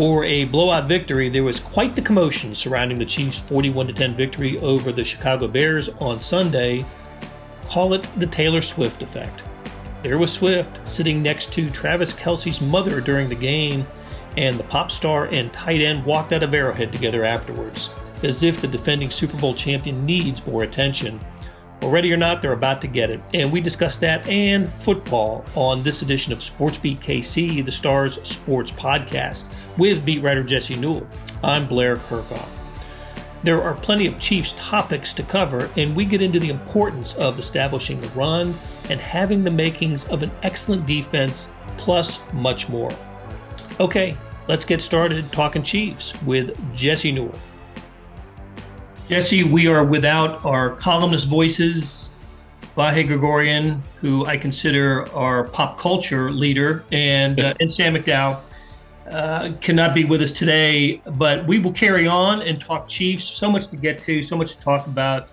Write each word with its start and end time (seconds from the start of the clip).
For 0.00 0.24
a 0.24 0.44
blowout 0.44 0.88
victory, 0.88 1.28
there 1.28 1.44
was 1.44 1.60
quite 1.60 1.94
the 1.94 2.00
commotion 2.00 2.54
surrounding 2.54 2.98
the 2.98 3.04
Chiefs' 3.04 3.40
41 3.40 3.92
10 3.92 4.16
victory 4.16 4.58
over 4.60 4.92
the 4.92 5.04
Chicago 5.04 5.46
Bears 5.46 5.90
on 6.00 6.22
Sunday. 6.22 6.86
Call 7.66 7.92
it 7.92 8.08
the 8.16 8.26
Taylor 8.26 8.62
Swift 8.62 9.02
effect. 9.02 9.42
There 10.02 10.16
was 10.16 10.32
Swift 10.32 10.88
sitting 10.88 11.22
next 11.22 11.52
to 11.52 11.68
Travis 11.68 12.14
Kelce's 12.14 12.62
mother 12.62 13.02
during 13.02 13.28
the 13.28 13.34
game, 13.34 13.86
and 14.38 14.58
the 14.58 14.64
pop 14.64 14.90
star 14.90 15.26
and 15.26 15.52
tight 15.52 15.82
end 15.82 16.06
walked 16.06 16.32
out 16.32 16.42
of 16.42 16.54
Arrowhead 16.54 16.92
together 16.92 17.26
afterwards, 17.26 17.90
as 18.22 18.42
if 18.42 18.58
the 18.58 18.68
defending 18.68 19.10
Super 19.10 19.36
Bowl 19.36 19.52
champion 19.52 20.06
needs 20.06 20.46
more 20.46 20.62
attention. 20.62 21.20
Well, 21.80 21.90
ready 21.90 22.12
or 22.12 22.18
not, 22.18 22.42
they're 22.42 22.52
about 22.52 22.82
to 22.82 22.88
get 22.88 23.10
it. 23.10 23.22
And 23.32 23.50
we 23.50 23.62
discuss 23.62 23.96
that 23.98 24.28
and 24.28 24.70
football 24.70 25.46
on 25.54 25.82
this 25.82 26.02
edition 26.02 26.30
of 26.30 26.42
Sports 26.42 26.76
Beat 26.76 27.00
KC, 27.00 27.64
the 27.64 27.72
Stars 27.72 28.20
Sports 28.28 28.70
Podcast, 28.70 29.46
with 29.78 30.04
beat 30.04 30.22
writer 30.22 30.42
Jesse 30.42 30.76
Newell. 30.76 31.06
I'm 31.42 31.66
Blair 31.66 31.96
Kerkhoff. 31.96 32.50
There 33.44 33.62
are 33.62 33.72
plenty 33.72 34.04
of 34.04 34.18
Chiefs 34.18 34.52
topics 34.58 35.14
to 35.14 35.22
cover, 35.22 35.70
and 35.78 35.96
we 35.96 36.04
get 36.04 36.20
into 36.20 36.38
the 36.38 36.50
importance 36.50 37.14
of 37.14 37.38
establishing 37.38 37.98
the 37.98 38.08
run 38.08 38.54
and 38.90 39.00
having 39.00 39.42
the 39.42 39.50
makings 39.50 40.04
of 40.08 40.22
an 40.22 40.30
excellent 40.42 40.84
defense, 40.84 41.48
plus 41.78 42.18
much 42.34 42.68
more. 42.68 42.90
Okay, 43.80 44.14
let's 44.48 44.66
get 44.66 44.82
started 44.82 45.32
talking 45.32 45.62
Chiefs 45.62 46.20
with 46.24 46.54
Jesse 46.74 47.10
Newell. 47.10 47.38
Jesse, 49.10 49.42
we 49.42 49.66
are 49.66 49.82
without 49.82 50.44
our 50.44 50.70
columnist 50.76 51.26
voices, 51.26 52.10
Vahe 52.76 53.04
Gregorian, 53.04 53.82
who 54.00 54.24
I 54.24 54.36
consider 54.36 55.12
our 55.12 55.48
pop 55.48 55.80
culture 55.80 56.30
leader, 56.30 56.84
and 56.92 57.40
uh, 57.40 57.54
and 57.58 57.72
Sam 57.72 57.96
McDowell 57.96 58.40
uh, 59.10 59.50
cannot 59.60 59.94
be 59.94 60.04
with 60.04 60.22
us 60.22 60.30
today. 60.30 61.02
But 61.04 61.44
we 61.48 61.58
will 61.58 61.72
carry 61.72 62.06
on 62.06 62.42
and 62.42 62.60
talk 62.60 62.86
Chiefs. 62.86 63.24
So 63.24 63.50
much 63.50 63.66
to 63.70 63.76
get 63.76 64.00
to, 64.02 64.22
so 64.22 64.36
much 64.36 64.54
to 64.54 64.60
talk 64.60 64.86
about. 64.86 65.32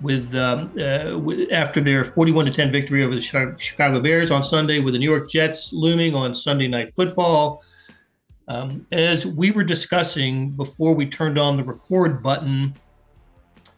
With, 0.00 0.34
um, 0.34 0.72
uh, 0.80 1.18
with 1.18 1.52
after 1.52 1.82
their 1.82 2.04
41 2.04 2.46
to 2.46 2.50
10 2.50 2.72
victory 2.72 3.04
over 3.04 3.14
the 3.14 3.20
Chicago 3.20 4.00
Bears 4.00 4.30
on 4.30 4.42
Sunday, 4.42 4.78
with 4.78 4.94
the 4.94 4.98
New 4.98 5.10
York 5.10 5.28
Jets 5.28 5.74
looming 5.74 6.14
on 6.14 6.34
Sunday 6.34 6.66
Night 6.66 6.94
Football. 6.94 7.62
Um, 8.46 8.86
as 8.90 9.26
we 9.26 9.50
were 9.50 9.64
discussing 9.64 10.52
before 10.52 10.94
we 10.94 11.04
turned 11.04 11.36
on 11.36 11.58
the 11.58 11.64
record 11.64 12.22
button, 12.22 12.74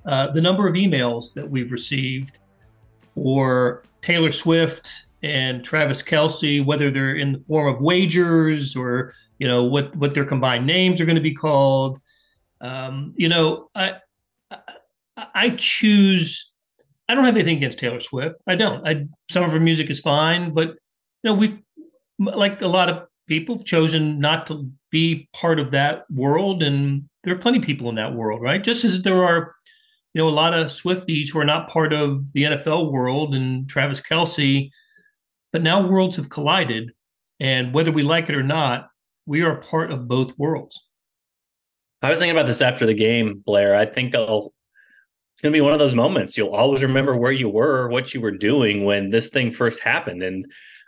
uh, 0.07 0.31
the 0.33 0.41
number 0.41 0.67
of 0.67 0.75
emails 0.75 1.35
that 1.35 1.49
we've 1.49 1.73
received 1.73 2.39
for 3.15 3.85
Taylor 4.03 4.33
Swift 4.33 4.93
and 5.23 5.65
Travis 5.65 6.03
Kelce, 6.03 6.65
whether 6.65 6.91
they're 6.91 7.15
in 7.17 7.33
the 7.33 7.41
form 7.41 7.75
of 7.75 7.81
wagers 7.81 8.75
or 8.75 9.15
you 9.39 9.47
know 9.47 9.65
what 9.65 9.95
what 9.97 10.15
their 10.15 10.25
combined 10.25 10.67
names 10.67 11.01
are 11.01 11.07
going 11.07 11.17
to 11.17 11.23
be 11.23 11.35
called. 11.35 12.01
Um, 12.61 13.15
you 13.17 13.29
know, 13.29 13.71
I, 13.75 13.97
I 14.51 14.59
I 15.35 15.51
choose. 15.51 16.53
I 17.09 17.15
don't 17.15 17.25
have 17.25 17.37
anything 17.37 17.57
against 17.57 17.79
Taylor 17.79 18.01
Swift. 18.01 18.37
I 18.47 18.55
don't. 18.55 18.87
I 18.87 19.07
some 19.31 19.45
of 19.45 19.53
her 19.53 19.61
music 19.61 19.91
is 19.91 20.01
fine, 20.01 20.53
but 20.53 20.69
you 20.69 20.77
know 21.25 21.35
we've 21.35 21.61
like 22.19 22.63
a 22.63 22.69
lot 22.69 22.89
of 22.89 23.07
people 23.27 23.63
chosen 23.63 24.19
not 24.19 24.47
to 24.49 24.71
be 24.91 25.29
part 25.33 25.59
of 25.59 25.71
that 25.73 26.05
world, 26.11 26.63
and 26.63 27.09
there 27.25 27.35
are 27.35 27.39
plenty 27.39 27.59
of 27.59 27.65
people 27.65 27.89
in 27.89 27.95
that 27.97 28.15
world, 28.15 28.43
right? 28.43 28.63
Just 28.63 28.85
as 28.85 29.03
there 29.03 29.25
are 29.25 29.55
you 30.13 30.21
know, 30.21 30.29
a 30.29 30.31
lot 30.31 30.55
of 30.55 30.67
Swifties 30.67 31.31
who 31.31 31.39
are 31.39 31.45
not 31.45 31.69
part 31.69 31.93
of 31.93 32.33
the 32.33 32.43
NFL 32.45 32.91
world 32.91 33.35
and 33.35 33.69
Travis 33.69 34.01
Kelce, 34.01 34.71
but 35.53 35.63
now 35.63 35.87
worlds 35.87 36.17
have 36.17 36.29
collided. 36.29 36.91
And 37.39 37.73
whether 37.73 37.93
we 37.93 38.03
like 38.03 38.29
it 38.29 38.35
or 38.35 38.43
not, 38.43 38.89
we 39.27 39.43
are 39.43 39.57
part 39.57 39.93
of 39.93 40.09
both 40.09 40.37
worlds. 40.39 40.81
I 42.03 42.11
was 42.11 42.19
thinking 42.19 42.37
about 42.37 42.47
this 42.47 42.63
after 42.63 42.87
the 42.87 42.95
game, 42.95 43.43
Blair. 43.45 43.77
I 43.77 43.87
think 43.87 44.15
I'll, 44.15 44.53
it's 45.33 45.43
going 45.43 45.53
to 45.53 45.57
be 45.57 45.61
one 45.61 45.73
of 45.73 45.79
those 45.79 45.95
moments. 45.95 46.37
You'll 46.37 46.55
always 46.55 46.83
remember 46.83 47.17
where 47.17 47.33
you 47.33 47.49
were, 47.49 47.89
what 47.89 48.13
you 48.13 48.21
were 48.21 48.31
doing 48.31 48.85
when 48.85 49.11
this 49.11 49.29
thing 49.29 49.53
first 49.53 49.81
happened. 49.81 50.23
And 50.23 50.47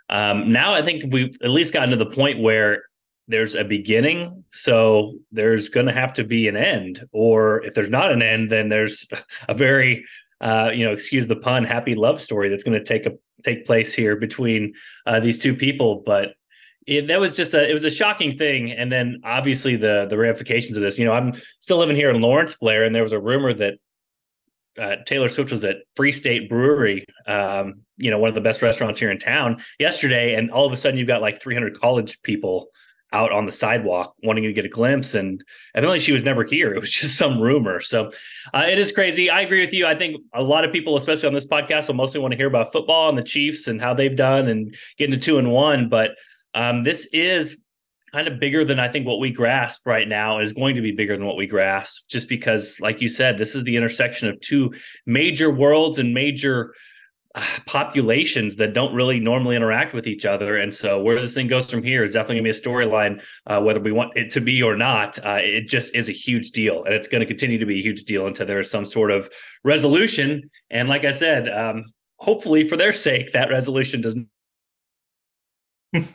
um, 0.09 0.51
now 0.51 0.73
I 0.73 0.81
think 0.81 1.13
we've 1.13 1.37
at 1.43 1.49
least 1.49 1.73
gotten 1.73 1.91
to 1.91 1.95
the 1.95 2.05
point 2.05 2.39
where 2.39 2.83
there's 3.27 3.55
a 3.55 3.63
beginning 3.63 4.43
so 4.51 5.13
there's 5.31 5.69
going 5.69 5.85
to 5.85 5.93
have 5.93 6.13
to 6.13 6.23
be 6.23 6.47
an 6.47 6.57
end 6.57 7.05
or 7.11 7.63
if 7.63 7.73
there's 7.73 7.89
not 7.89 8.11
an 8.11 8.21
end 8.21 8.51
then 8.51 8.69
there's 8.69 9.07
a 9.47 9.53
very 9.53 10.05
uh, 10.41 10.69
you 10.73 10.85
know 10.85 10.91
excuse 10.91 11.27
the 11.27 11.35
pun 11.35 11.63
happy 11.63 11.95
love 11.95 12.21
story 12.21 12.49
that's 12.49 12.63
going 12.63 12.77
to 12.77 12.83
take 12.83 13.05
a 13.05 13.11
take 13.43 13.65
place 13.65 13.93
here 13.93 14.15
between 14.15 14.73
uh, 15.05 15.19
these 15.19 15.37
two 15.37 15.55
people 15.55 16.03
but 16.05 16.33
it, 16.85 17.07
that 17.07 17.19
was 17.19 17.35
just 17.35 17.53
a 17.53 17.69
it 17.69 17.73
was 17.73 17.85
a 17.85 17.91
shocking 17.91 18.37
thing 18.37 18.71
and 18.71 18.91
then 18.91 19.21
obviously 19.23 19.75
the 19.75 20.05
the 20.09 20.17
ramifications 20.17 20.75
of 20.75 20.83
this 20.83 20.99
you 20.99 21.05
know 21.05 21.13
i'm 21.13 21.33
still 21.61 21.77
living 21.77 21.95
here 21.95 22.09
in 22.09 22.21
lawrence 22.21 22.55
blair 22.55 22.83
and 22.83 22.93
there 22.93 23.03
was 23.03 23.13
a 23.13 23.19
rumor 23.19 23.53
that 23.53 23.75
uh, 24.81 24.95
Taylor 25.05 25.27
Swift 25.27 25.51
was 25.51 25.63
at 25.63 25.77
Free 25.95 26.11
State 26.11 26.49
Brewery, 26.49 27.05
um, 27.27 27.81
you 27.97 28.09
know, 28.09 28.17
one 28.17 28.29
of 28.29 28.33
the 28.33 28.41
best 28.41 28.61
restaurants 28.63 28.99
here 28.99 29.11
in 29.11 29.19
town 29.19 29.61
yesterday, 29.79 30.33
and 30.33 30.49
all 30.49 30.65
of 30.65 30.73
a 30.73 30.77
sudden 30.77 30.97
you've 30.97 31.07
got 31.07 31.21
like 31.21 31.39
300 31.39 31.79
college 31.79 32.19
people 32.23 32.69
out 33.13 33.31
on 33.31 33.45
the 33.45 33.51
sidewalk 33.51 34.15
wanting 34.23 34.43
to 34.43 34.51
get 34.51 34.65
a 34.65 34.69
glimpse 34.69 35.13
and 35.13 35.43
evidently 35.75 35.99
she 35.99 36.11
was 36.11 36.23
never 36.23 36.43
here. 36.43 36.73
It 36.73 36.81
was 36.81 36.89
just 36.89 37.17
some 37.17 37.39
rumor. 37.39 37.79
So 37.79 38.11
uh, 38.53 38.65
it 38.67 38.79
is 38.79 38.91
crazy. 38.91 39.29
I 39.29 39.41
agree 39.41 39.61
with 39.61 39.73
you. 39.73 39.85
I 39.85 39.95
think 39.95 40.17
a 40.33 40.41
lot 40.41 40.65
of 40.65 40.71
people 40.71 40.97
especially 40.97 41.27
on 41.27 41.33
this 41.33 41.47
podcast 41.47 41.87
will 41.87 41.95
mostly 41.95 42.19
want 42.19 42.31
to 42.31 42.37
hear 42.37 42.47
about 42.47 42.73
football 42.73 43.09
and 43.09 43.17
the 43.17 43.23
chiefs 43.23 43.67
and 43.67 43.79
how 43.79 43.93
they've 43.93 44.15
done 44.15 44.47
and 44.47 44.75
getting 44.97 45.13
to 45.13 45.19
two 45.19 45.37
and 45.37 45.51
one 45.51 45.89
but 45.89 46.11
um, 46.55 46.83
this 46.83 47.07
is 47.13 47.63
kind 48.11 48.27
of 48.27 48.39
bigger 48.39 48.63
than 48.63 48.79
i 48.79 48.87
think 48.87 49.07
what 49.07 49.19
we 49.19 49.31
grasp 49.31 49.85
right 49.85 50.07
now 50.07 50.39
is 50.39 50.53
going 50.53 50.75
to 50.75 50.81
be 50.81 50.91
bigger 50.91 51.17
than 51.17 51.25
what 51.25 51.35
we 51.35 51.47
grasp 51.47 52.07
just 52.09 52.29
because 52.29 52.79
like 52.79 53.01
you 53.01 53.07
said 53.07 53.37
this 53.37 53.55
is 53.55 53.63
the 53.63 53.75
intersection 53.75 54.29
of 54.29 54.39
two 54.41 54.71
major 55.05 55.49
worlds 55.49 55.99
and 55.99 56.13
major 56.13 56.73
populations 57.65 58.55
that 58.57 58.73
don't 58.73 58.93
really 58.93 59.19
normally 59.19 59.55
interact 59.55 59.93
with 59.93 60.07
each 60.07 60.25
other. 60.25 60.57
And 60.57 60.73
so 60.73 61.01
where 61.01 61.19
this 61.19 61.33
thing 61.33 61.47
goes 61.47 61.69
from 61.69 61.83
here 61.83 62.03
is 62.03 62.11
definitely 62.11 62.35
going 62.41 62.53
to 62.53 62.61
be 62.61 62.67
a 62.67 62.69
storyline, 62.69 63.21
uh, 63.47 63.59
whether 63.61 63.79
we 63.79 63.91
want 63.91 64.15
it 64.15 64.29
to 64.31 64.41
be 64.41 64.61
or 64.61 64.75
not. 64.75 65.17
Uh, 65.25 65.39
it 65.39 65.67
just 65.67 65.95
is 65.95 66.09
a 66.09 66.13
huge 66.13 66.51
deal, 66.51 66.83
and 66.83 66.93
it's 66.93 67.07
going 67.07 67.21
to 67.21 67.25
continue 67.25 67.57
to 67.57 67.65
be 67.65 67.79
a 67.79 67.81
huge 67.81 68.03
deal 68.03 68.27
until 68.27 68.45
there 68.45 68.59
is 68.59 68.69
some 68.69 68.85
sort 68.85 69.11
of 69.11 69.29
resolution. 69.63 70.49
And 70.69 70.89
like 70.89 71.05
I 71.05 71.11
said, 71.11 71.49
um, 71.49 71.85
hopefully 72.17 72.67
for 72.67 72.77
their 72.77 72.93
sake, 72.93 73.33
that 73.33 73.49
resolution 73.49 74.01
doesn't. 74.01 74.27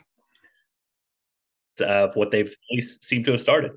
of 1.81 2.13
what 2.15 2.29
they've 2.29 2.51
at 2.51 2.75
least 2.75 3.05
seemed 3.05 3.23
to 3.23 3.31
have 3.31 3.39
started. 3.39 3.71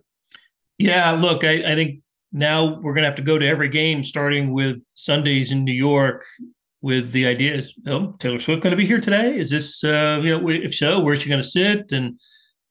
Yeah, 0.77 1.13
look, 1.13 1.45
I, 1.45 1.73
I 1.73 1.77
think 1.77 2.01
now 2.33 2.81
we're 2.81 2.95
going 2.95 3.05
to 3.05 3.09
have 3.09 3.15
to 3.17 3.23
go 3.23 3.39
to 3.39 3.47
every 3.47 3.69
game 3.69 4.03
starting 4.03 4.53
with 4.53 4.83
Sundays 4.95 5.53
in 5.53 5.63
New 5.63 5.73
York 5.73 6.25
with 6.83 7.13
the 7.13 7.27
idea 7.27 7.55
is, 7.55 7.75
oh, 7.87 8.15
Taylor 8.19 8.41
Swift 8.41 8.63
going 8.63 8.73
to 8.73 8.77
be 8.77 8.87
here 8.87 9.01
today? 9.01 9.39
Is 9.39 9.51
this, 9.51 9.83
uh, 9.85 10.21
you 10.23 10.37
know, 10.37 10.49
if 10.49 10.75
so, 10.75 11.01
where's 11.01 11.23
she 11.23 11.29
going 11.29 11.41
to 11.41 11.49
sit? 11.49 11.93
And 11.93 12.19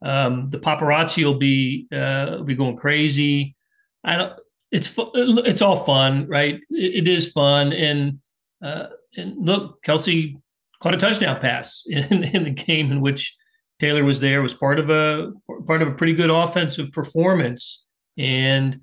um, 0.03 0.49
the 0.49 0.59
paparazzi 0.59 1.23
will 1.23 1.38
be 1.38 1.88
uh, 1.91 2.44
be 2.44 2.55
going 2.55 2.77
crazy. 2.77 3.55
I 4.03 4.17
don't. 4.17 4.33
It's 4.72 4.94
it's 4.97 5.61
all 5.61 5.75
fun, 5.75 6.27
right? 6.27 6.55
it, 6.69 6.95
it 6.95 7.07
is 7.07 7.31
fun, 7.31 7.73
and 7.73 8.19
uh, 8.63 8.88
and 9.16 9.45
look, 9.45 9.83
Kelce 9.83 10.35
caught 10.81 10.93
a 10.93 10.97
touchdown 10.97 11.39
pass 11.39 11.83
in, 11.88 12.23
in 12.23 12.43
the 12.43 12.51
game 12.51 12.91
in 12.91 13.01
which 13.01 13.35
Taylor 13.79 14.03
was 14.03 14.19
there. 14.19 14.41
Was 14.41 14.53
part 14.53 14.79
of 14.79 14.89
a 14.89 15.31
part 15.67 15.81
of 15.81 15.88
a 15.88 15.93
pretty 15.93 16.13
good 16.13 16.29
offensive 16.29 16.91
performance, 16.91 17.85
and 18.17 18.81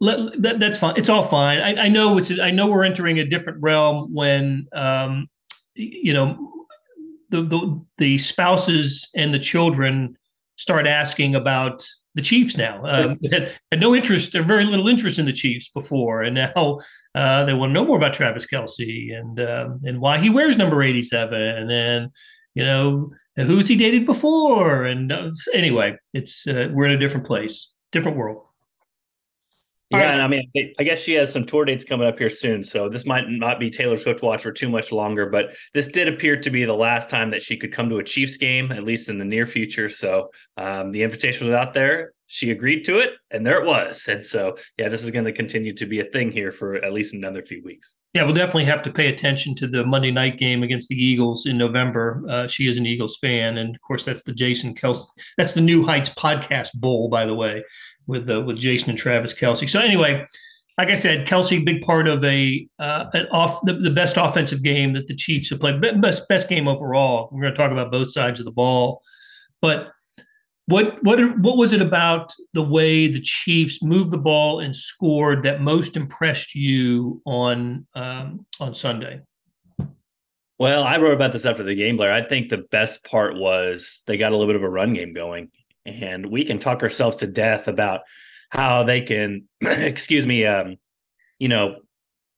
let, 0.00 0.42
that, 0.42 0.60
that's 0.60 0.78
fine. 0.78 0.94
It's 0.96 1.08
all 1.08 1.22
fine. 1.22 1.58
I, 1.58 1.84
I, 1.84 1.88
know 1.88 2.18
it's. 2.18 2.38
I 2.38 2.50
know 2.50 2.68
we're 2.68 2.84
entering 2.84 3.18
a 3.18 3.24
different 3.24 3.62
realm 3.62 4.12
when, 4.12 4.66
um, 4.74 5.28
you 5.74 6.12
know, 6.12 6.52
the, 7.30 7.42
the 7.42 7.84
the 7.98 8.18
spouses 8.18 9.08
and 9.14 9.32
the 9.32 9.38
children 9.38 10.16
start 10.56 10.86
asking 10.86 11.34
about 11.34 11.86
the 12.14 12.22
Chiefs 12.22 12.56
now. 12.56 12.84
Um, 12.84 13.18
had, 13.30 13.52
had, 13.70 13.80
no 13.80 13.94
interest 13.94 14.34
or 14.34 14.42
very 14.42 14.64
little 14.64 14.88
interest 14.88 15.18
in 15.18 15.26
the 15.26 15.32
Chiefs 15.32 15.68
before, 15.68 16.22
and 16.22 16.34
now 16.34 16.80
uh, 17.14 17.44
they 17.44 17.54
want 17.54 17.70
to 17.70 17.74
know 17.74 17.84
more 17.84 17.98
about 17.98 18.14
Travis 18.14 18.46
Kelce 18.46 19.14
and 19.16 19.40
um, 19.40 19.80
and 19.84 20.00
why 20.00 20.18
he 20.18 20.30
wears 20.30 20.56
number 20.56 20.82
eighty 20.82 21.02
seven, 21.02 21.70
and 21.70 22.10
you 22.54 22.64
know 22.64 23.10
who's 23.36 23.68
he 23.68 23.76
dated 23.76 24.06
before. 24.06 24.84
And 24.84 25.12
uh, 25.12 25.30
anyway, 25.52 25.96
it's 26.14 26.46
uh, 26.46 26.70
we're 26.72 26.86
in 26.86 26.92
a 26.92 26.98
different 26.98 27.26
place, 27.26 27.72
different 27.92 28.16
world. 28.16 28.45
Yeah, 29.90 29.98
right. 29.98 30.14
and 30.14 30.22
I 30.22 30.26
mean, 30.26 30.50
I 30.80 30.82
guess 30.82 31.00
she 31.00 31.14
has 31.14 31.32
some 31.32 31.44
tour 31.44 31.64
dates 31.64 31.84
coming 31.84 32.08
up 32.08 32.18
here 32.18 32.28
soon, 32.28 32.64
so 32.64 32.88
this 32.88 33.06
might 33.06 33.28
not 33.28 33.60
be 33.60 33.70
Taylor 33.70 33.96
Swift 33.96 34.20
watch 34.20 34.42
for 34.42 34.50
too 34.50 34.68
much 34.68 34.90
longer. 34.90 35.26
But 35.26 35.54
this 35.74 35.86
did 35.86 36.08
appear 36.08 36.36
to 36.40 36.50
be 36.50 36.64
the 36.64 36.74
last 36.74 37.08
time 37.08 37.30
that 37.30 37.42
she 37.42 37.56
could 37.56 37.72
come 37.72 37.88
to 37.90 37.98
a 37.98 38.04
Chiefs 38.04 38.36
game, 38.36 38.72
at 38.72 38.82
least 38.82 39.08
in 39.08 39.18
the 39.18 39.24
near 39.24 39.46
future. 39.46 39.88
So 39.88 40.30
um, 40.56 40.90
the 40.90 41.04
invitation 41.04 41.46
was 41.46 41.54
out 41.54 41.72
there. 41.72 42.14
she 42.28 42.50
agreed 42.50 42.84
to 42.84 42.98
it, 42.98 43.12
and 43.30 43.46
there 43.46 43.60
it 43.60 43.66
was. 43.66 44.06
And 44.08 44.24
so, 44.24 44.56
yeah, 44.76 44.88
this 44.88 45.04
is 45.04 45.10
going 45.10 45.24
to 45.26 45.32
continue 45.32 45.72
to 45.74 45.86
be 45.86 46.00
a 46.00 46.04
thing 46.04 46.32
here 46.32 46.50
for 46.50 46.74
at 46.76 46.92
least 46.92 47.14
another 47.14 47.42
few 47.42 47.62
weeks. 47.62 47.94
Yeah, 48.14 48.24
we'll 48.24 48.34
definitely 48.34 48.64
have 48.64 48.82
to 48.84 48.90
pay 48.90 49.08
attention 49.08 49.54
to 49.56 49.68
the 49.68 49.84
Monday 49.84 50.10
night 50.10 50.38
game 50.38 50.62
against 50.62 50.88
the 50.88 50.96
Eagles 50.96 51.46
in 51.46 51.58
November. 51.58 52.24
Uh, 52.28 52.48
she 52.48 52.66
is 52.66 52.78
an 52.78 52.86
Eagles 52.86 53.18
fan, 53.18 53.58
and 53.58 53.74
of 53.74 53.80
course, 53.82 54.04
that's 54.04 54.22
the 54.22 54.32
Jason 54.32 54.74
Kelce. 54.74 55.06
That's 55.36 55.52
the 55.52 55.60
New 55.60 55.84
Heights 55.84 56.10
Podcast 56.14 56.72
Bowl, 56.74 57.08
by 57.08 57.26
the 57.26 57.34
way, 57.34 57.62
with 58.06 58.28
uh, 58.30 58.40
with 58.42 58.58
Jason 58.58 58.90
and 58.90 58.98
Travis 58.98 59.34
Kelce. 59.34 59.68
So 59.68 59.80
anyway, 59.80 60.26
like 60.78 60.88
I 60.88 60.94
said, 60.94 61.26
Kelce 61.26 61.64
big 61.64 61.82
part 61.82 62.08
of 62.08 62.22
a 62.24 62.66
uh, 62.78 63.06
an 63.12 63.26
off 63.32 63.60
the, 63.64 63.74
the 63.74 63.90
best 63.90 64.16
offensive 64.16 64.62
game 64.62 64.92
that 64.92 65.08
the 65.08 65.16
Chiefs 65.16 65.50
have 65.50 65.60
played, 65.60 65.80
best 66.00 66.28
best 66.28 66.48
game 66.48 66.68
overall. 66.68 67.28
We're 67.32 67.42
going 67.42 67.54
to 67.54 67.58
talk 67.58 67.72
about 67.72 67.90
both 67.90 68.12
sides 68.12 68.40
of 68.40 68.46
the 68.46 68.52
ball, 68.52 69.02
but 69.60 69.92
what 70.66 71.02
what 71.04 71.38
what 71.38 71.56
was 71.56 71.72
it 71.72 71.80
about 71.80 72.32
the 72.52 72.62
way 72.62 73.06
the 73.06 73.20
Chiefs 73.20 73.82
moved 73.82 74.10
the 74.10 74.18
ball 74.18 74.60
and 74.60 74.74
scored 74.74 75.44
that 75.44 75.60
most 75.60 75.96
impressed 75.96 76.54
you 76.54 77.22
on 77.24 77.86
um, 77.94 78.44
on 78.60 78.74
Sunday? 78.74 79.20
Well, 80.58 80.84
I 80.84 80.96
wrote 80.96 81.12
about 81.12 81.32
this 81.32 81.44
after 81.44 81.62
the 81.62 81.74
game, 81.74 81.98
Blair. 81.98 82.12
I 82.12 82.22
think 82.26 82.48
the 82.48 82.64
best 82.70 83.04
part 83.04 83.36
was 83.36 84.02
they 84.06 84.16
got 84.16 84.32
a 84.32 84.36
little 84.36 84.46
bit 84.46 84.56
of 84.56 84.62
a 84.62 84.68
run 84.68 84.94
game 84.94 85.12
going, 85.12 85.50
and 85.86 86.26
we 86.26 86.44
can 86.44 86.58
talk 86.58 86.82
ourselves 86.82 87.16
to 87.18 87.26
death 87.26 87.68
about 87.68 88.00
how 88.50 88.82
they 88.82 89.00
can, 89.00 89.44
excuse 89.60 90.26
me, 90.26 90.44
um, 90.46 90.76
you 91.38 91.48
know, 91.48 91.76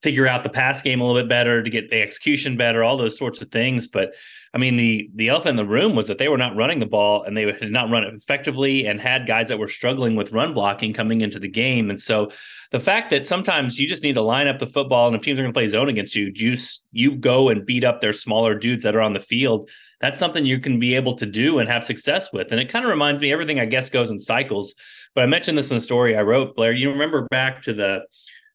figure 0.03 0.29
out 0.29 0.45
the 0.45 0.49
pass 0.49 0.81
game 0.81 1.01
a 1.01 1.05
little 1.05 1.21
bit 1.21 1.29
better 1.29 1.63
to 1.63 1.71
get 1.71 1.91
the 1.91 2.01
execution 2.01 2.57
better, 2.57 2.85
all 2.85 2.97
those 2.97 3.19
sorts 3.19 3.43
of 3.43 3.51
things. 3.51 3.89
But 3.89 4.13
I 4.55 4.59
mean, 4.59 4.77
the 4.77 5.11
the 5.15 5.29
elephant 5.29 5.59
in 5.59 5.67
the 5.67 5.71
room 5.71 5.97
was 5.97 6.07
that 6.07 6.19
they 6.19 6.29
were 6.29 6.39
not 6.39 6.57
running 6.57 6.79
the 6.79 6.87
ball 6.87 7.25
and 7.25 7.37
they 7.37 7.43
had 7.43 7.71
not 7.71 7.91
run 7.91 8.05
it 8.05 8.15
effectively 8.15 8.87
and 8.87 9.01
had 9.01 9.27
guys 9.27 9.49
that 9.49 9.59
were 9.59 9.69
struggling 9.69 10.15
with 10.15 10.33
run 10.33 10.55
blocking 10.55 10.93
coming 10.93 11.21
into 11.21 11.39
the 11.39 11.49
game. 11.49 11.91
And 11.91 12.01
so 12.01 12.31
the 12.71 12.81
fact 12.81 13.11
that 13.11 13.27
sometimes 13.27 13.79
you 13.79 13.89
just 13.89 14.03
need 14.03 14.15
to 14.15 14.23
line 14.23 14.47
up 14.47 14.61
the 14.61 14.67
football 14.67 15.09
and 15.09 15.17
if 15.17 15.23
teams 15.23 15.39
are 15.39 15.43
going 15.43 15.53
to 15.53 15.59
play 15.59 15.69
zone 15.69 15.89
against 15.89 16.15
you, 16.15 16.31
you 16.35 16.57
you 16.93 17.17
go 17.17 17.49
and 17.49 17.67
beat 17.67 17.85
up 17.85 18.01
their 18.01 18.13
smaller 18.13 18.55
dudes 18.55 18.85
that 18.85 18.95
are 18.95 19.03
on 19.03 19.15
the 19.15 19.21
field. 19.21 19.71
That's 20.01 20.19
something 20.19 20.47
you 20.47 20.61
can 20.61 20.79
be 20.79 20.95
able 20.95 21.17
to 21.17 21.27
do 21.27 21.59
and 21.59 21.69
have 21.69 21.85
success 21.85 22.33
with. 22.33 22.49
And 22.51 22.61
it 22.61 22.69
kind 22.69 22.85
of 22.85 22.91
reminds 22.91 23.21
me 23.21 23.33
everything 23.33 23.59
I 23.59 23.67
guess 23.67 23.91
goes 23.91 24.11
in 24.11 24.21
cycles. 24.21 24.75
But 25.15 25.25
I 25.25 25.27
mentioned 25.27 25.59
this 25.59 25.71
in 25.71 25.77
the 25.77 25.81
story 25.81 26.17
I 26.17 26.23
wrote, 26.23 26.55
Blair. 26.55 26.73
You 26.73 26.91
remember 26.91 27.27
back 27.31 27.63
to 27.63 27.75
the 27.75 28.03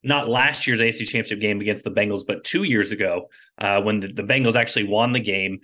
not 0.04 0.30
last 0.30 0.68
year's 0.68 0.80
AFC 0.80 1.00
Championship 1.00 1.40
game 1.40 1.62
against 1.62 1.84
the 1.84 1.92
Bengals, 1.92 2.22
but 2.25 2.44
two 2.44 2.63
years 2.63 2.92
ago 2.92 3.30
uh, 3.60 3.81
when 3.81 4.00
the, 4.00 4.07
the, 4.07 4.24
Bengals 4.24 4.56
actually 4.56 4.86
won 4.86 5.12
the 5.12 5.19
game. 5.19 5.60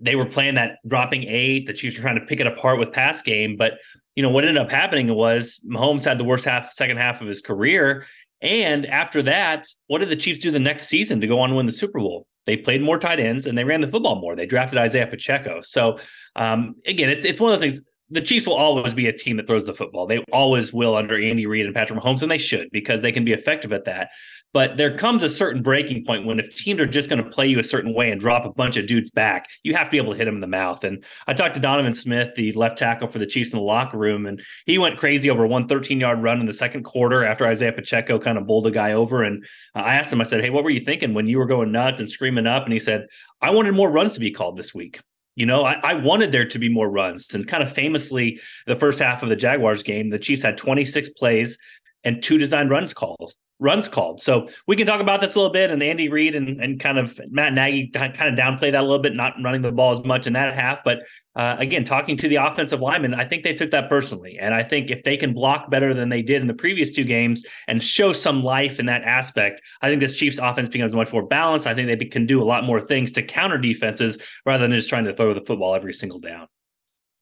They 0.00 0.16
were 0.16 0.24
playing 0.24 0.54
that 0.54 0.78
dropping 0.86 1.24
eight. 1.24 1.66
The 1.66 1.74
Chiefs 1.74 1.96
were 1.96 2.02
trying 2.02 2.18
to 2.18 2.24
pick 2.24 2.40
it 2.40 2.46
apart 2.46 2.78
with 2.78 2.92
pass 2.92 3.20
game, 3.20 3.56
but 3.56 3.74
you 4.16 4.22
know 4.22 4.30
what 4.30 4.44
ended 4.44 4.62
up 4.62 4.70
happening 4.70 5.12
was 5.14 5.60
Mahomes 5.68 6.04
had 6.04 6.18
the 6.18 6.24
worst 6.24 6.44
half, 6.44 6.72
second 6.72 6.96
half 6.96 7.20
of 7.20 7.26
his 7.26 7.42
career. 7.42 8.06
And 8.40 8.86
after 8.86 9.22
that, 9.22 9.66
what 9.86 9.98
did 9.98 10.08
the 10.08 10.16
Chiefs 10.16 10.40
do 10.40 10.50
the 10.50 10.58
next 10.58 10.86
season 10.86 11.20
to 11.20 11.26
go 11.26 11.40
on 11.40 11.50
and 11.50 11.56
win 11.56 11.66
the 11.66 11.72
Super 11.72 11.98
Bowl? 11.98 12.26
They 12.46 12.56
played 12.56 12.82
more 12.82 12.98
tight 12.98 13.20
ends 13.20 13.46
and 13.46 13.56
they 13.56 13.64
ran 13.64 13.80
the 13.80 13.88
football 13.88 14.20
more. 14.20 14.36
They 14.36 14.46
drafted 14.46 14.78
Isaiah 14.78 15.06
Pacheco. 15.06 15.60
So 15.62 15.98
um, 16.36 16.76
again, 16.86 17.10
it's 17.10 17.24
it's 17.24 17.40
one 17.40 17.52
of 17.52 17.60
those 17.60 17.70
things 17.70 17.80
the 18.10 18.20
Chiefs 18.20 18.46
will 18.46 18.54
always 18.54 18.92
be 18.92 19.08
a 19.08 19.12
team 19.12 19.36
that 19.38 19.46
throws 19.46 19.64
the 19.64 19.74
football. 19.74 20.06
They 20.06 20.18
always 20.32 20.72
will 20.72 20.94
under 20.94 21.20
Andy 21.20 21.46
Reid 21.46 21.66
and 21.66 21.74
Patrick 21.74 21.98
Mahomes, 21.98 22.22
and 22.22 22.30
they 22.30 22.38
should 22.38 22.68
because 22.70 23.00
they 23.00 23.12
can 23.12 23.24
be 23.24 23.32
effective 23.32 23.72
at 23.72 23.86
that. 23.86 24.10
But 24.54 24.76
there 24.76 24.96
comes 24.96 25.24
a 25.24 25.28
certain 25.28 25.62
breaking 25.62 26.04
point 26.04 26.24
when 26.24 26.38
if 26.38 26.54
teams 26.54 26.80
are 26.80 26.86
just 26.86 27.10
going 27.10 27.22
to 27.22 27.28
play 27.28 27.48
you 27.48 27.58
a 27.58 27.64
certain 27.64 27.92
way 27.92 28.12
and 28.12 28.20
drop 28.20 28.46
a 28.46 28.50
bunch 28.50 28.76
of 28.76 28.86
dudes 28.86 29.10
back, 29.10 29.48
you 29.64 29.74
have 29.74 29.88
to 29.88 29.90
be 29.90 29.96
able 29.96 30.12
to 30.12 30.16
hit 30.16 30.26
them 30.26 30.36
in 30.36 30.40
the 30.40 30.46
mouth. 30.46 30.84
And 30.84 31.04
I 31.26 31.34
talked 31.34 31.54
to 31.54 31.60
Donovan 31.60 31.92
Smith, 31.92 32.36
the 32.36 32.52
left 32.52 32.78
tackle 32.78 33.08
for 33.08 33.18
the 33.18 33.26
Chiefs 33.26 33.52
in 33.52 33.58
the 33.58 33.64
locker 33.64 33.98
room, 33.98 34.26
and 34.26 34.40
he 34.64 34.78
went 34.78 34.98
crazy 34.98 35.28
over 35.28 35.44
one 35.44 35.66
13 35.66 35.98
yard 35.98 36.22
run 36.22 36.38
in 36.38 36.46
the 36.46 36.52
second 36.52 36.84
quarter 36.84 37.24
after 37.24 37.44
Isaiah 37.44 37.72
Pacheco 37.72 38.20
kind 38.20 38.38
of 38.38 38.46
bowled 38.46 38.68
a 38.68 38.70
guy 38.70 38.92
over. 38.92 39.24
And 39.24 39.44
I 39.74 39.96
asked 39.96 40.12
him, 40.12 40.20
I 40.20 40.24
said, 40.24 40.40
Hey, 40.40 40.50
what 40.50 40.62
were 40.62 40.70
you 40.70 40.80
thinking 40.80 41.14
when 41.14 41.26
you 41.26 41.38
were 41.38 41.46
going 41.46 41.72
nuts 41.72 41.98
and 41.98 42.08
screaming 42.08 42.46
up? 42.46 42.62
And 42.62 42.72
he 42.72 42.78
said, 42.78 43.08
I 43.42 43.50
wanted 43.50 43.74
more 43.74 43.90
runs 43.90 44.14
to 44.14 44.20
be 44.20 44.30
called 44.30 44.56
this 44.56 44.72
week. 44.72 45.00
You 45.34 45.46
know, 45.46 45.64
I, 45.64 45.80
I, 45.82 45.94
wanted 45.94 46.30
there 46.30 46.46
to 46.46 46.58
be 46.60 46.68
more 46.68 46.88
runs. 46.88 47.34
And 47.34 47.44
kind 47.44 47.64
of 47.64 47.72
famously, 47.72 48.40
the 48.68 48.76
first 48.76 49.00
half 49.00 49.24
of 49.24 49.30
the 49.30 49.34
Jaguars 49.34 49.82
game, 49.82 50.10
the 50.10 50.18
Chiefs 50.20 50.44
had 50.44 50.56
26 50.56 51.08
plays 51.08 51.58
and 52.04 52.22
two 52.22 52.38
design 52.38 52.68
runs 52.68 52.94
calls 52.94 53.36
runs 53.60 53.88
called. 53.88 54.20
So 54.20 54.48
we 54.66 54.76
can 54.76 54.86
talk 54.86 55.00
about 55.00 55.20
this 55.20 55.36
a 55.36 55.38
little 55.38 55.52
bit. 55.52 55.70
And 55.70 55.82
Andy 55.82 56.08
Reid 56.08 56.34
and, 56.34 56.60
and 56.60 56.80
kind 56.80 56.98
of 56.98 57.20
Matt 57.30 57.52
Nagy 57.54 57.88
kind 57.88 58.12
of 58.12 58.34
downplay 58.34 58.72
that 58.72 58.80
a 58.80 58.82
little 58.82 58.98
bit, 58.98 59.14
not 59.14 59.34
running 59.42 59.62
the 59.62 59.70
ball 59.70 59.92
as 59.92 60.04
much 60.04 60.26
in 60.26 60.32
that 60.32 60.54
half. 60.54 60.80
But 60.84 61.00
uh, 61.36 61.56
again, 61.58 61.84
talking 61.84 62.16
to 62.16 62.28
the 62.28 62.36
offensive 62.36 62.80
linemen, 62.80 63.14
I 63.14 63.24
think 63.24 63.44
they 63.44 63.54
took 63.54 63.70
that 63.70 63.88
personally. 63.88 64.38
And 64.40 64.52
I 64.52 64.62
think 64.62 64.90
if 64.90 65.04
they 65.04 65.16
can 65.16 65.32
block 65.32 65.70
better 65.70 65.94
than 65.94 66.08
they 66.08 66.22
did 66.22 66.42
in 66.42 66.48
the 66.48 66.54
previous 66.54 66.90
two 66.90 67.04
games 67.04 67.44
and 67.68 67.82
show 67.82 68.12
some 68.12 68.42
life 68.42 68.80
in 68.80 68.86
that 68.86 69.02
aspect, 69.02 69.62
I 69.80 69.88
think 69.88 70.00
this 70.00 70.16
Chiefs 70.16 70.38
offense 70.38 70.68
becomes 70.68 70.94
much 70.94 71.12
more 71.12 71.26
balanced. 71.26 71.66
I 71.66 71.74
think 71.74 71.88
they 71.88 72.04
can 72.06 72.26
do 72.26 72.42
a 72.42 72.44
lot 72.44 72.64
more 72.64 72.80
things 72.80 73.12
to 73.12 73.22
counter 73.22 73.58
defenses 73.58 74.18
rather 74.44 74.66
than 74.66 74.76
just 74.76 74.88
trying 74.88 75.04
to 75.04 75.14
throw 75.14 75.32
the 75.32 75.44
football 75.44 75.74
every 75.74 75.92
single 75.92 76.18
down. 76.18 76.48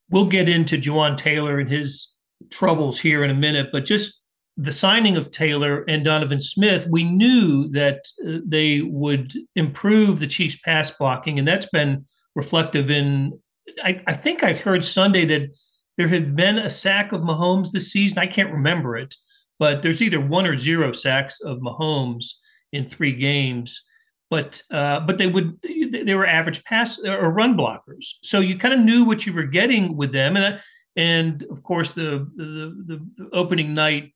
We'll 0.08 0.26
get 0.26 0.48
into 0.48 0.76
Jawaan 0.76 1.16
Taylor 1.16 1.58
and 1.58 1.68
his 1.68 2.14
troubles 2.50 3.00
here 3.00 3.22
in 3.22 3.30
a 3.30 3.34
minute, 3.34 3.68
but 3.72 3.84
just 3.84 4.21
the 4.56 4.72
signing 4.72 5.16
of 5.16 5.30
Taylor 5.30 5.82
and 5.88 6.04
Donovan 6.04 6.40
Smith, 6.40 6.86
we 6.86 7.04
knew 7.04 7.68
that 7.70 8.04
uh, 8.26 8.38
they 8.44 8.82
would 8.82 9.32
improve 9.56 10.18
the 10.18 10.26
Chiefs' 10.26 10.58
pass 10.64 10.90
blocking, 10.90 11.38
and 11.38 11.48
that's 11.48 11.66
been 11.66 12.04
reflective 12.34 12.90
in. 12.90 13.38
I, 13.82 14.02
I, 14.06 14.12
think 14.12 14.42
I 14.42 14.52
heard 14.52 14.84
Sunday 14.84 15.24
that 15.26 15.50
there 15.96 16.08
had 16.08 16.36
been 16.36 16.58
a 16.58 16.68
sack 16.68 17.12
of 17.12 17.22
Mahomes 17.22 17.70
this 17.70 17.90
season. 17.90 18.18
I 18.18 18.26
can't 18.26 18.52
remember 18.52 18.96
it, 18.96 19.14
but 19.58 19.80
there's 19.80 20.02
either 20.02 20.20
one 20.20 20.46
or 20.46 20.58
zero 20.58 20.92
sacks 20.92 21.40
of 21.40 21.58
Mahomes 21.58 22.32
in 22.72 22.86
three 22.86 23.12
games. 23.12 23.82
But 24.28 24.62
uh, 24.70 25.00
but 25.00 25.18
they 25.18 25.26
would 25.26 25.58
they 25.62 26.14
were 26.14 26.26
average 26.26 26.64
pass 26.64 26.98
or 26.98 27.30
run 27.30 27.56
blockers, 27.56 28.14
so 28.22 28.40
you 28.40 28.58
kind 28.58 28.74
of 28.74 28.80
knew 28.80 29.04
what 29.04 29.26
you 29.26 29.32
were 29.32 29.44
getting 29.44 29.96
with 29.96 30.12
them, 30.12 30.36
and. 30.36 30.60
And 30.94 31.44
of 31.44 31.62
course, 31.62 31.92
the, 31.92 32.28
the, 32.36 33.00
the 33.16 33.30
opening 33.32 33.72
night 33.72 34.12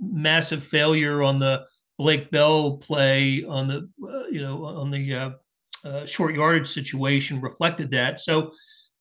massive 0.00 0.62
failure 0.62 1.22
on 1.22 1.38
the 1.38 1.64
Blake 1.98 2.30
Bell 2.30 2.76
play 2.78 3.44
on 3.44 3.68
the 3.68 3.88
uh, 4.02 4.26
you 4.30 4.40
know 4.40 4.64
on 4.64 4.90
the 4.90 5.14
uh, 5.14 5.30
uh, 5.84 6.06
short 6.06 6.34
yardage 6.34 6.68
situation 6.68 7.40
reflected 7.40 7.90
that. 7.90 8.20
So, 8.20 8.52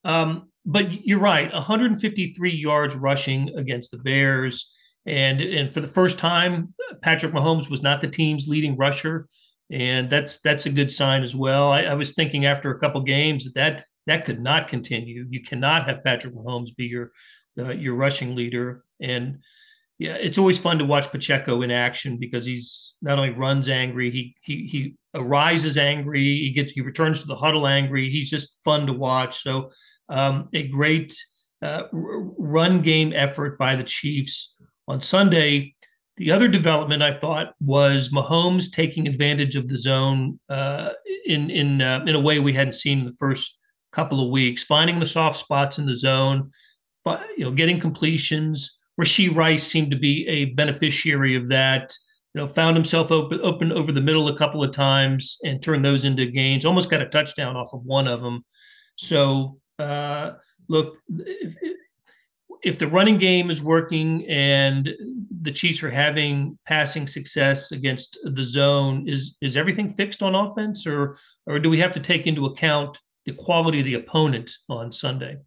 um, 0.04 0.50
but 0.66 1.06
you're 1.06 1.20
right, 1.20 1.52
153 1.54 2.52
yards 2.52 2.96
rushing 2.96 3.50
against 3.58 3.92
the 3.92 3.98
Bears, 3.98 4.74
and 5.06 5.40
and 5.42 5.72
for 5.72 5.80
the 5.80 5.88
first 5.88 6.18
time, 6.18 6.74
Patrick 7.02 7.34
Mahomes 7.34 7.70
was 7.70 7.84
not 7.84 8.02
the 8.02 8.08
team's 8.08 8.48
leading 8.48 8.76
rusher, 8.78 9.28
and 9.72 10.10
that's 10.10 10.40
that's 10.42 10.66
a 10.66 10.72
good 10.72 10.92
sign 10.92 11.24
as 11.24 11.36
well. 11.36 11.72
I, 11.72 11.84
I 11.84 11.94
was 11.94 12.14
thinking 12.14 12.46
after 12.46 12.72
a 12.72 12.80
couple 12.80 13.02
games 13.02 13.46
that 13.46 13.54
that 13.56 13.86
that 14.08 14.26
could 14.26 14.42
not 14.42 14.68
continue. 14.68 15.28
You 15.30 15.44
cannot 15.44 15.88
have 15.88 16.04
Patrick 16.04 16.34
Mahomes 16.34 16.76
be 16.76 16.86
your 16.86 17.12
uh, 17.60 17.74
your 17.74 17.94
rushing 17.94 18.36
leader, 18.36 18.84
and 19.00 19.40
yeah, 20.00 20.14
it's 20.14 20.38
always 20.38 20.60
fun 20.60 20.78
to 20.78 20.86
watch 20.86 21.12
Pacheco 21.12 21.64
in 21.64 21.72
action 21.72 22.18
because 22.18 22.46
he's 22.46 22.94
not 23.02 23.18
only 23.18 23.32
runs 23.32 23.68
angry, 23.68 24.12
he 24.12 24.36
he 24.42 24.68
he 24.68 24.96
arises 25.16 25.76
angry, 25.76 26.22
he 26.22 26.52
gets 26.52 26.72
he 26.74 26.82
returns 26.82 27.22
to 27.22 27.28
the 27.28 27.36
huddle 27.36 27.66
angry. 27.66 28.10
He's 28.10 28.30
just 28.30 28.58
fun 28.64 28.86
to 28.86 28.94
watch. 28.94 29.42
So 29.42 29.72
um, 30.08 30.50
a 30.54 30.68
great 30.68 31.16
uh, 31.64 31.84
run 31.92 32.82
game 32.82 33.12
effort 33.16 33.58
by 33.58 33.76
the 33.76 33.84
Chiefs 33.84 34.56
on 34.88 35.02
Sunday. 35.02 35.74
The 36.18 36.32
other 36.32 36.48
development 36.48 37.02
I 37.02 37.18
thought 37.18 37.54
was 37.60 38.10
Mahomes 38.10 38.72
taking 38.72 39.08
advantage 39.08 39.56
of 39.56 39.68
the 39.68 39.80
zone 39.80 40.40
uh, 40.48 40.92
in 41.26 41.50
in 41.50 41.82
uh, 41.82 42.04
in 42.06 42.14
a 42.14 42.20
way 42.20 42.38
we 42.38 42.54
hadn't 42.54 42.74
seen 42.74 43.00
in 43.00 43.06
the 43.06 43.18
first 43.18 43.60
couple 43.92 44.24
of 44.24 44.30
weeks, 44.30 44.64
finding 44.64 45.00
the 45.00 45.08
soft 45.08 45.40
spots 45.40 45.80
in 45.80 45.88
the 45.88 45.96
zone, 45.96 46.52
you 47.36 47.46
know, 47.46 47.52
getting 47.52 47.80
completions 47.80 48.77
Rashee 49.00 49.34
Rice 49.34 49.66
seemed 49.66 49.92
to 49.92 49.98
be 49.98 50.28
a 50.28 50.46
beneficiary 50.46 51.36
of 51.36 51.50
that. 51.50 51.94
You 52.34 52.42
know, 52.42 52.48
found 52.48 52.76
himself 52.76 53.12
open, 53.12 53.40
open 53.42 53.72
over 53.72 53.92
the 53.92 54.02
middle 54.02 54.28
a 54.28 54.38
couple 54.38 54.64
of 54.64 54.72
times 54.72 55.38
and 55.44 55.62
turned 55.62 55.84
those 55.84 56.06
into 56.06 56.26
gains. 56.28 56.66
Almost 56.66 56.90
got 56.90 57.02
a 57.02 57.08
touchdown 57.08 57.56
off 57.56 57.74
of 57.74 57.84
one 57.84 58.08
of 58.08 58.22
them. 58.22 58.46
So, 58.96 59.60
uh, 59.80 60.34
look, 60.68 60.98
if, 61.10 61.56
if 62.64 62.80
the 62.80 62.88
running 62.88 63.18
game 63.18 63.50
is 63.50 63.62
working 63.62 64.28
and 64.28 64.90
the 65.42 65.52
Chiefs 65.52 65.82
are 65.84 65.92
having 65.92 66.58
passing 66.66 67.08
success 67.08 67.72
against 67.72 68.18
the 68.24 68.44
zone, 68.44 69.08
is 69.08 69.38
is 69.42 69.56
everything 69.56 69.90
fixed 69.90 70.22
on 70.22 70.36
offense, 70.36 70.86
or 70.86 71.18
or 71.46 71.60
do 71.60 71.70
we 71.70 71.80
have 71.80 71.94
to 71.94 72.00
take 72.00 72.28
into 72.28 72.46
account 72.46 72.98
the 73.26 73.34
quality 73.34 73.80
of 73.80 73.86
the 73.86 73.94
opponent 73.96 74.52
on 74.70 74.92
Sunday? 74.92 75.38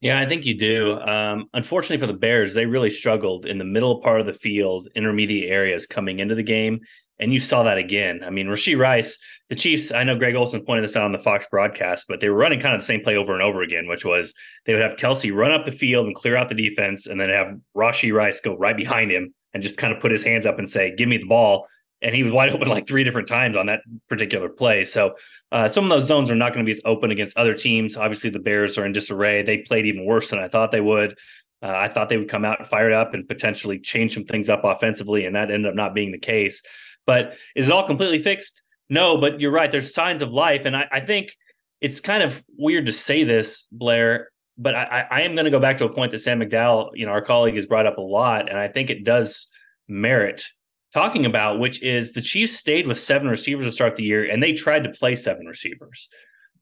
Yeah, 0.00 0.18
I 0.18 0.26
think 0.26 0.46
you 0.46 0.56
do. 0.56 0.98
Um, 1.00 1.46
unfortunately 1.54 1.98
for 1.98 2.12
the 2.12 2.18
Bears, 2.18 2.54
they 2.54 2.66
really 2.66 2.90
struggled 2.90 3.46
in 3.46 3.58
the 3.58 3.64
middle 3.64 4.00
part 4.00 4.20
of 4.20 4.26
the 4.26 4.32
field, 4.32 4.88
intermediate 4.94 5.50
areas 5.50 5.86
coming 5.86 6.20
into 6.20 6.36
the 6.36 6.42
game. 6.42 6.80
And 7.20 7.32
you 7.32 7.40
saw 7.40 7.64
that 7.64 7.78
again. 7.78 8.20
I 8.24 8.30
mean, 8.30 8.46
Rashee 8.46 8.78
Rice, 8.78 9.18
the 9.48 9.56
Chiefs, 9.56 9.90
I 9.90 10.04
know 10.04 10.16
Greg 10.16 10.36
Olsen 10.36 10.64
pointed 10.64 10.84
this 10.84 10.96
out 10.96 11.02
on 11.02 11.10
the 11.10 11.18
Fox 11.18 11.46
broadcast, 11.50 12.06
but 12.08 12.20
they 12.20 12.28
were 12.28 12.36
running 12.36 12.60
kind 12.60 12.76
of 12.76 12.80
the 12.80 12.86
same 12.86 13.02
play 13.02 13.16
over 13.16 13.32
and 13.32 13.42
over 13.42 13.62
again, 13.62 13.88
which 13.88 14.04
was 14.04 14.34
they 14.66 14.72
would 14.72 14.82
have 14.82 14.94
Kelce 14.94 15.34
run 15.34 15.50
up 15.50 15.66
the 15.66 15.72
field 15.72 16.06
and 16.06 16.14
clear 16.14 16.36
out 16.36 16.48
the 16.48 16.54
defense, 16.54 17.08
and 17.08 17.20
then 17.20 17.28
have 17.30 17.56
Rashee 17.76 18.12
Rice 18.12 18.40
go 18.40 18.56
right 18.56 18.76
behind 18.76 19.10
him 19.10 19.34
and 19.52 19.64
just 19.64 19.76
kind 19.76 19.92
of 19.92 20.00
put 20.00 20.12
his 20.12 20.22
hands 20.22 20.46
up 20.46 20.60
and 20.60 20.70
say, 20.70 20.94
Give 20.94 21.08
me 21.08 21.18
the 21.18 21.26
ball. 21.26 21.66
And 22.00 22.14
he 22.14 22.22
was 22.22 22.32
wide 22.32 22.50
open 22.50 22.68
like 22.68 22.86
three 22.86 23.02
different 23.02 23.26
times 23.26 23.56
on 23.56 23.66
that 23.66 23.80
particular 24.08 24.48
play. 24.48 24.84
So 24.84 25.16
uh, 25.50 25.68
some 25.68 25.84
of 25.84 25.90
those 25.90 26.06
zones 26.06 26.30
are 26.30 26.36
not 26.36 26.52
going 26.52 26.64
to 26.64 26.68
be 26.68 26.76
as 26.76 26.82
open 26.84 27.10
against 27.10 27.36
other 27.36 27.54
teams. 27.54 27.96
Obviously, 27.96 28.30
the 28.30 28.38
Bears 28.38 28.78
are 28.78 28.86
in 28.86 28.92
disarray. 28.92 29.42
They 29.42 29.58
played 29.58 29.86
even 29.86 30.04
worse 30.04 30.30
than 30.30 30.38
I 30.38 30.48
thought 30.48 30.70
they 30.70 30.80
would. 30.80 31.16
Uh, 31.62 31.74
I 31.74 31.88
thought 31.88 32.08
they 32.08 32.16
would 32.16 32.28
come 32.28 32.44
out 32.44 32.60
and 32.60 32.68
fired 32.68 32.92
up 32.92 33.14
and 33.14 33.26
potentially 33.26 33.80
change 33.80 34.14
some 34.14 34.24
things 34.24 34.48
up 34.48 34.62
offensively, 34.62 35.26
and 35.26 35.34
that 35.34 35.50
ended 35.50 35.70
up 35.70 35.74
not 35.74 35.94
being 35.94 36.12
the 36.12 36.18
case. 36.18 36.62
But 37.04 37.34
is 37.56 37.68
it 37.68 37.72
all 37.72 37.86
completely 37.86 38.22
fixed? 38.22 38.62
No, 38.88 39.16
but 39.16 39.40
you're 39.40 39.50
right. 39.50 39.70
There's 39.70 39.92
signs 39.92 40.22
of 40.22 40.30
life, 40.30 40.66
and 40.66 40.76
I, 40.76 40.86
I 40.92 41.00
think 41.00 41.34
it's 41.80 42.00
kind 42.00 42.22
of 42.22 42.44
weird 42.56 42.86
to 42.86 42.92
say 42.92 43.24
this, 43.24 43.66
Blair. 43.72 44.30
But 44.56 44.74
I, 44.74 45.06
I 45.10 45.20
am 45.22 45.34
going 45.34 45.44
to 45.44 45.50
go 45.50 45.60
back 45.60 45.76
to 45.78 45.84
a 45.84 45.92
point 45.92 46.10
that 46.12 46.18
Sam 46.18 46.40
McDowell, 46.40 46.90
you 46.94 47.06
know, 47.06 47.12
our 47.12 47.22
colleague, 47.22 47.54
has 47.54 47.66
brought 47.66 47.86
up 47.86 47.98
a 47.98 48.02
lot, 48.02 48.48
and 48.48 48.58
I 48.58 48.68
think 48.68 48.90
it 48.90 49.04
does 49.04 49.48
merit 49.88 50.44
talking 50.92 51.26
about, 51.26 51.58
which 51.58 51.82
is 51.82 52.12
the 52.12 52.20
Chiefs 52.20 52.54
stayed 52.54 52.86
with 52.86 52.98
seven 52.98 53.28
receivers 53.28 53.66
to 53.66 53.72
start 53.72 53.96
the 53.96 54.04
year, 54.04 54.24
and 54.24 54.42
they 54.42 54.52
tried 54.52 54.84
to 54.84 54.90
play 54.90 55.14
seven 55.14 55.46
receivers. 55.46 56.08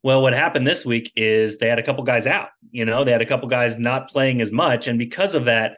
Well, 0.03 0.21
what 0.21 0.33
happened 0.33 0.67
this 0.67 0.85
week 0.85 1.11
is 1.15 1.57
they 1.57 1.67
had 1.67 1.79
a 1.79 1.83
couple 1.83 2.03
guys 2.03 2.27
out. 2.27 2.49
You 2.71 2.85
know, 2.85 3.03
they 3.03 3.11
had 3.11 3.21
a 3.21 3.25
couple 3.25 3.47
guys 3.47 3.79
not 3.79 4.09
playing 4.09 4.41
as 4.41 4.51
much, 4.51 4.87
and 4.87 4.99
because 4.99 5.35
of 5.35 5.45
that, 5.45 5.77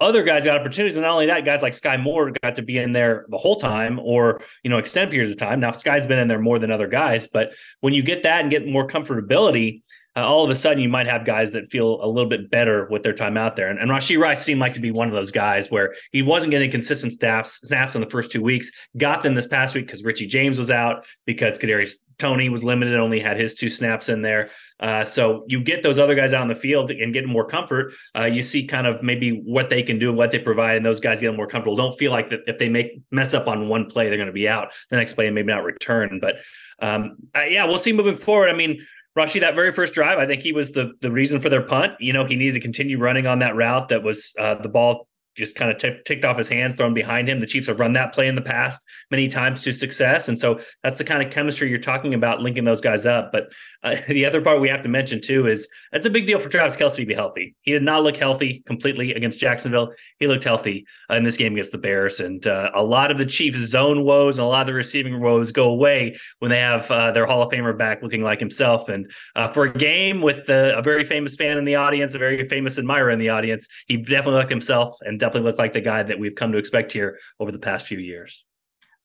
other 0.00 0.22
guys 0.22 0.44
got 0.44 0.60
opportunities. 0.60 0.96
And 0.96 1.04
not 1.04 1.12
only 1.12 1.26
that, 1.26 1.44
guys 1.44 1.62
like 1.62 1.72
Sky 1.72 1.96
Moore 1.96 2.32
got 2.42 2.56
to 2.56 2.62
be 2.62 2.78
in 2.78 2.92
there 2.92 3.26
the 3.30 3.38
whole 3.38 3.56
time 3.56 3.98
or, 4.00 4.42
you 4.62 4.70
know, 4.70 4.78
extended 4.78 5.10
periods 5.10 5.32
of 5.32 5.38
time. 5.38 5.60
Now, 5.60 5.70
Sky's 5.70 6.06
been 6.06 6.18
in 6.18 6.28
there 6.28 6.40
more 6.40 6.58
than 6.58 6.70
other 6.70 6.88
guys, 6.88 7.26
but 7.26 7.54
when 7.80 7.94
you 7.94 8.02
get 8.02 8.24
that 8.24 8.42
and 8.42 8.50
get 8.50 8.66
more 8.66 8.86
comfortability, 8.86 9.82
uh, 10.16 10.20
all 10.20 10.44
of 10.44 10.50
a 10.50 10.56
sudden 10.56 10.82
you 10.82 10.88
might 10.88 11.06
have 11.06 11.24
guys 11.24 11.52
that 11.52 11.70
feel 11.70 12.04
a 12.04 12.06
little 12.06 12.28
bit 12.28 12.50
better 12.50 12.86
with 12.90 13.02
their 13.02 13.12
time 13.12 13.36
out 13.36 13.56
there. 13.56 13.68
And, 13.68 13.78
and 13.78 13.90
Rashee 13.90 14.18
Rice 14.18 14.42
seemed 14.42 14.60
like 14.60 14.74
to 14.74 14.80
be 14.80 14.90
one 14.90 15.08
of 15.08 15.14
those 15.14 15.30
guys 15.30 15.70
where 15.70 15.94
he 16.12 16.22
wasn't 16.22 16.50
getting 16.50 16.70
consistent 16.70 17.12
snaps 17.12 17.60
snaps 17.66 17.94
in 17.94 18.00
the 18.00 18.10
first 18.10 18.30
two 18.30 18.42
weeks. 18.42 18.70
Got 18.96 19.22
them 19.22 19.34
this 19.34 19.46
past 19.46 19.74
week 19.74 19.86
because 19.86 20.04
Richie 20.04 20.26
James 20.26 20.58
was 20.58 20.70
out 20.70 21.04
because 21.26 21.58
Kadarius 21.58 21.94
Toney 22.18 22.48
was 22.48 22.62
limited, 22.62 22.96
only 22.96 23.20
had 23.20 23.38
his 23.38 23.54
two 23.54 23.68
snaps 23.68 24.08
in 24.08 24.22
there. 24.22 24.50
Uh, 24.80 25.04
so 25.04 25.44
you 25.48 25.60
get 25.60 25.82
those 25.82 25.98
other 25.98 26.14
guys 26.14 26.32
out 26.32 26.42
in 26.42 26.48
the 26.48 26.54
field 26.54 26.90
and 26.90 27.12
get 27.12 27.26
more 27.26 27.44
comfort. 27.44 27.92
Uh, 28.16 28.24
you 28.24 28.42
see 28.42 28.66
kind 28.66 28.86
of 28.86 29.02
maybe 29.02 29.40
what 29.44 29.68
they 29.68 29.82
can 29.82 29.98
do 29.98 30.12
what 30.12 30.30
they 30.30 30.38
provide, 30.38 30.76
and 30.76 30.86
those 30.86 31.00
guys 31.00 31.20
get 31.20 31.34
more 31.34 31.46
comfortable. 31.46 31.76
Don't 31.76 31.98
feel 31.98 32.12
like 32.12 32.30
that 32.30 32.40
if 32.46 32.58
they 32.58 32.68
make 32.68 33.00
mess 33.10 33.34
up 33.34 33.48
on 33.48 33.68
one 33.68 33.86
play, 33.86 34.08
they're 34.08 34.16
going 34.16 34.26
to 34.26 34.32
be 34.32 34.48
out 34.48 34.72
the 34.90 34.96
next 34.96 35.14
play 35.14 35.26
and 35.26 35.34
maybe 35.34 35.48
not 35.48 35.64
return. 35.64 36.18
But 36.20 36.36
um, 36.80 37.16
uh, 37.34 37.42
yeah, 37.42 37.64
we'll 37.64 37.78
see 37.78 37.92
moving 37.92 38.16
forward. 38.16 38.48
I 38.50 38.52
mean, 38.52 38.84
Rashee, 39.16 39.40
that 39.40 39.54
very 39.54 39.72
first 39.72 39.94
drive, 39.94 40.18
I 40.18 40.26
think 40.26 40.42
he 40.42 40.52
was 40.52 40.72
the 40.72 40.92
the 41.00 41.10
reason 41.10 41.40
for 41.40 41.48
their 41.48 41.62
punt. 41.62 41.92
You 42.00 42.12
know, 42.12 42.24
he 42.24 42.34
needed 42.34 42.54
to 42.54 42.60
continue 42.60 42.98
running 42.98 43.26
on 43.26 43.38
that 43.40 43.54
route 43.54 43.88
that 43.90 44.02
was 44.02 44.34
uh, 44.38 44.56
the 44.56 44.68
ball 44.68 45.06
just 45.36 45.54
kind 45.54 45.70
of 45.70 45.78
t- 45.78 46.00
ticked 46.04 46.24
off 46.24 46.36
his 46.36 46.48
hands, 46.48 46.76
thrown 46.76 46.94
behind 46.94 47.28
him. 47.28 47.40
The 47.40 47.46
Chiefs 47.46 47.66
have 47.66 47.80
run 47.80 47.92
that 47.94 48.12
play 48.12 48.28
in 48.28 48.34
the 48.34 48.42
past 48.42 48.84
many 49.10 49.28
times 49.28 49.62
to 49.62 49.72
success, 49.72 50.28
and 50.28 50.38
so 50.38 50.60
that's 50.82 50.98
the 50.98 51.04
kind 51.04 51.22
of 51.22 51.32
chemistry 51.32 51.68
you're 51.68 51.78
talking 51.78 52.14
about, 52.14 52.40
linking 52.40 52.64
those 52.64 52.80
guys 52.80 53.06
up. 53.06 53.32
But 53.32 53.52
uh, 53.82 53.96
the 54.08 54.26
other 54.26 54.40
part 54.40 54.60
we 54.60 54.68
have 54.68 54.82
to 54.82 54.88
mention 54.88 55.20
too 55.20 55.46
is 55.46 55.68
it's 55.92 56.06
a 56.06 56.10
big 56.10 56.26
deal 56.26 56.38
for 56.38 56.48
Travis 56.48 56.76
Kelce 56.76 56.96
to 56.96 57.06
be 57.06 57.14
healthy. 57.14 57.54
He 57.62 57.72
did 57.72 57.82
not 57.82 58.02
look 58.02 58.16
healthy 58.16 58.62
completely 58.66 59.12
against 59.14 59.38
Jacksonville. 59.38 59.92
He 60.18 60.26
looked 60.26 60.44
healthy 60.44 60.86
uh, 61.10 61.14
in 61.14 61.24
this 61.24 61.36
game 61.36 61.52
against 61.52 61.72
the 61.72 61.78
Bears, 61.78 62.20
and 62.20 62.46
uh, 62.46 62.70
a 62.74 62.82
lot 62.82 63.10
of 63.10 63.18
the 63.18 63.26
Chiefs' 63.26 63.66
zone 63.66 64.04
woes 64.04 64.38
and 64.38 64.44
a 64.44 64.48
lot 64.48 64.62
of 64.62 64.66
the 64.68 64.74
receiving 64.74 65.20
woes 65.20 65.52
go 65.52 65.70
away 65.70 66.16
when 66.38 66.50
they 66.50 66.60
have 66.60 66.90
uh, 66.90 67.12
their 67.12 67.26
Hall 67.26 67.42
of 67.42 67.50
Famer 67.50 67.76
back 67.76 68.02
looking 68.02 68.22
like 68.22 68.40
himself. 68.40 68.88
And 68.88 69.10
uh, 69.36 69.48
for 69.48 69.64
a 69.64 69.72
game 69.72 70.20
with 70.20 70.46
the, 70.46 70.76
a 70.76 70.82
very 70.82 71.04
famous 71.04 71.36
fan 71.36 71.58
in 71.58 71.64
the 71.64 71.76
audience, 71.76 72.14
a 72.14 72.18
very 72.18 72.48
famous 72.48 72.78
admirer 72.78 73.10
in 73.10 73.18
the 73.18 73.28
audience, 73.28 73.68
he 73.86 73.96
definitely 73.96 74.40
looked 74.40 74.50
himself 74.50 74.96
and 75.02 75.18
definitely 75.24 75.48
looked 75.48 75.58
like 75.58 75.72
the 75.72 75.80
guy 75.80 76.02
that 76.02 76.18
we've 76.18 76.34
come 76.34 76.52
to 76.52 76.58
expect 76.58 76.92
here 76.92 77.18
over 77.40 77.50
the 77.50 77.58
past 77.58 77.86
few 77.86 77.98
years. 77.98 78.44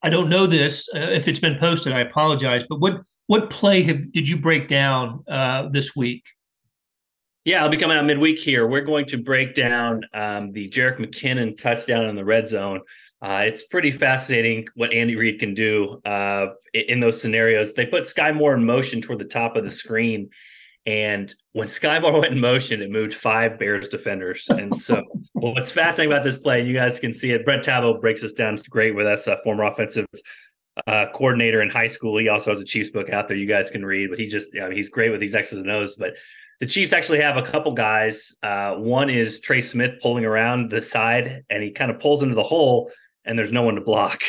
I 0.02 0.10
don't 0.10 0.30
know 0.30 0.48
this. 0.48 0.90
Uh, 0.94 1.00
if 1.00 1.28
it's 1.28 1.40
been 1.40 1.58
posted, 1.58 1.94
I 1.94 2.02
apologize. 2.02 2.64
But 2.68 2.80
what 2.80 3.02
what 3.28 3.50
play 3.50 3.84
have, 3.84 4.12
did 4.12 4.28
you 4.28 4.38
break 4.38 4.68
down 4.68 5.24
uh, 5.28 5.70
this 5.70 5.96
week? 5.96 6.24
Yeah, 7.46 7.64
I'll 7.64 7.70
be 7.70 7.78
coming 7.78 7.96
out 7.96 8.06
midweek 8.06 8.40
here. 8.40 8.68
We're 8.68 8.82
going 8.82 9.06
to 9.08 9.18
break 9.18 9.54
down 9.54 10.02
um, 10.14 10.52
the 10.52 10.68
Jerick 10.70 10.98
McKinnon 10.98 11.56
touchdown 11.56 12.06
in 12.06 12.16
the 12.16 12.26
red 12.26 12.48
zone. 12.48 12.82
Uh, 13.22 13.44
it's 13.46 13.64
pretty 13.64 13.92
fascinating 13.92 14.68
what 14.76 14.92
Andy 14.94 15.16
Reid 15.16 15.40
can 15.40 15.54
do 15.54 16.02
uh, 16.06 16.48
in 16.74 17.00
those 17.00 17.22
scenarios. 17.22 17.74
They 17.74 17.86
put 17.86 18.06
Sky 18.06 18.32
Moore 18.32 18.56
in 18.56 18.66
motion 18.66 19.00
toward 19.00 19.20
the 19.20 19.26
top 19.26 19.56
of 19.56 19.64
the 19.64 19.72
screen, 19.72 20.30
and 20.86 21.34
when 21.54 21.68
Sky 21.68 22.00
Moore 22.00 22.20
went 22.22 22.34
in 22.34 22.40
motion, 22.40 22.82
it 22.82 22.90
moved 22.90 23.14
five 23.14 23.60
Bears 23.60 23.90
defenders. 23.90 24.48
And 24.50 24.74
so, 24.76 25.04
well, 25.34 25.54
what's 25.54 25.72
fascinating 25.72 26.12
about 26.12 26.24
this 26.24 26.38
play, 26.38 26.66
you 26.66 26.74
guys 26.74 27.00
can 27.00 27.14
see 27.14 27.32
it. 27.32 27.46
Brett 27.46 27.64
Tabo 27.64 28.00
breaks 28.00 28.22
this 28.22 28.34
down. 28.34 28.54
It's 28.54 28.68
great 28.68 28.96
with 28.96 29.08
us, 29.08 29.28
a 29.28 29.38
former 29.44 29.66
offensive 29.66 30.06
uh, 30.88 31.08
coordinator 31.14 31.62
in 31.62 31.70
high 31.70 31.88
school. 31.88 32.18
He 32.18 32.30
also 32.30 32.52
has 32.52 32.62
a 32.62 32.66
Chiefs 32.66 32.90
book 32.90 33.10
out 33.10 33.28
there 33.28 33.38
you 33.38 33.48
guys 33.48 33.70
can 33.70 33.86
read, 33.86 34.10
but 34.10 34.20
he 34.20 34.28
just, 34.28 34.54
you 34.54 34.62
know, 34.62 34.70
he's 34.70 34.90
great 34.90 35.12
with 35.12 35.20
these 35.20 35.36
X's 35.36 35.60
and 35.60 35.72
O's. 35.72 35.96
But 35.96 36.14
the 36.60 36.66
Chiefs 36.66 36.94
actually 36.94 37.22
have 37.22 37.38
a 37.38 37.44
couple 37.44 37.74
guys. 37.74 38.36
Uh, 38.44 38.76
one 38.76 39.10
is 39.10 39.40
Trey 39.40 39.62
Smith 39.62 39.96
pulling 40.02 40.26
around 40.26 40.70
the 40.70 40.82
side 40.82 41.44
and 41.50 41.64
he 41.64 41.72
kind 41.72 41.92
of 41.92 42.00
pulls 42.00 42.24
into 42.24 42.36
the 42.36 42.44
hole 42.44 42.92
and 43.26 43.38
there's 43.38 43.52
no 43.52 43.62
one 43.64 43.76
to 43.76 43.82
block. 43.82 44.22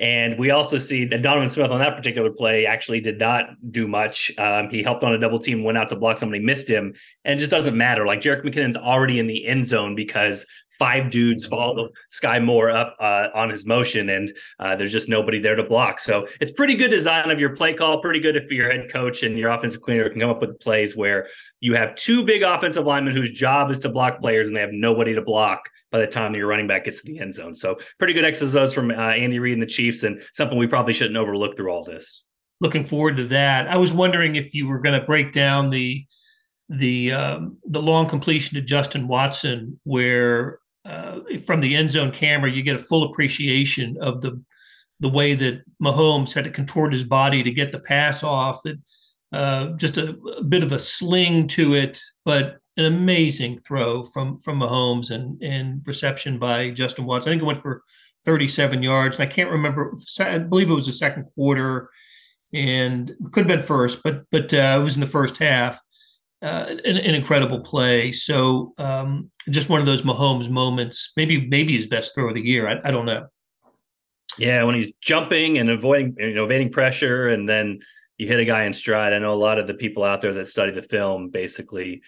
And 0.00 0.38
we 0.38 0.50
also 0.50 0.78
see 0.78 1.04
that 1.06 1.22
Donovan 1.22 1.48
Smith 1.48 1.70
on 1.70 1.80
that 1.80 1.96
particular 1.96 2.30
play 2.30 2.66
actually 2.66 3.00
did 3.00 3.18
not 3.18 3.46
do 3.70 3.88
much. 3.88 4.30
Um, 4.38 4.70
he 4.70 4.82
helped 4.82 5.02
on 5.02 5.12
a 5.12 5.18
double 5.18 5.40
team, 5.40 5.64
went 5.64 5.76
out 5.76 5.88
to 5.88 5.96
block 5.96 6.18
somebody, 6.18 6.42
missed 6.42 6.68
him, 6.68 6.94
and 7.24 7.34
it 7.34 7.38
just 7.38 7.50
doesn't 7.50 7.76
matter. 7.76 8.06
Like 8.06 8.20
Jerick 8.20 8.44
McKinnon's 8.44 8.76
already 8.76 9.18
in 9.18 9.26
the 9.26 9.46
end 9.46 9.66
zone 9.66 9.94
because 9.94 10.46
five 10.78 11.10
dudes 11.10 11.44
follow 11.44 11.88
Sky 12.08 12.38
Moore 12.38 12.70
up 12.70 12.96
uh, 13.00 13.28
on 13.34 13.50
his 13.50 13.66
motion, 13.66 14.10
and 14.10 14.32
uh, 14.60 14.76
there's 14.76 14.92
just 14.92 15.08
nobody 15.08 15.38
there 15.40 15.56
to 15.56 15.62
block. 15.62 16.00
So 16.00 16.26
it's 16.40 16.50
pretty 16.50 16.74
good 16.74 16.90
design 16.90 17.30
of 17.30 17.40
your 17.40 17.56
play 17.56 17.74
call. 17.74 18.00
Pretty 18.00 18.20
good 18.20 18.36
if 18.36 18.50
your 18.50 18.70
head 18.70 18.90
coach 18.92 19.22
and 19.22 19.38
your 19.38 19.50
offensive 19.50 19.80
coordinator 19.80 20.10
can 20.10 20.20
come 20.20 20.30
up 20.30 20.40
with 20.40 20.60
plays 20.60 20.96
where 20.96 21.28
you 21.60 21.74
have 21.74 21.94
two 21.94 22.24
big 22.24 22.42
offensive 22.42 22.86
linemen 22.86 23.14
whose 23.14 23.32
job 23.32 23.70
is 23.70 23.80
to 23.80 23.88
block 23.88 24.20
players, 24.20 24.46
and 24.46 24.56
they 24.56 24.60
have 24.60 24.72
nobody 24.72 25.14
to 25.14 25.22
block 25.22 25.68
by 25.90 25.98
the 25.98 26.06
time 26.06 26.34
your 26.34 26.46
running 26.46 26.66
back 26.66 26.84
gets 26.84 27.02
to 27.02 27.06
the 27.06 27.18
end 27.18 27.34
zone. 27.34 27.54
So 27.54 27.78
pretty 27.98 28.12
good 28.12 28.24
exercise 28.24 28.74
from 28.74 28.90
uh, 28.90 28.94
Andy 28.94 29.38
Reid 29.38 29.54
and 29.54 29.62
the 29.62 29.66
Chiefs, 29.66 30.02
and 30.02 30.22
something 30.34 30.58
we 30.58 30.66
probably 30.66 30.92
shouldn't 30.92 31.16
overlook 31.16 31.56
through 31.56 31.70
all 31.70 31.84
this. 31.84 32.24
Looking 32.60 32.84
forward 32.84 33.16
to 33.16 33.28
that. 33.28 33.68
I 33.68 33.76
was 33.76 33.92
wondering 33.92 34.36
if 34.36 34.54
you 34.54 34.66
were 34.66 34.80
going 34.80 34.98
to 34.98 35.06
break 35.06 35.32
down 35.32 35.70
the 35.70 36.04
the 36.68 37.12
um, 37.12 37.56
the 37.66 37.80
long 37.80 38.08
completion 38.08 38.56
to 38.56 38.60
Justin 38.60 39.08
Watson, 39.08 39.80
where 39.84 40.58
uh, 40.88 41.20
from 41.44 41.60
the 41.60 41.76
end 41.76 41.92
zone 41.92 42.12
camera, 42.12 42.50
you 42.50 42.62
get 42.62 42.76
a 42.76 42.80
full 42.80 43.10
appreciation 43.10 43.96
of 44.00 44.20
the 44.20 44.42
the 45.00 45.08
way 45.08 45.34
that 45.34 45.62
Mahomes 45.80 46.32
had 46.32 46.44
to 46.44 46.50
contort 46.50 46.92
his 46.92 47.04
body 47.04 47.42
to 47.44 47.52
get 47.52 47.70
the 47.70 47.78
pass 47.78 48.24
off. 48.24 48.62
That 48.64 48.78
uh, 49.32 49.66
just 49.76 49.96
a, 49.98 50.16
a, 50.38 50.42
bit 50.42 50.64
of 50.64 50.72
a 50.72 50.78
sling 50.78 51.46
to 51.48 51.74
it, 51.74 52.00
but 52.24 52.56
an 52.76 52.86
amazing 52.86 53.58
throw 53.58 54.04
from 54.04 54.40
from 54.40 54.60
Mahomes 54.60 55.10
and 55.10 55.40
and 55.42 55.82
reception 55.86 56.38
by 56.38 56.70
Justin 56.70 57.04
Watson. 57.04 57.30
I 57.30 57.32
think 57.32 57.42
it 57.42 57.46
went 57.46 57.62
for 57.62 57.82
37 58.24 58.82
yards. 58.82 59.18
And 59.18 59.28
I 59.28 59.32
can't 59.32 59.50
remember. 59.50 59.96
I 60.20 60.38
believe 60.38 60.70
it 60.70 60.74
was 60.74 60.86
the 60.86 60.92
second 60.92 61.24
quarter, 61.34 61.90
and 62.52 63.14
could 63.32 63.48
have 63.48 63.58
been 63.58 63.62
first, 63.62 64.02
but 64.02 64.24
but 64.30 64.52
uh, 64.54 64.78
it 64.80 64.82
was 64.82 64.94
in 64.94 65.00
the 65.00 65.06
first 65.06 65.36
half 65.36 65.80
uh, 66.42 66.66
an, 66.84 66.96
an, 66.96 67.14
incredible 67.14 67.60
play. 67.60 68.12
So 68.12 68.72
um, 68.78 69.30
just 69.50 69.68
one 69.68 69.80
of 69.80 69.86
those 69.86 70.02
Mahomes 70.02 70.48
moments. 70.48 71.12
Maybe 71.16 71.46
maybe 71.46 71.74
his 71.74 71.86
best 71.86 72.14
throw 72.14 72.28
of 72.28 72.34
the 72.34 72.40
year. 72.40 72.68
I, 72.68 72.88
I 72.88 72.90
don't 72.90 73.06
know. 73.06 73.26
Yeah, 74.38 74.62
when 74.64 74.76
he's 74.76 74.92
jumping 75.00 75.58
and 75.58 75.68
avoiding, 75.68 76.14
you 76.18 76.34
know, 76.34 76.44
evading 76.44 76.70
pressure, 76.70 77.28
and 77.28 77.48
then 77.48 77.80
you 78.18 78.28
hit 78.28 78.38
a 78.38 78.44
guy 78.44 78.64
in 78.64 78.72
stride. 78.72 79.12
I 79.12 79.18
know 79.18 79.32
a 79.32 79.34
lot 79.34 79.58
of 79.58 79.66
the 79.66 79.74
people 79.74 80.04
out 80.04 80.20
there 80.20 80.34
that 80.34 80.46
study 80.46 80.70
the 80.70 80.82
film 80.82 81.30
basically 81.30 82.02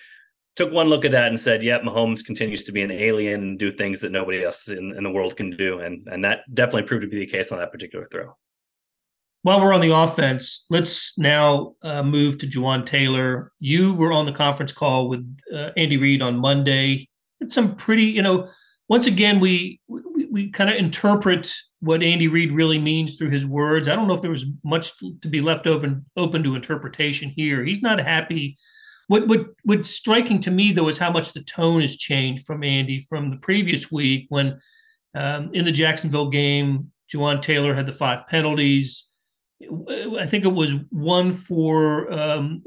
took 0.55 0.73
one 0.73 0.89
look 0.89 1.05
at 1.05 1.13
that 1.13 1.29
and 1.29 1.41
said, 1.41 1.65
"Yep, 1.65 1.83
Mahomes 1.83 2.25
continues 2.25 2.65
to 2.65 2.73
be 2.73 2.83
an 2.83 2.93
alien 2.93 3.41
and 3.43 3.59
do 3.59 3.73
things 3.73 4.01
that 4.03 4.13
nobody 4.13 4.45
else 4.45 4.69
in, 4.69 4.95
in 4.97 5.03
the 5.03 5.11
world 5.11 5.37
can 5.37 5.51
do," 5.57 5.81
and 5.81 6.07
and 6.07 6.25
that 6.25 6.41
definitely 6.55 6.83
proved 6.83 7.03
to 7.03 7.09
be 7.09 7.19
the 7.19 7.27
case 7.27 7.51
on 7.51 7.59
that 7.59 7.73
particular 7.73 8.07
throw 8.13 8.37
while 9.43 9.61
we're 9.61 9.73
on 9.73 9.81
the 9.81 9.95
offense, 9.95 10.67
let's 10.71 11.17
now 11.19 11.75
uh, 11.83 12.03
move 12.03 12.39
to 12.39 12.47
Jawaan 12.47 12.85
Taylor. 12.85 13.53
You 13.59 13.95
were 13.95 14.13
on 14.13 14.27
the 14.27 14.33
conference 14.33 14.73
call 14.73 15.09
with 15.09 15.27
uh, 15.55 15.71
Andy 15.77 15.97
Reid 15.97 16.21
on 16.21 16.37
Monday. 16.37 17.09
It's 17.41 17.55
some 17.55 17.75
pretty, 17.77 18.05
you 18.05 18.23
know, 18.23 18.49
once 18.89 19.07
again, 19.07 19.41
we 19.41 19.81
we, 19.89 20.27
we 20.31 20.51
kind 20.51 20.69
of 20.69 20.77
interpret 20.77 21.53
what 21.81 22.03
Andy 22.03 22.29
Reid 22.29 22.53
really 22.53 22.79
means 22.79 23.17
through 23.17 23.31
his 23.31 23.47
words. 23.47 23.89
I 23.89 23.97
don't 23.97 24.09
know 24.09 24.15
if 24.15 24.21
there 24.21 24.31
was 24.31 24.47
much 24.63 24.93
to 24.99 25.29
be 25.29 25.41
left 25.41 25.67
open 25.67 26.05
open 26.17 26.43
to 26.43 26.55
interpretation 26.55 27.31
here. 27.31 27.65
He's 27.65 27.83
not 27.83 27.99
happy. 27.99 28.59
What 29.07 29.27
what 29.27 29.47
what's 29.65 29.91
striking 29.91 30.41
to 30.43 30.51
me 30.51 30.73
though 30.73 30.89
is 30.89 30.99
how 30.99 31.11
much 31.11 31.33
the 31.33 31.43
tone 31.43 31.81
has 31.81 31.97
changed 31.97 32.45
from 32.47 32.63
Andy 32.63 33.01
from 33.09 33.31
the 33.31 33.39
previous 33.39 33.91
week 33.91 34.27
when 34.29 34.61
um, 35.15 35.51
in 35.55 35.65
the 35.65 35.73
Jacksonville 35.73 36.29
game 36.29 36.93
Jawaan 37.13 37.43
Taylor 37.43 37.75
had 37.75 37.87
the 37.87 37.93
five 37.93 38.27
penalties. 38.29 39.10
I 39.63 40.27
think 40.27 40.45
it 40.45 40.53
was 40.53 40.75
one 40.91 41.33
for 41.33 42.11
um, 42.13 42.63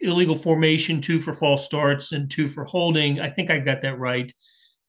illegal 0.00 0.34
formation, 0.34 1.00
two 1.00 1.20
for 1.20 1.32
false 1.32 1.64
starts, 1.64 2.12
and 2.12 2.30
two 2.30 2.48
for 2.48 2.64
holding. 2.64 3.20
I 3.20 3.30
think 3.30 3.50
I 3.50 3.58
got 3.58 3.82
that 3.82 3.98
right. 3.98 4.32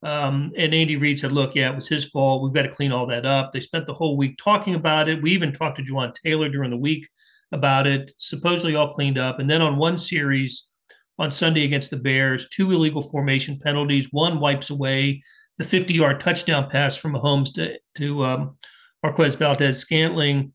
Um, 0.02 0.52
and 0.58 0.74
Andy 0.74 0.96
Reid 0.96 1.18
said, 1.18 1.32
look, 1.32 1.54
yeah, 1.54 1.70
it 1.70 1.74
was 1.74 1.88
his 1.88 2.04
fault. 2.06 2.42
We've 2.42 2.52
got 2.52 2.62
to 2.62 2.74
clean 2.74 2.92
all 2.92 3.06
that 3.06 3.24
up. 3.24 3.52
They 3.52 3.60
spent 3.60 3.86
the 3.86 3.94
whole 3.94 4.16
week 4.16 4.36
talking 4.36 4.74
about 4.74 5.08
it. 5.08 5.22
We 5.22 5.32
even 5.32 5.52
talked 5.52 5.76
to 5.76 5.82
Jawaan 5.82 6.12
Taylor 6.14 6.48
during 6.50 6.70
the 6.70 6.76
week 6.76 7.08
about 7.52 7.86
it, 7.86 8.12
supposedly 8.18 8.74
all 8.74 8.92
cleaned 8.92 9.16
up. 9.16 9.38
And 9.38 9.48
then 9.48 9.62
on 9.62 9.76
one 9.76 9.96
series 9.96 10.70
on 11.18 11.32
Sunday 11.32 11.64
against 11.64 11.90
the 11.90 11.96
Bears, 11.96 12.48
two 12.50 12.72
illegal 12.72 13.00
formation 13.00 13.58
penalties. 13.58 14.08
One 14.10 14.40
wipes 14.40 14.70
away 14.70 15.22
the 15.58 15.64
50 15.64 15.94
yard 15.94 16.20
touchdown 16.20 16.68
pass 16.68 16.96
from 16.96 17.12
Mahomes 17.12 17.54
to, 17.54 17.78
to 17.96 18.24
um, 18.24 18.56
Marquez 19.02 19.36
Valdes 19.36 19.78
Scantling. 19.78 20.52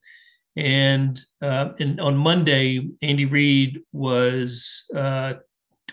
And, 0.60 1.18
uh, 1.42 1.70
and 1.80 2.02
on 2.02 2.18
Monday, 2.18 2.90
Andy 3.02 3.24
Reid 3.24 3.80
was 3.94 4.92
uh, 4.94 5.36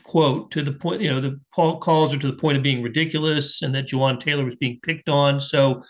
quote 0.03 0.51
to 0.51 0.63
the 0.63 0.73
point, 0.73 1.03
you 1.03 1.11
know, 1.11 1.21
the 1.21 1.41
calls 1.53 2.13
are 2.13 2.19
to 2.19 2.27
the 2.27 2.37
point 2.37 2.57
of 2.57 2.65
being 2.65 2.83
ridiculous, 2.83 3.63
and 3.63 3.73
that 3.75 3.87
Jawaan 3.87 4.19
Taylor 4.19 4.45
was 4.45 4.57
being 4.57 4.81
picked 4.83 5.09
on. 5.09 5.41
So, 5.41 5.83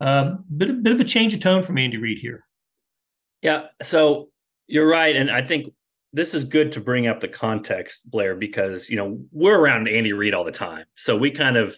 um, 0.00 0.44
bit 0.56 0.70
a 0.70 0.74
bit 0.74 0.92
of 0.92 1.00
a 1.00 1.04
change 1.04 1.34
of 1.34 1.40
tone 1.40 1.62
from 1.62 1.78
Andy 1.78 1.96
Reid 1.96 2.18
here. 2.18 2.44
Yeah, 3.40 3.66
so 3.82 4.28
you're 4.68 4.88
right, 4.88 5.16
and 5.16 5.30
I 5.30 5.42
think 5.42 5.72
this 6.12 6.32
is 6.32 6.44
good 6.44 6.72
to 6.72 6.80
bring 6.80 7.08
up 7.08 7.20
the 7.20 7.28
context, 7.28 8.08
Blair, 8.08 8.36
because 8.36 8.88
you 8.88 8.96
know 8.96 9.20
we're 9.32 9.58
around 9.58 9.88
Andy 9.88 10.12
Reid 10.12 10.34
all 10.34 10.44
the 10.44 10.52
time, 10.52 10.84
so 10.94 11.16
we 11.16 11.32
kind 11.32 11.56
of 11.56 11.76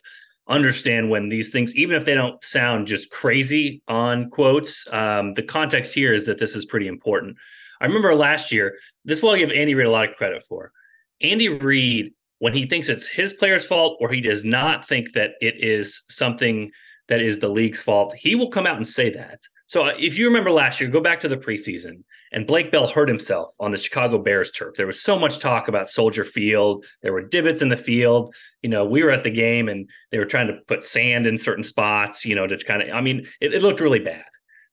understand 0.48 1.10
when 1.10 1.28
these 1.28 1.50
things, 1.50 1.76
even 1.76 1.96
if 1.96 2.04
they 2.04 2.14
don't 2.14 2.42
sound 2.44 2.86
just 2.86 3.10
crazy 3.10 3.82
on 3.88 4.30
quotes, 4.30 4.86
um, 4.92 5.34
the 5.34 5.42
context 5.42 5.94
here 5.94 6.12
is 6.12 6.26
that 6.26 6.38
this 6.38 6.54
is 6.54 6.66
pretty 6.66 6.86
important. 6.86 7.36
I 7.80 7.86
remember 7.86 8.14
last 8.14 8.52
year, 8.52 8.78
this 9.04 9.22
will 9.22 9.36
give 9.36 9.50
Andy 9.50 9.74
Reid 9.74 9.86
a 9.86 9.90
lot 9.90 10.08
of 10.08 10.16
credit 10.16 10.44
for. 10.48 10.72
Andy 11.20 11.48
Reid, 11.48 12.12
when 12.38 12.52
he 12.52 12.66
thinks 12.66 12.88
it's 12.88 13.08
his 13.08 13.32
player's 13.34 13.64
fault 13.64 13.98
or 14.00 14.10
he 14.10 14.20
does 14.20 14.44
not 14.44 14.86
think 14.86 15.12
that 15.12 15.32
it 15.40 15.62
is 15.62 16.02
something 16.08 16.70
that 17.08 17.20
is 17.20 17.38
the 17.38 17.48
league's 17.48 17.82
fault, 17.82 18.14
he 18.14 18.34
will 18.34 18.50
come 18.50 18.66
out 18.66 18.76
and 18.76 18.86
say 18.86 19.10
that. 19.10 19.40
So 19.66 19.86
uh, 19.86 19.92
if 19.98 20.18
you 20.18 20.26
remember 20.26 20.50
last 20.50 20.80
year, 20.80 20.90
go 20.90 21.00
back 21.00 21.20
to 21.20 21.28
the 21.28 21.36
preseason, 21.36 22.02
and 22.32 22.46
Blake 22.46 22.70
Bell 22.70 22.86
hurt 22.86 23.08
himself 23.08 23.54
on 23.58 23.70
the 23.70 23.78
Chicago 23.78 24.18
Bears 24.18 24.50
turf. 24.52 24.74
There 24.76 24.86
was 24.86 25.00
so 25.00 25.18
much 25.18 25.38
talk 25.38 25.68
about 25.68 25.88
Soldier 25.88 26.24
Field. 26.24 26.84
There 27.02 27.12
were 27.12 27.22
divots 27.22 27.62
in 27.62 27.70
the 27.70 27.76
field. 27.76 28.34
You 28.62 28.68
know, 28.68 28.84
we 28.84 29.02
were 29.02 29.10
at 29.10 29.24
the 29.24 29.30
game 29.30 29.68
and 29.68 29.88
they 30.10 30.18
were 30.18 30.26
trying 30.26 30.48
to 30.48 30.58
put 30.66 30.84
sand 30.84 31.26
in 31.26 31.38
certain 31.38 31.64
spots, 31.64 32.26
you 32.26 32.34
know, 32.34 32.46
to 32.46 32.58
kind 32.58 32.82
of, 32.82 32.90
I 32.90 33.00
mean, 33.00 33.26
it, 33.40 33.54
it 33.54 33.62
looked 33.62 33.80
really 33.80 34.00
bad. 34.00 34.24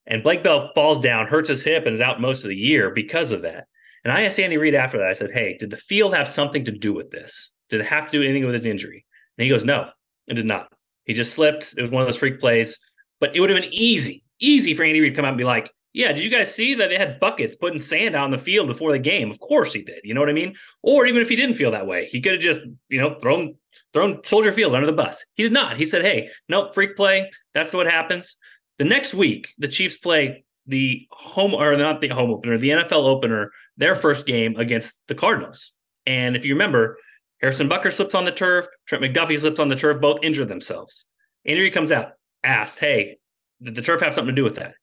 And 0.07 0.23
Blake 0.23 0.43
Bell 0.43 0.71
falls 0.73 0.99
down, 0.99 1.27
hurts 1.27 1.49
his 1.49 1.63
hip, 1.63 1.85
and 1.85 1.93
is 1.93 2.01
out 2.01 2.19
most 2.19 2.43
of 2.43 2.49
the 2.49 2.55
year 2.55 2.89
because 2.89 3.31
of 3.31 3.43
that. 3.43 3.67
And 4.03 4.11
I 4.11 4.23
asked 4.23 4.39
Andy 4.39 4.57
Reid 4.57 4.75
after 4.75 4.97
that, 4.97 5.07
I 5.07 5.13
said, 5.13 5.31
Hey, 5.31 5.57
did 5.57 5.69
the 5.69 5.77
field 5.77 6.15
have 6.15 6.27
something 6.27 6.65
to 6.65 6.71
do 6.71 6.93
with 6.93 7.11
this? 7.11 7.51
Did 7.69 7.81
it 7.81 7.87
have 7.87 8.07
to 8.07 8.11
do 8.11 8.23
anything 8.23 8.45
with 8.45 8.55
his 8.55 8.65
injury? 8.65 9.05
And 9.37 9.43
he 9.43 9.49
goes, 9.49 9.63
No, 9.63 9.89
it 10.27 10.33
did 10.33 10.45
not. 10.45 10.67
He 11.05 11.13
just 11.13 11.33
slipped. 11.33 11.73
It 11.77 11.81
was 11.81 11.91
one 11.91 12.01
of 12.01 12.07
those 12.07 12.17
freak 12.17 12.39
plays. 12.39 12.79
But 13.19 13.35
it 13.35 13.39
would 13.39 13.51
have 13.51 13.61
been 13.61 13.73
easy, 13.73 14.23
easy 14.41 14.73
for 14.73 14.83
Andy 14.83 14.99
Reid 14.99 15.13
to 15.13 15.15
come 15.15 15.25
out 15.25 15.29
and 15.29 15.37
be 15.37 15.43
like, 15.43 15.71
Yeah, 15.93 16.11
did 16.11 16.23
you 16.23 16.29
guys 16.29 16.53
see 16.53 16.75
that 16.75 16.89
they 16.89 16.97
had 16.97 17.19
buckets 17.19 17.55
putting 17.55 17.79
sand 17.79 18.15
out 18.15 18.25
on 18.25 18.31
the 18.31 18.37
field 18.37 18.67
before 18.67 18.91
the 18.91 18.99
game? 18.99 19.29
Of 19.29 19.39
course 19.39 19.73
he 19.73 19.81
did. 19.81 20.01
You 20.03 20.13
know 20.13 20.19
what 20.19 20.29
I 20.29 20.33
mean? 20.33 20.55
Or 20.81 21.05
even 21.05 21.21
if 21.21 21.29
he 21.29 21.35
didn't 21.35 21.55
feel 21.55 21.71
that 21.71 21.87
way, 21.87 22.05
he 22.05 22.21
could 22.21 22.33
have 22.33 22.41
just, 22.41 22.61
you 22.89 22.99
know, 22.99 23.17
thrown 23.19 23.55
thrown 23.93 24.23
Soldier 24.23 24.51
Field 24.51 24.75
under 24.75 24.87
the 24.87 24.93
bus. 24.93 25.25
He 25.35 25.43
did 25.43 25.53
not. 25.53 25.77
He 25.77 25.85
said, 25.85 26.03
Hey, 26.03 26.29
nope, 26.49 26.73
freak 26.73 26.95
play. 26.95 27.31
That's 27.53 27.73
what 27.73 27.87
happens. 27.87 28.35
The 28.77 28.85
next 28.85 29.13
week, 29.13 29.49
the 29.57 29.67
Chiefs 29.67 29.97
play 29.97 30.43
the 30.67 31.07
home 31.11 31.53
or 31.53 31.75
not 31.77 32.01
the 32.01 32.07
home 32.07 32.31
opener, 32.31 32.57
the 32.57 32.69
NFL 32.69 33.05
opener, 33.05 33.51
their 33.77 33.95
first 33.95 34.25
game 34.25 34.55
against 34.57 34.95
the 35.07 35.15
Cardinals. 35.15 35.71
And 36.05 36.35
if 36.35 36.45
you 36.45 36.53
remember, 36.53 36.97
Harrison 37.41 37.69
Butker 37.69 37.91
slips 37.91 38.15
on 38.15 38.25
the 38.25 38.31
turf, 38.31 38.67
Trent 38.87 39.03
McDuffie 39.03 39.37
slips 39.37 39.59
on 39.59 39.67
the 39.67 39.75
turf, 39.75 39.99
both 39.99 40.23
injure 40.23 40.45
themselves. 40.45 41.05
Andy 41.45 41.69
comes 41.71 41.91
out, 41.91 42.13
asked, 42.43 42.79
Hey, 42.79 43.17
did 43.63 43.75
the 43.75 43.81
turf 43.81 44.01
have 44.01 44.13
something 44.13 44.35
to 44.35 44.39
do 44.39 44.43
with 44.43 44.55
that? 44.55 44.75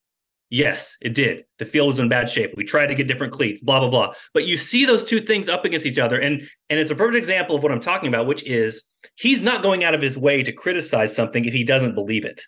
Yes, 0.50 0.96
it 1.02 1.12
did. 1.12 1.44
The 1.58 1.66
field 1.66 1.88
was 1.88 1.98
in 1.98 2.08
bad 2.08 2.30
shape. 2.30 2.54
We 2.56 2.64
tried 2.64 2.86
to 2.86 2.94
get 2.94 3.06
different 3.06 3.34
cleats, 3.34 3.60
blah, 3.60 3.80
blah, 3.80 3.90
blah. 3.90 4.14
But 4.32 4.46
you 4.46 4.56
see 4.56 4.86
those 4.86 5.04
two 5.04 5.20
things 5.20 5.48
up 5.48 5.66
against 5.66 5.84
each 5.84 5.98
other. 5.98 6.18
And, 6.18 6.48
and 6.70 6.80
it's 6.80 6.90
a 6.90 6.94
perfect 6.94 7.16
example 7.16 7.56
of 7.56 7.62
what 7.62 7.70
I'm 7.70 7.80
talking 7.80 8.08
about, 8.08 8.26
which 8.26 8.44
is 8.44 8.82
he's 9.16 9.42
not 9.42 9.62
going 9.62 9.84
out 9.84 9.94
of 9.94 10.00
his 10.00 10.16
way 10.16 10.42
to 10.42 10.52
criticize 10.52 11.14
something 11.14 11.44
if 11.44 11.52
he 11.52 11.64
doesn't 11.64 11.94
believe 11.94 12.24
it. 12.24 12.42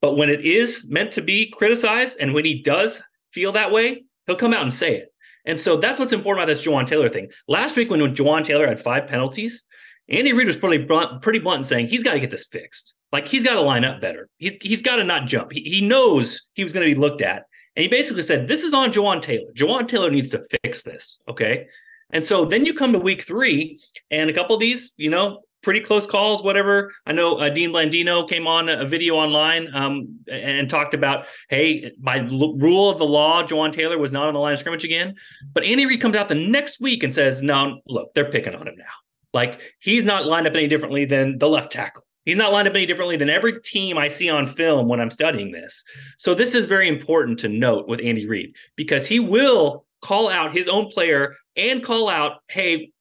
But 0.00 0.16
when 0.16 0.30
it 0.30 0.44
is 0.44 0.90
meant 0.90 1.12
to 1.12 1.22
be 1.22 1.46
criticized, 1.50 2.18
and 2.20 2.34
when 2.34 2.44
he 2.44 2.60
does 2.60 3.00
feel 3.32 3.52
that 3.52 3.70
way, 3.70 4.04
he'll 4.26 4.36
come 4.36 4.52
out 4.52 4.62
and 4.62 4.74
say 4.74 4.96
it. 4.96 5.14
And 5.46 5.58
so 5.58 5.76
that's 5.76 5.98
what's 5.98 6.12
important 6.12 6.42
about 6.42 6.52
this 6.52 6.64
Jawaan 6.64 6.86
Taylor 6.86 7.08
thing. 7.08 7.28
Last 7.46 7.76
week, 7.76 7.90
when 7.90 8.00
Jawaan 8.14 8.44
Taylor 8.44 8.66
had 8.66 8.80
five 8.80 9.06
penalties, 9.06 9.62
Andy 10.08 10.32
Reid 10.32 10.46
was 10.46 10.56
pretty 10.56 10.84
blunt, 10.84 11.22
pretty 11.22 11.38
blunt 11.38 11.58
in 11.58 11.64
saying 11.64 11.88
he's 11.88 12.02
got 12.02 12.12
to 12.12 12.20
get 12.20 12.30
this 12.30 12.46
fixed. 12.46 12.94
Like 13.14 13.28
he's 13.28 13.44
got 13.44 13.54
to 13.54 13.60
line 13.60 13.84
up 13.84 14.00
better. 14.00 14.28
He's 14.38 14.56
he's 14.60 14.82
got 14.82 14.96
to 14.96 15.04
not 15.04 15.26
jump. 15.26 15.52
He, 15.52 15.60
he 15.60 15.80
knows 15.80 16.48
he 16.54 16.64
was 16.64 16.72
going 16.72 16.88
to 16.88 16.92
be 16.92 17.00
looked 17.00 17.22
at, 17.22 17.44
and 17.76 17.82
he 17.84 17.86
basically 17.86 18.22
said, 18.22 18.48
"This 18.48 18.64
is 18.64 18.74
on 18.74 18.92
Jawaan 18.92 19.22
Taylor. 19.22 19.52
Jawaan 19.54 19.86
Taylor 19.86 20.10
needs 20.10 20.30
to 20.30 20.44
fix 20.50 20.82
this." 20.82 21.22
Okay, 21.28 21.66
and 22.10 22.24
so 22.24 22.44
then 22.44 22.66
you 22.66 22.74
come 22.74 22.92
to 22.92 22.98
week 22.98 23.22
three, 23.22 23.78
and 24.10 24.28
a 24.28 24.32
couple 24.32 24.56
of 24.56 24.60
these, 24.60 24.94
you 24.96 25.10
know, 25.10 25.42
pretty 25.62 25.78
close 25.78 26.08
calls, 26.08 26.42
whatever. 26.42 26.92
I 27.06 27.12
know 27.12 27.36
uh, 27.36 27.50
Dean 27.50 27.70
Blandino 27.70 28.28
came 28.28 28.48
on 28.48 28.68
a 28.68 28.84
video 28.84 29.14
online 29.14 29.68
um, 29.72 30.18
and 30.28 30.68
talked 30.68 30.94
about, 30.94 31.26
hey, 31.48 31.92
by 32.00 32.18
l- 32.18 32.56
rule 32.56 32.90
of 32.90 32.98
the 32.98 33.06
law, 33.06 33.44
Jawaan 33.44 33.70
Taylor 33.70 33.96
was 33.96 34.10
not 34.10 34.26
on 34.26 34.34
the 34.34 34.40
line 34.40 34.54
of 34.54 34.58
scrimmage 34.58 34.84
again. 34.84 35.14
But 35.52 35.62
Andy 35.62 35.86
Reid 35.86 36.00
comes 36.00 36.16
out 36.16 36.26
the 36.26 36.34
next 36.34 36.80
week 36.80 37.04
and 37.04 37.14
says, 37.14 37.42
no, 37.42 37.80
look, 37.86 38.12
they're 38.14 38.30
picking 38.30 38.56
on 38.56 38.66
him 38.66 38.74
now. 38.76 38.84
Like 39.32 39.60
he's 39.78 40.04
not 40.04 40.26
lined 40.26 40.48
up 40.48 40.54
any 40.54 40.66
differently 40.66 41.04
than 41.04 41.38
the 41.38 41.48
left 41.48 41.70
tackle. 41.70 42.04
He's 42.24 42.36
not 42.36 42.52
lined 42.52 42.68
up 42.68 42.74
any 42.74 42.86
differently 42.86 43.16
than 43.16 43.30
every 43.30 43.60
team 43.60 43.98
I 43.98 44.08
see 44.08 44.30
on 44.30 44.46
film 44.46 44.88
when 44.88 45.00
I'm 45.00 45.10
studying 45.10 45.52
this. 45.52 45.82
So 46.18 46.34
this 46.34 46.54
is 46.54 46.66
very 46.66 46.88
important 46.88 47.38
to 47.40 47.48
note 47.48 47.86
with 47.88 48.00
Andy 48.02 48.26
Reid 48.26 48.54
because 48.76 49.06
he 49.06 49.20
will 49.20 49.84
call 50.00 50.28
out 50.28 50.54
his 50.54 50.68
own 50.68 50.90
player 50.90 51.34
and 51.56 51.82
call 51.82 52.08
out, 52.08 52.38
hey, 52.48 52.92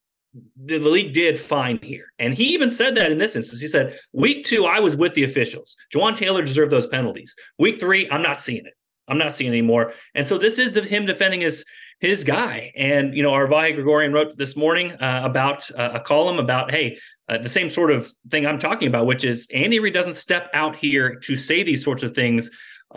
the, 0.66 0.80
league 0.80 1.14
did 1.14 1.40
fine 1.40 1.80
here. 1.82 2.06
And 2.20 2.34
he 2.34 2.46
even 2.54 2.72
said 2.72 2.96
that 2.96 3.12
in 3.12 3.18
this 3.18 3.36
instance. 3.36 3.62
He 3.62 3.68
said, 3.68 4.00
week 4.14 4.46
two, 4.46 4.66
I 4.66 4.80
was 4.80 4.96
with 4.96 5.14
the 5.14 5.24
officials. 5.24 5.78
Jawaan 5.94 6.16
Taylor 6.16 6.42
deserved 6.42 6.72
those 6.72 6.88
penalties. 6.88 7.36
Week 7.60 7.80
three, 7.80 8.10
I'm 8.10 8.22
not 8.22 8.40
seeing 8.40 8.66
it. 8.66 8.74
I'm 9.08 9.18
not 9.18 9.34
seeing 9.34 9.52
anymore. 9.52 9.94
And 10.16 10.26
so 10.26 10.38
this 10.38 10.58
is 10.58 10.76
him 10.76 11.06
defending 11.06 11.42
his 11.42 11.66
his 12.00 12.24
guy. 12.24 12.72
And 12.76 13.16
you 13.16 13.24
know, 13.24 13.32
Vahe 13.32 13.76
Gregorian 13.76 14.12
wrote 14.12 14.38
this 14.38 14.56
morning 14.56 14.92
uh, 14.94 15.22
about 15.24 15.70
uh, 15.72 15.92
a 15.94 16.00
column 16.00 16.40
about, 16.40 16.72
hey, 16.72 16.98
uh, 17.30 17.38
the 17.38 17.50
same 17.50 17.70
sort 17.70 17.92
of 17.92 18.12
thing 18.30 18.46
I'm 18.46 18.60
talking 18.60 18.88
about, 18.88 19.06
which 19.06 19.24
is 19.24 19.48
Andy 19.54 19.80
Reid 19.80 19.94
doesn't 19.94 20.16
step 20.16 20.50
out 20.54 20.76
here 20.76 21.16
to 21.16 21.36
say 21.36 21.64
these 21.64 21.84
sorts 21.84 22.04
of 22.04 22.14
things 22.14 22.50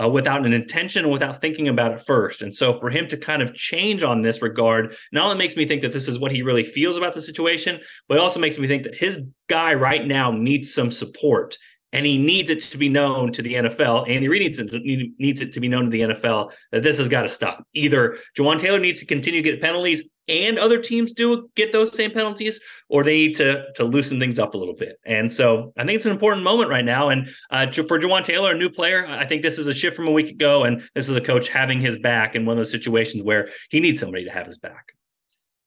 uh, 0.02 0.08
without 0.08 0.44
an 0.44 0.52
intention, 0.52 1.08
without 1.10 1.40
thinking 1.40 1.68
about 1.68 1.92
it 1.92 2.02
first. 2.04 2.42
And 2.42 2.54
so 2.54 2.78
for 2.78 2.90
him 2.90 3.08
to 3.08 3.16
kind 3.16 3.40
of 3.40 3.54
change 3.54 4.02
on 4.02 4.22
this 4.22 4.42
regard, 4.42 4.96
not 5.12 5.24
only 5.24 5.38
makes 5.38 5.56
me 5.56 5.66
think 5.66 5.82
that 5.82 5.92
this 5.92 6.08
is 6.08 6.18
what 6.18 6.32
he 6.32 6.42
really 6.42 6.64
feels 6.64 6.96
about 6.96 7.14
the 7.14 7.22
situation, 7.22 7.80
but 8.08 8.18
it 8.18 8.20
also 8.20 8.40
makes 8.40 8.58
me 8.58 8.68
think 8.68 8.82
that 8.82 8.94
his 8.94 9.22
guy 9.48 9.74
right 9.74 10.06
now 10.06 10.30
needs 10.30 10.72
some 10.72 10.90
support 10.90 11.56
and 11.92 12.04
he 12.04 12.18
needs 12.18 12.50
it 12.50 12.60
to 12.60 12.78
be 12.78 12.88
known 12.88 13.32
to 13.32 13.42
the 13.42 13.54
NFL. 13.54 14.08
Andy 14.10 14.28
Reid 14.28 14.42
needs 14.42 14.58
it, 14.58 14.82
needs 15.18 15.40
it 15.40 15.52
to 15.54 15.60
be 15.60 15.68
known 15.68 15.84
to 15.84 15.90
the 15.90 16.00
NFL 16.00 16.50
that 16.72 16.82
this 16.82 16.98
has 16.98 17.08
got 17.08 17.22
to 17.22 17.28
stop. 17.28 17.64
Either 17.74 18.18
Jawaan 18.36 18.58
Taylor 18.58 18.80
needs 18.80 19.00
to 19.00 19.06
continue 19.06 19.42
to 19.42 19.50
get 19.50 19.62
penalties 19.62 20.06
and 20.28 20.58
other 20.58 20.80
teams 20.80 21.12
do 21.12 21.48
get 21.54 21.72
those 21.72 21.94
same 21.94 22.10
penalties, 22.10 22.60
or 22.88 23.04
they 23.04 23.16
need 23.16 23.36
to 23.36 23.64
to 23.74 23.84
loosen 23.84 24.18
things 24.18 24.38
up 24.38 24.54
a 24.54 24.58
little 24.58 24.74
bit. 24.74 24.98
And 25.04 25.32
so 25.32 25.72
I 25.76 25.84
think 25.84 25.96
it's 25.96 26.06
an 26.06 26.12
important 26.12 26.42
moment 26.42 26.70
right 26.70 26.84
now. 26.84 27.08
And 27.08 27.28
uh, 27.50 27.70
for 27.72 27.98
Jawaan 27.98 28.24
Taylor, 28.24 28.52
a 28.52 28.58
new 28.58 28.70
player, 28.70 29.06
I 29.06 29.26
think 29.26 29.42
this 29.42 29.58
is 29.58 29.66
a 29.66 29.74
shift 29.74 29.96
from 29.96 30.08
a 30.08 30.12
week 30.12 30.30
ago, 30.30 30.64
and 30.64 30.82
this 30.94 31.08
is 31.08 31.16
a 31.16 31.20
coach 31.20 31.48
having 31.48 31.80
his 31.80 31.98
back 31.98 32.34
in 32.34 32.44
one 32.46 32.56
of 32.56 32.58
those 32.58 32.70
situations 32.70 33.22
where 33.22 33.48
he 33.70 33.80
needs 33.80 34.00
somebody 34.00 34.24
to 34.24 34.30
have 34.30 34.46
his 34.46 34.58
back. 34.58 34.92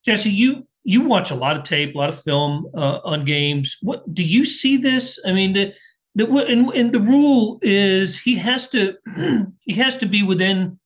Jesse, 0.05 0.29
you 0.29 0.67
you 0.83 1.01
watch 1.01 1.31
a 1.31 1.35
lot 1.35 1.57
of 1.57 1.63
tape, 1.63 1.93
a 1.93 1.97
lot 1.97 2.09
of 2.09 2.21
film 2.21 2.65
uh, 2.75 2.99
on 3.03 3.25
games. 3.25 3.77
What 3.81 4.13
do 4.13 4.23
you 4.23 4.45
see 4.45 4.77
this? 4.77 5.19
I 5.25 5.33
mean, 5.33 5.53
the, 5.53 5.73
the 6.15 6.25
and, 6.45 6.69
and 6.69 6.91
the 6.91 6.99
rule 6.99 7.59
is 7.61 8.17
he 8.17 8.35
has 8.35 8.69
to 8.69 8.97
he 9.61 9.73
has 9.75 9.97
to 9.97 10.05
be 10.05 10.23
within 10.23 10.78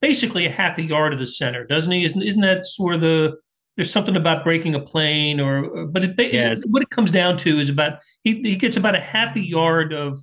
basically 0.00 0.46
a 0.46 0.50
half 0.50 0.78
a 0.78 0.82
yard 0.82 1.12
of 1.12 1.18
the 1.18 1.26
center, 1.26 1.64
doesn't 1.64 1.92
he? 1.92 2.04
Isn't 2.04 2.22
isn't 2.22 2.40
that 2.40 2.66
sort 2.66 2.94
of 2.94 3.00
the 3.00 3.38
there's 3.76 3.90
something 3.90 4.16
about 4.16 4.44
breaking 4.44 4.74
a 4.74 4.80
plane 4.80 5.40
or 5.40 5.86
but 5.86 6.04
it, 6.04 6.32
yes. 6.32 6.64
what 6.66 6.82
it 6.82 6.90
comes 6.90 7.10
down 7.10 7.36
to 7.38 7.58
is 7.58 7.70
about 7.70 7.98
he, 8.24 8.42
he 8.42 8.56
gets 8.56 8.76
about 8.76 8.94
a 8.94 9.00
half 9.00 9.34
a 9.36 9.40
yard 9.40 9.92
of 9.92 10.18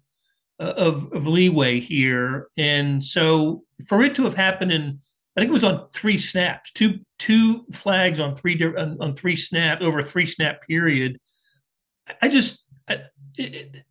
of 0.59 1.11
of 1.11 1.25
leeway 1.25 1.79
here 1.79 2.49
and 2.57 3.03
so 3.03 3.63
for 3.87 4.03
it 4.03 4.13
to 4.15 4.23
have 4.23 4.35
happened 4.35 4.71
in 4.71 4.99
I 5.35 5.41
think 5.41 5.49
it 5.49 5.53
was 5.53 5.63
on 5.63 5.87
three 5.93 6.17
snaps 6.17 6.71
two 6.71 6.99
two 7.17 7.65
flags 7.71 8.19
on 8.19 8.35
three 8.35 8.61
on, 8.63 8.97
on 9.01 9.13
three 9.13 9.35
snap 9.35 9.81
over 9.81 9.99
a 9.99 10.05
three 10.05 10.25
snap 10.25 10.61
period 10.67 11.17
I 12.21 12.27
just 12.27 12.63
I, 12.87 13.01
it, 13.37 13.83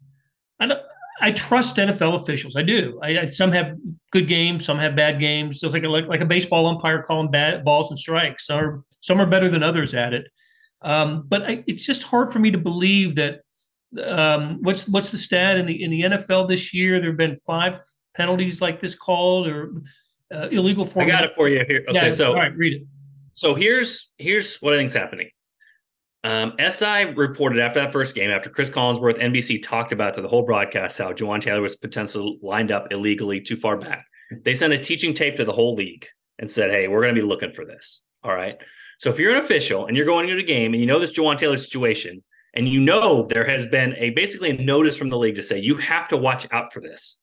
I 0.60 0.66
don't 0.66 0.82
I 1.20 1.32
trust 1.32 1.76
NFL 1.76 2.20
officials. 2.20 2.56
I 2.56 2.62
do. 2.62 2.98
I, 3.02 3.18
I, 3.20 3.24
some 3.24 3.52
have 3.52 3.76
good 4.10 4.28
games, 4.28 4.64
some 4.64 4.78
have 4.78 4.94
bad 4.94 5.18
games. 5.18 5.60
Just 5.60 5.72
like 5.72 5.84
a, 5.84 5.88
like, 5.88 6.06
like 6.06 6.20
a 6.20 6.26
baseball 6.26 6.66
umpire 6.66 7.02
calling 7.02 7.30
bad 7.30 7.64
balls 7.64 7.90
and 7.90 7.98
strikes. 7.98 8.46
Some 8.46 8.58
are 8.58 8.84
some 9.00 9.20
are 9.20 9.26
better 9.26 9.48
than 9.48 9.62
others 9.62 9.94
at 9.94 10.12
it. 10.12 10.26
Um, 10.82 11.24
but 11.26 11.42
I, 11.42 11.64
it's 11.66 11.86
just 11.86 12.02
hard 12.02 12.32
for 12.32 12.38
me 12.38 12.50
to 12.50 12.58
believe 12.58 13.14
that. 13.16 13.40
Um, 14.04 14.58
what's 14.62 14.88
what's 14.88 15.10
the 15.10 15.16
stat 15.16 15.56
in 15.56 15.66
the 15.66 15.82
in 15.82 15.90
the 15.90 16.02
NFL 16.02 16.48
this 16.48 16.74
year? 16.74 17.00
There 17.00 17.10
have 17.10 17.16
been 17.16 17.36
five 17.46 17.80
penalties 18.14 18.60
like 18.60 18.80
this 18.80 18.94
called 18.94 19.46
or 19.46 19.72
uh, 20.34 20.48
illegal 20.48 20.84
form. 20.84 21.06
I 21.06 21.08
got 21.08 21.24
it 21.24 21.32
for 21.36 21.48
you 21.48 21.64
here. 21.66 21.84
Okay, 21.88 21.94
yeah, 21.94 22.10
so 22.10 22.28
all 22.28 22.34
right, 22.34 22.54
read 22.56 22.74
it. 22.74 22.82
So 23.32 23.54
here's 23.54 24.10
here's 24.18 24.56
what 24.58 24.74
I 24.74 24.76
think's 24.76 24.92
happening. 24.92 25.30
Um, 26.26 26.54
SI 26.58 27.04
reported 27.14 27.60
after 27.60 27.78
that 27.78 27.92
first 27.92 28.16
game, 28.16 28.32
after 28.32 28.50
Chris 28.50 28.68
Collinsworth, 28.68 29.22
NBC 29.22 29.62
talked 29.62 29.92
about 29.92 30.16
to 30.16 30.22
the 30.22 30.26
whole 30.26 30.42
broadcast 30.42 30.98
how 30.98 31.12
Jawaan 31.12 31.40
Taylor 31.40 31.60
was 31.60 31.76
potentially 31.76 32.36
lined 32.42 32.72
up 32.72 32.88
illegally 32.90 33.40
too 33.40 33.54
far 33.54 33.76
back. 33.76 34.04
They 34.42 34.56
sent 34.56 34.72
a 34.72 34.78
teaching 34.78 35.14
tape 35.14 35.36
to 35.36 35.44
the 35.44 35.52
whole 35.52 35.76
league 35.76 36.04
and 36.40 36.50
said, 36.50 36.72
"Hey, 36.72 36.88
we're 36.88 37.00
going 37.00 37.14
to 37.14 37.22
be 37.22 37.24
looking 37.24 37.52
for 37.52 37.64
this." 37.64 38.02
All 38.24 38.34
right. 38.34 38.56
So 38.98 39.08
if 39.08 39.20
you're 39.20 39.30
an 39.30 39.38
official 39.38 39.86
and 39.86 39.96
you're 39.96 40.04
going 40.04 40.28
into 40.28 40.42
a 40.42 40.44
game 40.44 40.72
and 40.72 40.80
you 40.80 40.86
know 40.88 40.98
this 40.98 41.12
Jawaan 41.12 41.38
Taylor 41.38 41.58
situation, 41.58 42.24
and 42.54 42.68
you 42.68 42.80
know 42.80 43.28
there 43.28 43.44
has 43.44 43.64
been 43.66 43.94
a 43.96 44.10
basically 44.10 44.50
a 44.50 44.60
notice 44.60 44.96
from 44.96 45.10
the 45.10 45.18
league 45.18 45.36
to 45.36 45.42
say 45.42 45.60
you 45.60 45.76
have 45.76 46.08
to 46.08 46.16
watch 46.16 46.48
out 46.50 46.72
for 46.72 46.80
this, 46.80 47.20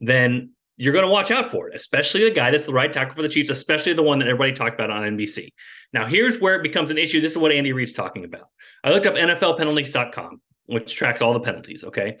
then 0.00 0.52
you're 0.78 0.94
going 0.94 1.04
to 1.04 1.10
watch 1.10 1.30
out 1.30 1.50
for 1.50 1.68
it, 1.68 1.74
especially 1.74 2.24
the 2.24 2.30
guy 2.30 2.50
that's 2.50 2.64
the 2.64 2.72
right 2.72 2.90
tackle 2.90 3.14
for 3.14 3.20
the 3.20 3.28
Chiefs, 3.28 3.50
especially 3.50 3.92
the 3.92 4.02
one 4.02 4.18
that 4.18 4.28
everybody 4.28 4.52
talked 4.52 4.80
about 4.80 4.88
on 4.88 5.02
NBC. 5.02 5.50
Now, 5.92 6.06
here's 6.06 6.40
where 6.40 6.54
it 6.54 6.62
becomes 6.62 6.90
an 6.90 6.98
issue. 6.98 7.20
This 7.20 7.32
is 7.32 7.38
what 7.38 7.52
Andy 7.52 7.72
Reid's 7.72 7.92
talking 7.92 8.24
about. 8.24 8.48
I 8.84 8.90
looked 8.90 9.06
up 9.06 9.14
NFLpenalties.com, 9.14 10.40
which 10.66 10.94
tracks 10.94 11.20
all 11.20 11.32
the 11.32 11.40
penalties. 11.40 11.84
Okay. 11.84 12.18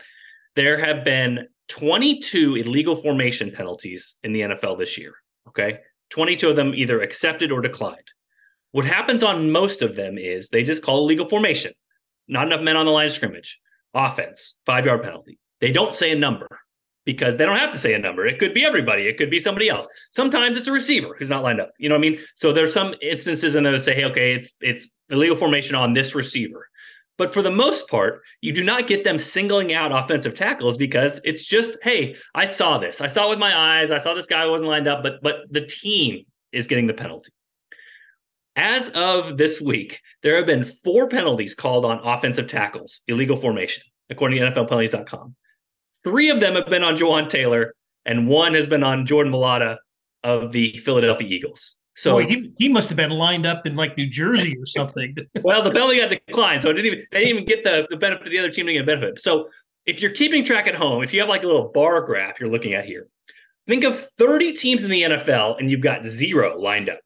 There 0.56 0.78
have 0.78 1.04
been 1.04 1.46
22 1.68 2.56
illegal 2.56 2.96
formation 2.96 3.52
penalties 3.52 4.16
in 4.24 4.32
the 4.32 4.40
NFL 4.40 4.78
this 4.78 4.98
year. 4.98 5.14
Okay. 5.48 5.78
22 6.10 6.50
of 6.50 6.56
them 6.56 6.74
either 6.74 7.00
accepted 7.00 7.52
or 7.52 7.60
declined. 7.60 8.10
What 8.72 8.84
happens 8.84 9.22
on 9.22 9.50
most 9.50 9.82
of 9.82 9.94
them 9.94 10.18
is 10.18 10.48
they 10.48 10.64
just 10.64 10.82
call 10.82 10.98
illegal 10.98 11.28
formation. 11.28 11.72
Not 12.28 12.46
enough 12.46 12.62
men 12.62 12.76
on 12.76 12.86
the 12.86 12.92
line 12.92 13.06
of 13.06 13.12
scrimmage. 13.12 13.60
Offense, 13.94 14.54
five 14.66 14.86
yard 14.86 15.02
penalty. 15.02 15.38
They 15.60 15.72
don't 15.72 15.94
say 15.94 16.12
a 16.12 16.16
number 16.16 16.48
because 17.04 17.36
they 17.36 17.46
don't 17.46 17.58
have 17.58 17.72
to 17.72 17.78
say 17.78 17.94
a 17.94 17.98
number. 17.98 18.26
It 18.26 18.38
could 18.38 18.54
be 18.54 18.64
everybody. 18.64 19.06
It 19.06 19.16
could 19.16 19.30
be 19.30 19.38
somebody 19.38 19.68
else. 19.68 19.88
Sometimes 20.10 20.58
it's 20.58 20.66
a 20.66 20.72
receiver 20.72 21.16
who's 21.18 21.30
not 21.30 21.42
lined 21.42 21.60
up. 21.60 21.70
You 21.78 21.88
know 21.88 21.94
what 21.94 22.06
I 22.06 22.10
mean? 22.10 22.20
So 22.36 22.52
there's 22.52 22.72
some 22.72 22.94
instances 23.02 23.54
in 23.54 23.64
there 23.64 23.72
that 23.72 23.80
say, 23.80 23.94
hey, 23.94 24.04
okay, 24.04 24.34
it's 24.34 24.52
it's 24.60 24.90
illegal 25.08 25.36
formation 25.36 25.74
on 25.74 25.92
this 25.92 26.14
receiver. 26.14 26.68
But 27.16 27.32
for 27.32 27.42
the 27.42 27.50
most 27.50 27.88
part, 27.88 28.22
you 28.40 28.52
do 28.52 28.64
not 28.64 28.86
get 28.86 29.04
them 29.04 29.18
singling 29.18 29.74
out 29.74 29.92
offensive 29.92 30.34
tackles 30.34 30.78
because 30.78 31.20
it's 31.22 31.44
just, 31.44 31.76
hey, 31.82 32.16
I 32.34 32.46
saw 32.46 32.78
this. 32.78 33.02
I 33.02 33.08
saw 33.08 33.26
it 33.26 33.30
with 33.30 33.38
my 33.38 33.54
eyes. 33.54 33.90
I 33.90 33.98
saw 33.98 34.14
this 34.14 34.26
guy 34.26 34.46
wasn't 34.46 34.70
lined 34.70 34.88
up, 34.88 35.02
but 35.02 35.22
but 35.22 35.40
the 35.50 35.66
team 35.66 36.24
is 36.52 36.66
getting 36.66 36.86
the 36.86 36.94
penalty. 36.94 37.30
As 38.56 38.90
of 38.90 39.38
this 39.38 39.60
week, 39.60 40.00
there 40.22 40.36
have 40.36 40.46
been 40.46 40.64
four 40.64 41.08
penalties 41.08 41.54
called 41.54 41.84
on 41.84 42.00
offensive 42.02 42.48
tackles, 42.48 43.00
illegal 43.06 43.36
formation, 43.36 43.84
according 44.10 44.40
to 44.40 44.50
NFLpenalties.com. 44.50 45.34
Three 46.02 46.30
of 46.30 46.40
them 46.40 46.54
have 46.54 46.66
been 46.66 46.82
on 46.82 46.96
Jawaan 46.96 47.28
Taylor, 47.28 47.74
and 48.04 48.26
one 48.28 48.54
has 48.54 48.66
been 48.66 48.82
on 48.82 49.06
Jordan 49.06 49.32
Mailata 49.32 49.78
of 50.24 50.52
the 50.52 50.78
Philadelphia 50.84 51.28
Eagles. 51.28 51.76
So 51.94 52.12
Boy, 52.12 52.26
he, 52.26 52.52
he 52.58 52.68
must 52.68 52.88
have 52.88 52.96
been 52.96 53.10
lined 53.10 53.46
up 53.46 53.66
in 53.66 53.76
like 53.76 53.96
New 53.96 54.06
Jersey 54.06 54.56
or 54.58 54.66
something. 54.66 55.14
well, 55.42 55.62
the 55.62 55.70
penalty 55.70 55.98
got 55.98 56.10
declined, 56.10 56.62
so 56.62 56.70
it 56.70 56.74
didn't 56.74 56.92
even 56.92 57.06
they 57.10 57.20
didn't 57.20 57.34
even 57.34 57.44
get 57.44 57.64
the, 57.64 57.86
the 57.90 57.96
benefit 57.96 58.26
of 58.26 58.32
the 58.32 58.38
other 58.38 58.50
team 58.50 58.66
to 58.66 58.72
get 58.72 58.82
a 58.82 58.86
benefit. 58.86 59.20
So 59.20 59.48
if 59.86 60.00
you're 60.00 60.12
keeping 60.12 60.44
track 60.44 60.66
at 60.66 60.74
home, 60.74 61.02
if 61.02 61.12
you 61.12 61.20
have 61.20 61.28
like 61.28 61.42
a 61.42 61.46
little 61.46 61.70
bar 61.74 62.00
graph 62.02 62.40
you're 62.40 62.50
looking 62.50 62.74
at 62.74 62.84
here, 62.84 63.08
think 63.66 63.84
of 63.84 64.00
30 64.00 64.52
teams 64.52 64.84
in 64.84 64.90
the 64.90 65.02
NFL 65.02 65.58
and 65.58 65.70
you've 65.70 65.80
got 65.80 66.06
zero 66.06 66.58
lined 66.58 66.88
up 66.88 67.00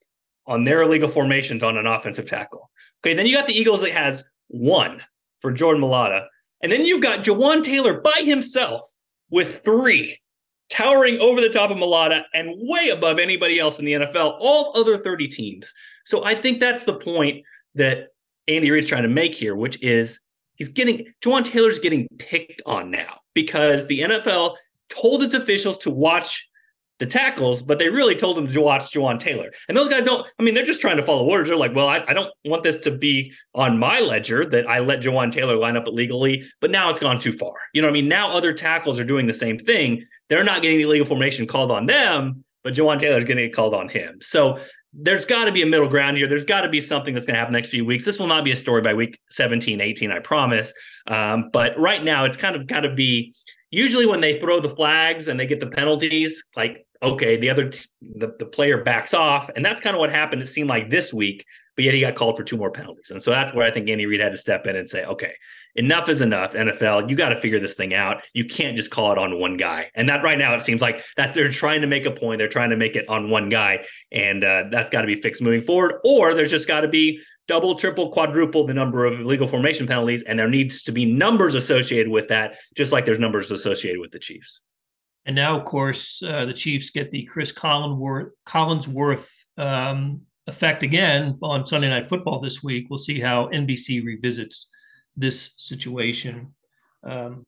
on 0.47 0.65
their 0.65 0.83
illegal 0.83 1.09
formations 1.09 1.63
on 1.63 1.77
an 1.77 1.87
offensive 1.87 2.29
tackle. 2.29 2.71
Okay, 3.03 3.15
then 3.15 3.27
you 3.27 3.37
got 3.37 3.47
the 3.47 3.59
Eagles 3.59 3.81
that 3.81 3.93
has 3.93 4.29
one 4.49 5.03
for 5.41 5.53
Jordan 5.53 5.83
Mailata, 5.83 6.27
and 6.65 6.73
then 6.73 6.87
you've 6.87 7.03
got 7.03 7.23
Jawaan 7.23 7.63
Taylor 7.63 8.01
by 8.01 8.23
himself 8.25 8.91
with 9.29 9.63
three, 9.63 10.19
towering 10.71 11.19
over 11.19 11.43
the 11.43 11.51
top 11.51 11.71
of 11.71 11.77
Mailata 11.77 12.23
and 12.33 12.55
way 12.57 12.89
above 12.89 13.19
anybody 13.19 13.61
else 13.61 13.79
in 13.79 13.85
the 13.85 13.93
NFL, 13.93 14.39
all 14.41 14.73
other 14.75 14.97
30 14.97 15.29
teams. 15.29 15.75
So 16.07 16.25
I 16.25 16.35
think 16.35 16.61
that's 16.61 16.85
the 16.85 16.95
point 16.95 17.45
that 17.75 18.09
Andy 18.49 18.71
Reid's 18.71 18.87
trying 18.87 19.03
to 19.03 19.11
make 19.11 19.35
here, 19.35 19.55
which 19.55 19.83
is 19.83 20.21
he's 20.55 20.71
getting 20.71 21.13
Jawaan 21.23 21.45
Taylor's 21.45 21.79
getting 21.79 22.09
picked 22.19 22.63
on 22.65 22.91
now 22.91 23.21
because 23.35 23.87
the 23.87 24.01
NFL 24.01 24.57
told 24.89 25.23
its 25.23 25.35
officials 25.35 25.77
to 25.79 25.91
watch 25.91 26.49
the 26.99 27.07
tackles, 27.07 27.63
but 27.63 27.79
they 27.79 27.89
really 27.89 28.15
told 28.15 28.39
him 28.39 28.47
to 28.47 28.61
watch 28.61 28.93
Jawaan 28.93 29.19
Taylor. 29.19 29.53
And 29.69 29.77
those 29.77 29.89
guys 29.89 30.05
don't, 30.05 30.27
I 30.39 30.43
mean, 30.43 30.55
they're 30.55 30.65
just 30.65 30.81
trying 30.81 30.97
to 30.97 31.05
follow 31.05 31.25
orders. 31.25 31.49
They're 31.49 31.57
like, 31.57 31.75
well, 31.75 31.89
I, 31.89 32.05
I 32.07 32.13
don't 32.13 32.33
want 32.45 32.63
this 32.63 32.79
to 32.79 32.93
be 32.93 33.33
on 33.55 33.79
my 33.79 34.01
ledger 34.01 34.45
that 34.47 34.69
I 34.69 34.79
let 34.79 35.01
Jawaan 35.01 35.33
Taylor 35.33 35.57
line 35.57 35.77
up 35.77 35.87
illegally, 35.87 36.45
but 36.61 36.71
now 36.71 36.91
it's 36.91 37.01
gone 37.01 37.19
too 37.19 37.33
far. 37.33 37.55
You 37.73 37.83
know 37.83 37.89
what 37.89 37.93
I 37.93 38.01
mean? 38.01 38.09
Now 38.09 38.31
other 38.31 38.53
tackles 38.53 39.01
are 39.01 39.05
doing 39.05 39.27
the 39.27 39.35
same 39.35 39.59
thing. 39.59 40.07
They're 40.29 40.45
not 40.45 40.63
getting 40.63 40.79
the 40.79 40.85
illegal 40.85 41.07
formation 41.07 41.47
called 41.47 41.71
on 41.71 41.87
them, 41.87 42.45
but 42.63 42.75
Jawaan 42.75 43.01
Taylor's 43.01 43.25
getting 43.25 43.45
it 43.45 43.55
called 43.55 43.75
on 43.75 43.89
him. 43.89 44.19
So 44.23 44.59
there's 44.93 45.27
got 45.27 45.47
to 45.47 45.53
be 45.53 45.63
a 45.63 45.67
middle 45.67 45.89
ground 45.89 46.17
here. 46.17 46.29
There's 46.29 46.45
got 46.45 46.61
to 46.61 46.69
be 46.69 46.81
something 46.81 47.15
that's 47.15 47.27
going 47.27 47.35
to 47.35 47.41
happen 47.41 47.53
next 47.53 47.69
few 47.69 47.85
weeks. 47.85 48.05
This 48.05 48.19
will 48.19 48.29
not 48.29 48.45
be 48.45 48.53
a 48.53 48.57
story 48.57 48.81
by 48.81 48.95
week 48.95 49.19
17, 49.31 49.81
18, 49.81 50.13
I 50.13 50.21
promise. 50.21 50.73
Um, 51.09 51.51
but 51.53 51.79
right 51.79 52.03
now, 52.03 52.25
it's 52.25 52.37
kind 52.37 52.55
of 52.55 52.69
got 52.69 52.81
to 52.81 52.95
be 52.95 53.35
usually 53.75 54.07
when 54.07 54.21
they 54.21 54.39
throw 54.39 54.61
the 54.61 54.71
flags 54.71 55.29
and 55.29 55.39
they 55.39 55.47
get 55.47 55.61
the 55.61 55.67
penalties, 55.67 56.45
like 56.57 56.87
okay, 57.03 57.37
the 57.37 57.51
other 57.51 57.69
t- 57.69 57.87
the, 58.01 58.35
the 58.39 58.47
player 58.47 58.83
backs 58.83 59.13
off, 59.13 59.51
and 59.55 59.65
that's 59.65 59.81
kind 59.81 59.95
of 59.95 60.01
what 60.01 60.11
happened. 60.11 60.41
It 60.41 60.49
seemed 60.49 60.71
like 60.71 60.91
this 60.91 61.13
week, 61.13 61.45
but 61.77 61.85
yet 61.85 61.93
he 61.93 62.01
got 62.01 62.15
called 62.15 62.37
for 62.37 62.45
two 62.45 62.57
more 62.57 62.71
penalties, 62.71 63.11
and 63.11 63.23
so 63.23 63.31
that's 63.31 63.55
where 63.55 63.67
I 63.67 63.71
think 63.71 63.89
Andy 63.89 64.07
Reid 64.07 64.21
had 64.21 64.31
to 64.31 64.39
step 64.39 64.67
in 64.67 64.77
and 64.77 64.89
say, 64.89 65.05
okay, 65.05 65.35
enough 65.75 66.09
is 66.09 66.23
enough. 66.23 66.55
NFL, 66.55 67.11
you 67.11 67.17
got 67.17 67.31
to 67.31 67.41
figure 67.41 67.61
this 67.61 67.75
thing 67.75 67.93
out. 67.93 68.23
You 68.33 68.47
can't 68.47 68.77
just 68.77 68.91
call 68.91 69.13
it 69.13 69.19
on 69.19 69.39
one 69.39 69.57
guy, 69.57 69.91
and 69.95 70.09
that 70.09 70.23
right 70.23 70.39
now 70.39 70.55
it 70.55 70.63
seems 70.63 70.81
like 70.81 71.05
that 71.17 71.35
they're 71.35 71.51
trying 71.51 71.83
to 71.83 71.87
make 71.87 72.07
a 72.07 72.11
point. 72.11 72.39
They're 72.39 72.49
trying 72.49 72.71
to 72.71 72.77
make 72.77 72.97
it 72.97 73.09
on 73.09 73.29
one 73.29 73.51
guy, 73.51 73.85
and 74.11 74.43
uh, 74.43 74.65
that's 74.71 74.91
got 74.91 75.03
to 75.03 75.07
be 75.07 75.21
fixed 75.21 75.43
moving 75.43 75.63
forward. 75.63 76.01
Or 76.05 76.35
there's 76.35 76.51
just 76.51 76.69
got 76.69 76.81
to 76.81 76.89
be 76.89 77.21
double, 77.49 77.75
triple, 77.75 78.11
quadruple 78.11 78.67
the 78.67 78.75
number 78.75 79.05
of 79.05 79.21
legal 79.21 79.47
formation 79.47 79.87
penalties, 79.87 80.23
and 80.23 80.39
there 80.39 80.49
needs 80.49 80.83
to 80.85 80.93
be 80.93 81.05
numbers 81.05 81.55
associated 81.55 82.11
with 82.11 82.29
that, 82.29 82.57
just 82.77 82.93
like 82.93 83.05
there's 83.05 83.19
numbers 83.19 83.51
associated 83.51 84.01
with 84.01 84.11
the 84.11 84.19
Chiefs. 84.19 84.61
And 85.27 85.37
now, 85.37 85.57
of 85.59 85.65
course, 85.65 86.23
uh, 86.23 86.45
the 86.45 86.53
Chiefs 86.53 86.91
get 86.91 87.11
the 87.11 87.25
Chris 87.25 87.53
Collinsworth, 87.53 88.31
Collinsworth 88.47 89.29
um, 89.57 90.23
effect 90.47 90.83
again 90.83 91.39
on 91.43 91.67
Sunday 91.67 91.89
Night 91.89 92.09
Football 92.09 92.41
this 92.41 92.63
week. 92.63 92.87
We'll 92.91 92.99
see 92.99 93.21
how 93.21 93.49
NBC 93.49 94.05
revisits 94.05 94.69
this 95.17 95.55
situation. 95.57 96.55
Um, 97.03 97.45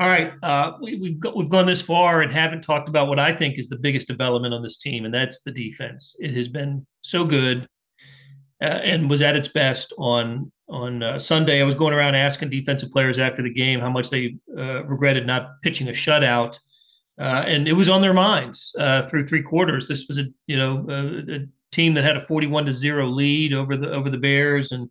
all 0.00 0.08
right, 0.08 0.32
uh, 0.42 0.72
we, 0.80 1.18
have 1.22 1.34
we've 1.34 1.50
gone 1.50 1.66
this 1.66 1.82
far 1.82 2.22
and 2.22 2.32
haven't 2.32 2.62
talked 2.62 2.88
about 2.88 3.08
what 3.08 3.18
I 3.18 3.34
think 3.34 3.58
is 3.58 3.68
the 3.68 3.78
biggest 3.78 4.08
development 4.08 4.54
on 4.54 4.62
this 4.62 4.78
team, 4.78 5.04
and 5.04 5.12
that's 5.12 5.42
the 5.42 5.52
defense. 5.52 6.16
It 6.18 6.34
has 6.34 6.48
been 6.48 6.86
so 7.02 7.24
good 7.24 7.68
and 8.62 9.10
was 9.10 9.22
at 9.22 9.36
its 9.36 9.48
best 9.48 9.92
on 9.98 10.52
on 10.68 11.02
uh, 11.02 11.18
Sunday. 11.18 11.60
I 11.60 11.64
was 11.64 11.74
going 11.74 11.92
around 11.92 12.14
asking 12.14 12.50
defensive 12.50 12.90
players 12.90 13.18
after 13.18 13.42
the 13.42 13.52
game 13.52 13.80
how 13.80 13.90
much 13.90 14.10
they 14.10 14.36
uh, 14.56 14.84
regretted 14.84 15.26
not 15.26 15.60
pitching 15.62 15.88
a 15.88 15.92
shutout, 15.92 16.58
uh, 17.18 17.44
and 17.46 17.68
it 17.68 17.74
was 17.74 17.88
on 17.88 18.00
their 18.00 18.14
minds 18.14 18.74
uh, 18.78 19.02
through 19.02 19.26
three 19.26 19.42
quarters. 19.42 19.88
This 19.88 20.06
was 20.08 20.18
a 20.18 20.26
you 20.46 20.56
know 20.56 20.86
a, 20.88 21.34
a, 21.36 21.46
team 21.72 21.94
that 21.94 22.04
had 22.04 22.16
a 22.16 22.24
forty-one 22.26 22.66
to 22.66 22.72
zero 22.72 23.06
lead 23.06 23.52
over 23.52 23.76
the 23.76 23.90
over 23.90 24.10
the 24.10 24.18
Bears, 24.18 24.72
and 24.72 24.88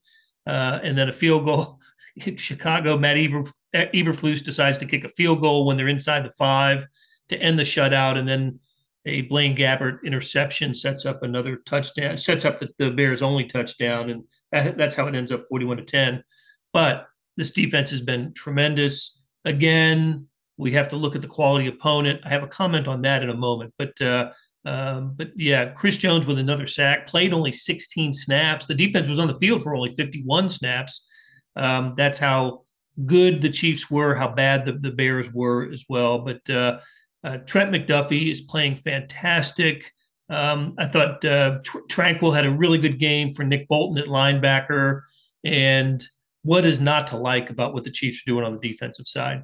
uh, 0.47 0.79
and 0.83 0.97
then 0.97 1.09
a 1.09 1.13
field 1.13 1.45
goal. 1.45 1.79
Chicago, 2.35 2.97
Matt 2.97 3.17
Eber, 3.17 3.45
Eberflus 3.73 4.43
decides 4.43 4.77
to 4.79 4.85
kick 4.85 5.05
a 5.05 5.09
field 5.09 5.39
goal 5.39 5.65
when 5.65 5.77
they're 5.77 5.87
inside 5.87 6.25
the 6.25 6.31
five 6.31 6.85
to 7.29 7.41
end 7.41 7.57
the 7.57 7.63
shutout, 7.63 8.17
and 8.17 8.27
then 8.27 8.59
a 9.05 9.21
Blaine 9.23 9.55
Gabbert 9.55 10.03
interception 10.03 10.73
sets 10.73 11.05
up 11.05 11.23
another 11.23 11.57
touchdown, 11.65 12.17
sets 12.17 12.45
up 12.45 12.59
the, 12.59 12.69
the 12.77 12.91
Bears' 12.91 13.21
only 13.21 13.45
touchdown, 13.45 14.09
and 14.09 14.23
that, 14.51 14.77
that's 14.77 14.95
how 14.95 15.07
it 15.07 15.15
ends 15.15 15.31
up 15.31 15.45
41 15.49 15.77
to 15.77 15.83
10. 15.83 16.23
But 16.73 17.07
this 17.37 17.51
defense 17.51 17.89
has 17.89 18.01
been 18.01 18.33
tremendous. 18.33 19.19
Again, 19.45 20.27
we 20.57 20.73
have 20.73 20.89
to 20.89 20.97
look 20.97 21.15
at 21.15 21.21
the 21.21 21.27
quality 21.27 21.67
opponent. 21.67 22.21
I 22.23 22.29
have 22.29 22.43
a 22.43 22.47
comment 22.47 22.87
on 22.87 23.01
that 23.01 23.23
in 23.23 23.29
a 23.29 23.35
moment, 23.35 23.73
but 23.77 23.99
uh, 24.01 24.31
um, 24.63 25.13
but 25.15 25.31
yeah, 25.35 25.65
Chris 25.65 25.97
Jones 25.97 26.27
with 26.27 26.37
another 26.37 26.67
sack 26.67 27.07
played 27.07 27.33
only 27.33 27.51
16 27.51 28.13
snaps. 28.13 28.67
The 28.67 28.75
defense 28.75 29.07
was 29.07 29.19
on 29.19 29.27
the 29.27 29.35
field 29.35 29.63
for 29.63 29.75
only 29.75 29.91
51 29.93 30.49
snaps. 30.51 31.07
Um, 31.55 31.93
that's 31.97 32.19
how 32.19 32.65
good 33.05 33.41
the 33.41 33.49
Chiefs 33.49 33.89
were, 33.89 34.13
how 34.13 34.29
bad 34.29 34.65
the, 34.65 34.73
the 34.73 34.91
Bears 34.91 35.31
were 35.33 35.71
as 35.71 35.85
well. 35.89 36.19
But 36.19 36.47
uh, 36.49 36.79
uh, 37.23 37.37
Trent 37.45 37.71
McDuffie 37.71 38.31
is 38.31 38.41
playing 38.41 38.77
fantastic. 38.77 39.91
Um, 40.29 40.75
I 40.77 40.87
thought 40.87 41.23
uh, 41.25 41.59
Tr- 41.63 41.85
Tranquill 41.89 42.33
had 42.33 42.45
a 42.45 42.51
really 42.51 42.77
good 42.77 42.99
game 42.99 43.33
for 43.33 43.43
Nick 43.43 43.67
Bolton 43.67 43.97
at 43.97 44.07
linebacker. 44.07 45.01
And 45.43 46.03
what 46.43 46.65
is 46.65 46.79
not 46.79 47.07
to 47.07 47.17
like 47.17 47.49
about 47.49 47.73
what 47.73 47.83
the 47.83 47.91
Chiefs 47.91 48.21
are 48.21 48.31
doing 48.31 48.45
on 48.45 48.53
the 48.53 48.67
defensive 48.67 49.07
side? 49.07 49.43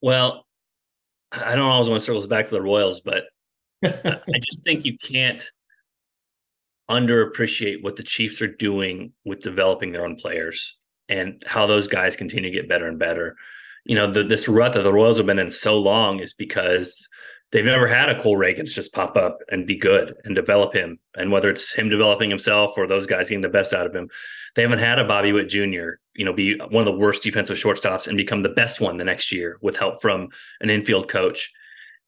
Well, 0.00 0.46
I 1.30 1.54
don't 1.54 1.70
always 1.70 1.88
want 1.88 2.00
to 2.00 2.04
circle 2.04 2.26
back 2.26 2.46
to 2.46 2.50
the 2.50 2.62
Royals, 2.62 3.00
but 3.00 3.24
I 3.84 4.40
just 4.50 4.64
think 4.64 4.84
you 4.84 4.96
can't 4.98 5.44
underappreciate 6.90 7.82
what 7.82 7.96
the 7.96 8.02
Chiefs 8.02 8.42
are 8.42 8.48
doing 8.48 9.12
with 9.24 9.40
developing 9.40 9.92
their 9.92 10.04
own 10.04 10.16
players 10.16 10.78
and 11.08 11.42
how 11.46 11.66
those 11.66 11.86
guys 11.86 12.16
continue 12.16 12.50
to 12.50 12.56
get 12.56 12.68
better 12.68 12.88
and 12.88 12.98
better. 12.98 13.36
You 13.84 13.96
know, 13.96 14.12
the, 14.12 14.24
this 14.24 14.48
rut 14.48 14.74
that 14.74 14.82
the 14.82 14.92
Royals 14.92 15.16
have 15.16 15.26
been 15.26 15.38
in 15.38 15.50
so 15.50 15.78
long 15.78 16.20
is 16.20 16.34
because 16.34 17.08
they've 17.50 17.64
never 17.64 17.86
had 17.86 18.08
a 18.08 18.20
Cole 18.20 18.36
Ragans 18.36 18.72
just 18.72 18.92
pop 18.92 19.16
up 19.16 19.38
and 19.50 19.66
be 19.66 19.76
good 19.76 20.14
and 20.24 20.34
develop 20.34 20.72
him. 20.72 20.98
And 21.16 21.32
whether 21.32 21.50
it's 21.50 21.72
him 21.72 21.88
developing 21.88 22.30
himself 22.30 22.74
or 22.76 22.86
those 22.86 23.06
guys 23.06 23.28
getting 23.28 23.42
the 23.42 23.48
best 23.48 23.72
out 23.72 23.86
of 23.86 23.94
him, 23.94 24.08
they 24.54 24.62
haven't 24.62 24.78
had 24.78 24.98
a 24.98 25.04
Bobby 25.04 25.32
Witt 25.32 25.48
Jr. 25.48 25.98
You 26.14 26.24
know, 26.24 26.32
be 26.32 26.58
one 26.58 26.86
of 26.86 26.92
the 26.92 26.98
worst 26.98 27.22
defensive 27.22 27.58
shortstops 27.58 28.06
and 28.06 28.16
become 28.16 28.42
the 28.42 28.48
best 28.50 28.80
one 28.80 28.96
the 28.96 29.04
next 29.04 29.32
year 29.32 29.58
with 29.60 29.76
help 29.76 30.02
from 30.02 30.28
an 30.60 30.70
infield 30.70 31.08
coach. 31.08 31.50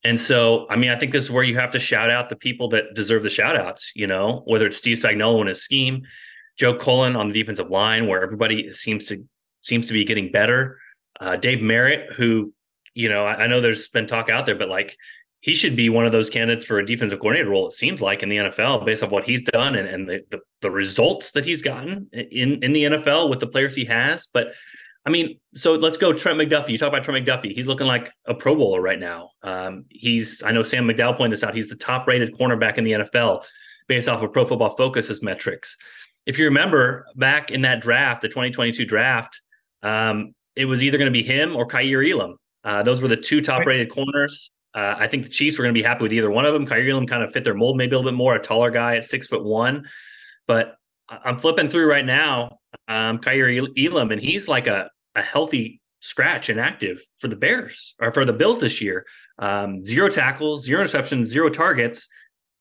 And 0.05 0.21
so, 0.21 0.67
I 0.69 0.77
mean, 0.77 0.91
I 0.91 0.97
think 0.97 1.13
this 1.13 1.25
is 1.25 1.31
where 1.31 1.45
you 1.45 1.57
have 1.57 1.71
to 1.73 1.79
shout 1.79 2.11
out 2.11 2.29
the 2.29 2.37
people 2.37 2.69
that 2.71 2.95
deserve 2.95 3.23
the 3.23 3.31
shout 3.31 3.57
outs, 3.57 3.93
you 3.95 4.07
know, 4.07 4.43
whether 4.47 4.67
it's 4.67 4.77
Steve 4.77 4.97
Spagnuolo 4.97 5.41
and 5.41 5.49
his 5.49 5.63
scheme, 5.63 6.03
Joe 6.59 6.75
Cullen 6.75 7.15
on 7.15 7.29
the 7.29 7.35
defensive 7.35 7.71
line, 7.71 8.09
where 8.09 8.23
everybody 8.23 8.73
seems 8.73 9.07
to 9.07 9.25
seems 9.61 9.87
to 9.87 9.93
be 9.93 10.05
getting 10.05 10.33
better. 10.33 10.79
Uh, 11.21 11.37
Dave 11.37 11.63
Merritt, 11.63 12.13
who, 12.15 12.53
you 12.95 13.09
know, 13.09 13.25
I, 13.25 13.45
I 13.45 13.47
know 13.47 13.61
there's 13.61 13.89
been 13.89 14.07
talk 14.07 14.29
out 14.29 14.47
there, 14.47 14.57
but 14.57 14.69
like 14.69 14.97
he 15.41 15.55
should 15.57 15.75
be 15.75 15.89
one 15.89 16.07
of 16.07 16.13
those 16.13 16.31
candidates 16.31 16.65
for 16.65 16.79
a 16.79 16.87
defensive 16.87 17.19
coordinator 17.19 17.51
role. 17.51 17.67
It 17.67 17.73
seems 17.73 18.01
like 18.01 18.23
in 18.23 18.29
the 18.29 18.37
NFL, 18.37 18.87
based 18.87 19.03
on 19.03 19.11
what 19.11 19.25
he's 19.25 19.43
done 19.43 19.75
and, 19.75 19.89
and 19.89 20.09
the, 20.09 20.25
the, 20.31 20.41
the 20.63 20.71
results 20.71 21.33
that 21.33 21.45
he's 21.45 21.63
gotten 21.63 22.09
in 22.13 22.63
in 22.63 22.73
the 22.73 22.85
NFL 22.85 23.29
with 23.29 23.41
the 23.41 23.49
players 23.49 23.75
he 23.75 23.85
has. 23.87 24.27
But 24.27 24.53
I 25.05 25.11
mean, 25.11 25.41
so 25.53 25.75
let's 25.75 25.97
go 25.97 26.13
Trent 26.13 26.39
McDuffie. 26.39 26.69
You 26.69 26.79
talk 26.79 26.89
about 26.89 27.03
Trent 27.03 27.27
McDuffie. 27.27 27.55
He's 27.55 27.67
looking 27.67 27.89
like 27.89 28.13
a 28.27 28.35
Pro 28.35 28.55
Bowler 28.55 28.81
right 28.81 29.01
now. 29.01 29.31
Um, 29.43 29.85
he's 29.91 30.45
I 30.45 30.53
know 30.53 30.63
Sam 30.63 30.87
McDowell 30.87 31.17
pointed 31.17 31.33
this 31.33 31.43
out. 31.43 31.57
He's 31.57 31.69
the 31.69 31.77
top 31.77 32.07
rated 32.07 32.35
cornerback 32.35 32.79
in 32.79 32.85
the 32.85 32.93
NFL 32.93 33.45
based 33.89 34.09
off 34.09 34.23
of 34.23 34.33
Pro 34.33 34.45
Football 34.45 34.77
Focus's 34.77 35.23
metrics. 35.23 35.77
If 36.25 36.39
you 36.39 36.45
remember 36.45 37.07
back 37.17 37.51
in 37.51 37.63
that 37.63 37.81
draft, 37.81 38.23
the 38.23 38.29
2022 38.29 38.85
draft, 38.85 39.41
um, 39.83 40.35
it 40.57 40.67
was 40.67 40.83
either 40.83 40.99
going 40.99 41.13
to 41.13 41.13
be 41.13 41.23
him 41.23 41.57
or 41.57 41.67
Kaiir 41.67 42.03
Elam. 42.03 42.37
Uh, 42.65 42.83
those 42.83 43.01
were 43.01 43.09
the 43.09 43.17
two 43.17 43.41
top 43.41 43.67
rated 43.67 43.91
corners. 43.91 44.51
Uh, 44.75 44.95
I 44.97 45.07
think 45.07 45.25
the 45.25 45.29
Chiefs 45.29 45.59
were 45.59 45.65
going 45.65 45.75
to 45.75 45.79
be 45.79 45.87
happy 45.87 46.03
with 46.03 46.13
either 46.13 46.31
one 46.31 46.45
of 46.45 46.55
them. 46.55 46.67
Kaiir 46.67 46.91
Elam 46.91 47.07
kind 47.07 47.23
of 47.23 47.33
fit 47.33 47.45
their 47.45 47.55
mold 47.55 47.77
maybe 47.77 47.95
a 47.95 47.99
little 47.99 48.11
bit 48.11 48.17
more, 48.17 48.35
a 48.35 48.41
taller 48.41 48.71
guy 48.71 48.97
at 48.97 49.05
six 49.05 49.27
foot 49.27 49.45
one. 49.45 49.85
But 50.47 50.77
I'm 51.09 51.39
flipping 51.39 51.69
through 51.69 51.91
right 51.91 52.05
now, 52.05 52.59
um, 52.89 53.19
Kaiir 53.19 53.69
Elam, 53.77 54.13
and 54.13 54.21
he's 54.21 54.49
like 54.49 54.67
a, 54.67 54.91
a 55.15 55.23
healthy 55.23 55.81
scratch 56.01 56.49
and 56.49 56.59
active 56.59 57.05
for 57.19 57.29
the 57.29 57.37
Bears 57.37 57.95
or 58.01 58.13
for 58.13 58.25
the 58.25 58.33
Bills 58.33 58.61
this 58.61 58.81
year. 58.81 59.07
Um, 59.39 59.85
zero 59.85 60.09
tackles, 60.09 60.65
zero 60.65 60.83
interceptions, 60.83 61.27
zero 61.27 61.49
targets. 61.49 62.09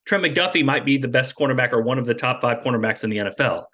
Trent 0.05 0.23
McDuffie 0.23 0.65
might 0.65 0.85
be 0.85 0.97
the 0.97 1.07
best 1.07 1.35
cornerback 1.35 1.71
or 1.71 1.81
one 1.81 1.97
of 1.97 2.05
the 2.05 2.13
top 2.13 2.41
five 2.41 2.63
cornerbacks 2.63 3.03
in 3.03 3.09
the 3.09 3.17
NFL. 3.17 3.65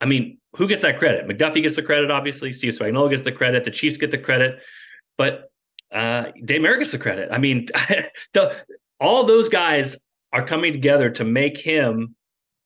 I 0.00 0.06
mean, 0.06 0.38
who 0.56 0.66
gets 0.66 0.82
that 0.82 0.98
credit? 0.98 1.28
McDuffie 1.28 1.62
gets 1.62 1.76
the 1.76 1.82
credit, 1.82 2.10
obviously. 2.10 2.52
Steve 2.52 2.72
Spagnuolo 2.72 3.10
gets 3.10 3.22
the 3.22 3.32
credit. 3.32 3.64
The 3.64 3.70
Chiefs 3.70 3.96
get 3.96 4.10
the 4.10 4.18
credit. 4.18 4.60
But 5.16 5.50
uh, 5.92 6.26
Dave 6.44 6.62
Merritt 6.62 6.80
gets 6.80 6.92
the 6.92 6.98
credit. 6.98 7.28
I 7.32 7.38
mean, 7.38 7.68
the, 8.32 8.56
all 9.00 9.24
those 9.24 9.48
guys 9.48 9.96
are 10.32 10.44
coming 10.44 10.72
together 10.72 11.10
to 11.10 11.24
make 11.24 11.58
him 11.58 12.14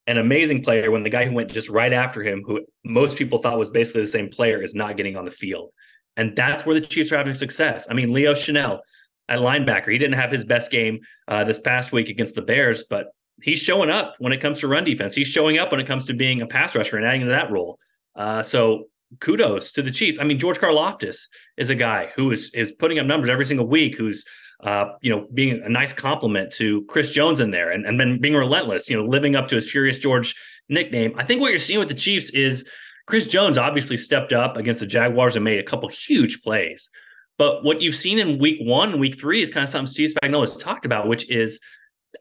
an 0.07 0.19
amazing 0.19 0.63
player 0.63 0.91
when 0.91 1.03
the 1.03 1.11
guy 1.11 1.25
who 1.25 1.35
went 1.35 1.51
just 1.51 1.69
right 1.69 1.93
after 1.93 2.23
him, 2.23 2.43
who 2.47 2.61
most 2.85 3.17
people 3.17 3.39
thought 3.39 3.59
was 3.59 3.71
basically 3.71 4.03
the 4.03 4.09
same 4.09 4.29
player, 4.29 4.63
is 4.63 4.75
not 4.75 4.97
getting 4.97 5.17
on 5.17 5.25
the 5.25 5.31
field. 5.31 5.71
And 6.17 6.37
that's 6.37 6.65
where 6.65 6.79
the 6.79 6.87
Chiefs 6.87 7.11
are 7.13 7.17
having 7.17 7.35
success. 7.35 7.87
I 7.91 7.95
mean, 7.95 8.13
Leo 8.13 8.35
Chenal 8.35 8.81
at 9.29 9.39
linebacker, 9.39 9.91
he 9.91 9.99
didn't 9.99 10.19
have 10.19 10.31
his 10.31 10.45
best 10.45 10.71
game 10.71 11.01
uh, 11.29 11.45
this 11.45 11.59
past 11.59 11.93
week 11.93 12.09
against 12.09 12.35
the 12.35 12.43
Bears, 12.43 12.85
but 12.85 13.09
he's 13.43 13.59
showing 13.59 13.91
up 13.91 14.15
when 14.19 14.33
it 14.33 14.41
comes 14.41 14.61
to 14.61 14.69
run 14.69 14.85
defense. 14.85 15.15
He's 15.15 15.29
showing 15.29 15.59
up 15.59 15.71
when 15.71 15.81
it 15.81 15.87
comes 15.87 16.07
to 16.07 16.15
being 16.15 16.43
a 16.43 16.47
pass 16.47 16.75
rusher 16.75 16.97
and 16.97 17.07
adding 17.07 17.23
to 17.23 17.29
that 17.29 17.51
role. 17.51 17.79
Uh, 18.17 18.43
so 18.43 18.85
kudos 19.21 19.73
to 19.73 19.83
the 19.83 19.91
Chiefs. 19.91 20.19
I 20.19 20.25
mean, 20.25 20.39
George 20.39 20.59
Karlaftis 20.59 21.29
is 21.57 21.71
a 21.71 21.75
guy 21.75 22.11
who 22.17 22.31
is 22.31 22.51
is 22.55 22.73
putting 22.73 22.99
up 22.99 23.07
numbers 23.07 23.31
every 23.31 23.47
single 23.47 23.67
week. 23.67 23.97
Who's 23.97 24.25
uh, 24.63 24.93
you 25.03 25.11
know 25.11 25.27
being 25.35 25.63
a 25.65 25.69
nice 25.69 25.93
compliment 25.93 26.53
to 26.55 26.85
Chris 26.85 27.13
Jones 27.13 27.41
in 27.41 27.51
there, 27.51 27.71
and 27.71 27.87
and 27.87 27.99
then 27.99 28.21
being 28.21 28.35
relentless. 28.35 28.89
You 28.89 28.97
know, 28.97 29.05
living 29.09 29.37
up 29.37 29.49
to 29.49 29.57
his 29.57 29.71
Furious 29.71 29.99
George 29.99 30.35
nickname. 30.69 31.15
I 31.17 31.25
think 31.25 31.41
what 31.41 31.51
you're 31.51 31.59
seeing 31.59 31.79
with 31.79 31.89
the 31.89 31.95
Chiefs 31.95 32.31
is 32.31 32.69
Chris 33.07 33.27
Jones 33.27 33.59
obviously 33.59 33.97
stepped 33.97 34.33
up 34.33 34.57
against 34.57 34.81
the 34.81 34.87
Jaguars 34.87 35.37
and 35.37 35.45
made 35.45 35.59
a 35.59 35.65
couple 35.65 35.89
huge 35.89 36.43
plays. 36.43 36.91
But 37.37 37.65
what 37.65 37.83
you've 37.83 37.97
seen 37.97 38.19
in 38.19 38.39
week 38.39 38.59
one, 38.61 38.99
week 38.99 39.19
three 39.19 39.43
is 39.43 39.51
kind 39.51 39.65
of 39.65 39.69
something 39.69 39.89
Steve 39.89 40.15
Spagnuolo 40.15 40.41
has 40.41 40.57
talked 40.57 40.87
about, 40.87 41.09
which 41.09 41.29
is 41.29 41.61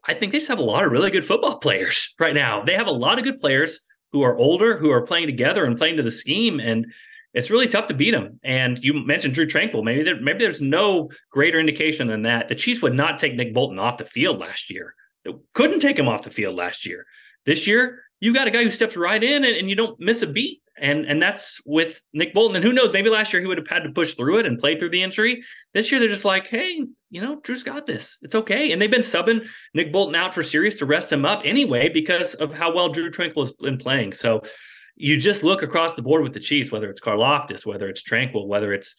I 0.06 0.14
think 0.14 0.32
they 0.32 0.40
just 0.40 0.50
have 0.50 0.60
a 0.60 0.64
lot 0.64 0.86
of 0.86 0.92
really 0.92 1.12
good 1.12 1.26
football 1.26 1.60
players 1.60 2.14
right 2.20 2.34
now. 2.34 2.64
They 2.64 2.76
have 2.76 2.88
a 2.88 2.92
lot 2.92 3.18
of 3.18 3.24
good 3.24 3.40
players 3.40 3.80
who 4.12 4.22
are 4.22 4.38
older, 4.38 4.78
who 4.78 4.92
are 4.92 5.06
playing 5.06 5.28
together 5.28 5.66
and 5.66 5.78
playing 5.78 5.98
to 5.98 6.04
the 6.04 6.12
scheme. 6.12 6.60
And 6.60 6.88
it's 7.34 7.50
really 7.50 7.68
tough 7.68 7.88
to 7.88 7.94
beat 7.94 8.12
them. 8.12 8.40
And 8.44 8.84
you 8.84 8.94
mentioned 8.94 9.34
Drew 9.34 9.48
Tranquill. 9.48 9.84
Maybe 9.84 10.04
there, 10.04 10.22
maybe 10.22 10.40
there's 10.40 10.62
no 10.62 11.10
greater 11.32 11.60
indication 11.60 12.08
than 12.08 12.24
that. 12.24 12.48
The 12.48 12.56
Chiefs 12.56 12.82
would 12.84 12.94
not 12.94 13.18
take 13.18 13.34
Nick 13.34 13.54
Bolton 13.54 13.80
off 13.80 13.98
the 13.98 14.06
field 14.06 14.40
last 14.40 14.70
year. 14.70 14.94
They 15.26 15.32
couldn't 15.54 15.80
take 15.80 15.98
him 15.98 16.08
off 16.08 16.24
the 16.24 16.30
field 16.30 16.56
last 16.56 16.86
year. 16.86 17.06
This 17.46 17.66
year, 17.66 18.04
you 18.20 18.34
got 18.34 18.48
a 18.48 18.52
guy 18.52 18.64
who 18.64 18.70
steps 18.70 18.96
right 18.96 19.24
in 19.24 19.44
and, 19.44 19.56
and 19.56 19.70
you 19.70 19.76
don't 19.76 20.00
miss 20.00 20.22
a 20.22 20.28
beat 20.28 20.62
and 20.84 21.06
and 21.06 21.22
that's 21.22 21.62
with 21.66 22.02
Nick 22.12 22.34
Bolton. 22.34 22.58
And 22.58 22.66
who 22.66 22.74
knows? 22.74 22.92
Maybe 22.92 23.10
last 23.10 23.32
year 23.32 23.42
he 23.42 23.48
would 23.48 23.58
have 23.58 23.68
had 23.68 23.84
to 23.84 23.92
push 23.92 24.16
through 24.16 24.40
it 24.40 24.46
and 24.46 24.60
play 24.60 24.78
through 24.78 24.90
the 24.90 25.02
injury. 25.02 25.44
This 25.74 25.90
year 25.92 26.00
they're 26.00 26.10
just 26.10 26.26
like, 26.26 26.48
hey, 26.48 26.86
you 27.10 27.22
know, 27.22 27.40
Drew's 27.40 27.64
got 27.64 27.86
this. 27.86 28.18
It's 28.22 28.36
okay. 28.36 28.72
And 28.72 28.82
they've 28.82 28.92
been 28.92 29.02
subbing 29.02 29.48
Nick 29.74 29.94
Bolton 29.94 30.16
out 30.16 30.34
for 30.34 30.44
series 30.44 30.78
to 30.78 30.86
rest 30.86 31.12
him 31.12 31.26
up 31.26 31.42
anyway 31.46 31.90
because 31.90 32.36
of 32.36 32.54
how 32.54 32.76
well 32.76 32.90
Drew 32.90 33.10
Tranquill 33.10 33.44
has 33.44 33.52
been 33.52 33.78
playing. 33.78 34.12
So 34.12 34.44
you 34.96 35.18
just 35.18 35.42
look 35.42 35.64
across 35.64 35.96
the 35.96 36.02
board 36.02 36.22
with 36.22 36.34
the 36.34 36.40
Chiefs, 36.40 36.72
whether 36.72 36.90
it's 36.90 37.02
Karlaftis, 37.02 37.66
whether 37.66 37.88
it's 37.88 38.04
Tranquill, 38.04 38.48
whether 38.48 38.74
it's 38.74 38.96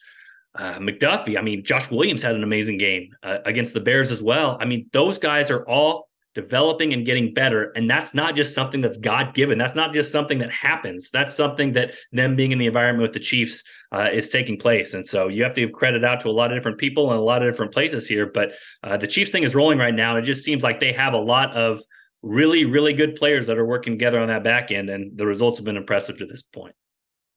uh, 0.55 0.79
McDuffie. 0.79 1.37
I 1.37 1.41
mean, 1.41 1.63
Josh 1.63 1.91
Williams 1.91 2.23
had 2.23 2.35
an 2.35 2.43
amazing 2.43 2.79
game 2.79 3.15
uh, 3.21 3.37
against 3.45 3.73
the 3.73 3.79
Bears 3.79 4.09
as 4.09 4.23
well. 4.23 4.57
I 4.59 4.65
mean, 4.65 4.89
those 4.91 5.19
guys 5.19 5.51
are 5.51 5.67
all 5.67 6.09
developing 6.35 6.93
and 6.93 7.05
getting 7.05 7.33
better. 7.33 7.71
And 7.75 7.89
that's 7.89 8.13
not 8.13 8.35
just 8.35 8.53
something 8.53 8.81
that's 8.81 8.97
God 8.97 9.33
given. 9.33 9.57
That's 9.57 9.73
not 9.73 9.93
just 9.93 10.11
something 10.11 10.37
that 10.39 10.51
happens. 10.51 11.09
That's 11.09 11.33
something 11.33 11.71
that 11.73 11.93
them 12.11 12.35
being 12.35 12.51
in 12.51 12.59
the 12.59 12.67
environment 12.67 13.01
with 13.01 13.13
the 13.13 13.19
Chiefs 13.19 13.63
uh, 13.93 14.09
is 14.13 14.29
taking 14.29 14.57
place. 14.57 14.93
And 14.93 15.07
so 15.07 15.29
you 15.29 15.43
have 15.43 15.53
to 15.53 15.61
give 15.61 15.71
credit 15.71 16.03
out 16.03 16.21
to 16.21 16.29
a 16.29 16.31
lot 16.31 16.51
of 16.51 16.57
different 16.57 16.77
people 16.77 17.09
and 17.09 17.19
a 17.19 17.23
lot 17.23 17.41
of 17.41 17.51
different 17.51 17.73
places 17.73 18.05
here. 18.05 18.25
But 18.27 18.51
uh, 18.83 18.97
the 18.97 19.07
Chiefs 19.07 19.31
thing 19.31 19.43
is 19.43 19.55
rolling 19.55 19.79
right 19.79 19.95
now. 19.95 20.15
And 20.15 20.23
It 20.23 20.27
just 20.27 20.43
seems 20.43 20.61
like 20.61 20.79
they 20.79 20.91
have 20.91 21.13
a 21.13 21.17
lot 21.17 21.55
of 21.55 21.81
really, 22.21 22.65
really 22.65 22.93
good 22.93 23.15
players 23.15 23.47
that 23.47 23.57
are 23.57 23.65
working 23.65 23.93
together 23.93 24.19
on 24.19 24.27
that 24.27 24.43
back 24.43 24.71
end. 24.71 24.89
And 24.89 25.17
the 25.17 25.25
results 25.25 25.57
have 25.57 25.65
been 25.65 25.77
impressive 25.77 26.17
to 26.17 26.25
this 26.25 26.41
point. 26.41 26.75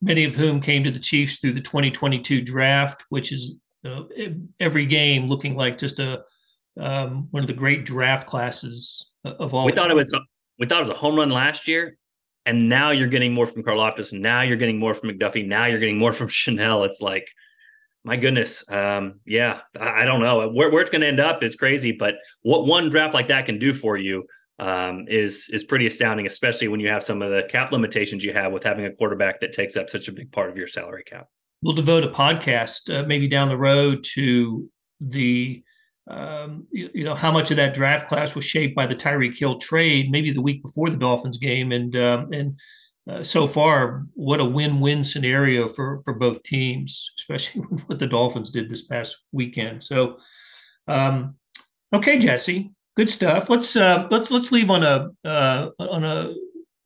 Many 0.02 0.24
of 0.24 0.34
whom 0.34 0.60
came 0.60 0.82
to 0.84 0.90
the 0.90 0.98
Chiefs 0.98 1.38
through 1.38 1.52
the 1.52 1.60
2022 1.60 2.42
draft, 2.42 3.04
which 3.10 3.32
is 3.32 3.54
uh, 3.84 4.02
every 4.58 4.86
game 4.86 5.28
looking 5.28 5.54
like 5.54 5.78
just 5.78 6.00
a 6.00 6.22
um, 6.78 7.28
one 7.30 7.42
of 7.42 7.46
the 7.46 7.54
great 7.54 7.84
draft 7.84 8.26
classes 8.26 9.10
of 9.24 9.54
all. 9.54 9.66
We 9.66 9.72
thought 9.72 9.90
it 9.90 9.96
was 9.96 10.14
we 10.58 10.66
thought 10.66 10.78
it 10.78 10.80
was 10.80 10.88
a 10.88 10.94
home 10.94 11.16
run 11.16 11.30
last 11.30 11.68
year, 11.68 11.96
and 12.46 12.68
now 12.68 12.90
you're 12.90 13.08
getting 13.08 13.32
more 13.32 13.46
from 13.46 13.62
Karlaftis. 13.62 14.12
Now 14.12 14.42
you're 14.42 14.56
getting 14.56 14.78
more 14.78 14.94
from 14.94 15.10
McDuffie. 15.10 15.46
Now 15.46 15.66
you're 15.66 15.80
getting 15.80 15.98
more 15.98 16.12
from 16.12 16.28
Chenal. 16.28 16.86
It's 16.86 17.00
like, 17.00 17.28
my 18.04 18.16
goodness, 18.16 18.64
um, 18.70 19.20
yeah, 19.26 19.60
I, 19.78 20.02
I, 20.02 20.04
don't 20.04 20.20
know 20.20 20.48
where, 20.48 20.70
where 20.70 20.80
it's 20.80 20.90
going 20.90 21.02
to 21.02 21.08
end 21.08 21.20
up 21.20 21.42
is 21.42 21.56
crazy, 21.56 21.92
but 21.92 22.14
what 22.42 22.66
one 22.66 22.90
draft 22.90 23.12
like 23.12 23.28
that 23.28 23.46
can 23.46 23.58
do 23.58 23.74
for 23.74 23.96
you 23.96 24.24
um, 24.58 25.06
is 25.08 25.48
is 25.52 25.64
pretty 25.64 25.86
astounding, 25.86 26.26
especially 26.26 26.68
when 26.68 26.80
you 26.80 26.88
have 26.88 27.02
some 27.02 27.22
of 27.22 27.30
the 27.30 27.42
cap 27.48 27.70
limitations 27.72 28.24
you 28.24 28.32
have 28.32 28.52
with 28.52 28.64
having 28.64 28.86
a 28.86 28.92
quarterback 28.92 29.40
that 29.40 29.52
takes 29.52 29.76
up 29.76 29.90
such 29.90 30.08
a 30.08 30.12
big 30.12 30.32
part 30.32 30.50
of 30.50 30.56
your 30.56 30.68
salary 30.68 31.04
cap. 31.04 31.26
We'll 31.62 31.74
devote 31.74 32.04
a 32.04 32.08
podcast 32.08 32.92
uh, 32.94 33.06
maybe 33.06 33.28
down 33.28 33.48
the 33.48 33.56
road 33.56 34.04
to 34.14 34.70
the 35.00 35.62
um, 36.08 36.66
you, 36.70 36.90
you, 36.94 37.04
know 37.04 37.14
how 37.14 37.30
much 37.30 37.50
of 37.50 37.56
that 37.58 37.74
draft 37.74 38.08
class 38.08 38.34
was 38.34 38.44
shaped 38.44 38.74
by 38.74 38.86
the 38.86 38.94
Tyreek 38.94 39.38
Hill 39.38 39.58
trade, 39.58 40.10
maybe 40.10 40.32
the 40.32 40.40
week 40.40 40.62
before 40.62 40.90
the 40.90 40.96
Dolphins 40.96 41.38
game, 41.38 41.72
and 41.72 41.94
um, 41.96 42.32
and 42.32 42.58
uh, 43.08 43.22
so 43.22 43.46
far, 43.46 44.06
what 44.14 44.40
a 44.40 44.44
win-win 44.44 45.04
scenario 45.04 45.68
for 45.68 46.00
for 46.04 46.14
both 46.14 46.42
teams, 46.42 47.10
especially 47.18 47.62
what 47.86 47.98
the 47.98 48.06
Dolphins 48.06 48.50
did 48.50 48.70
this 48.70 48.84
past 48.84 49.16
weekend. 49.32 49.82
So, 49.84 50.18
um, 50.86 51.36
okay, 51.92 52.18
Jesse, 52.18 52.72
good 52.96 53.10
stuff. 53.10 53.50
Let's 53.50 53.76
uh, 53.76 54.08
let's 54.10 54.30
let's 54.30 54.50
leave 54.50 54.70
on 54.70 54.82
a 54.82 55.10
uh, 55.28 55.70
on 55.78 56.04
a 56.04 56.34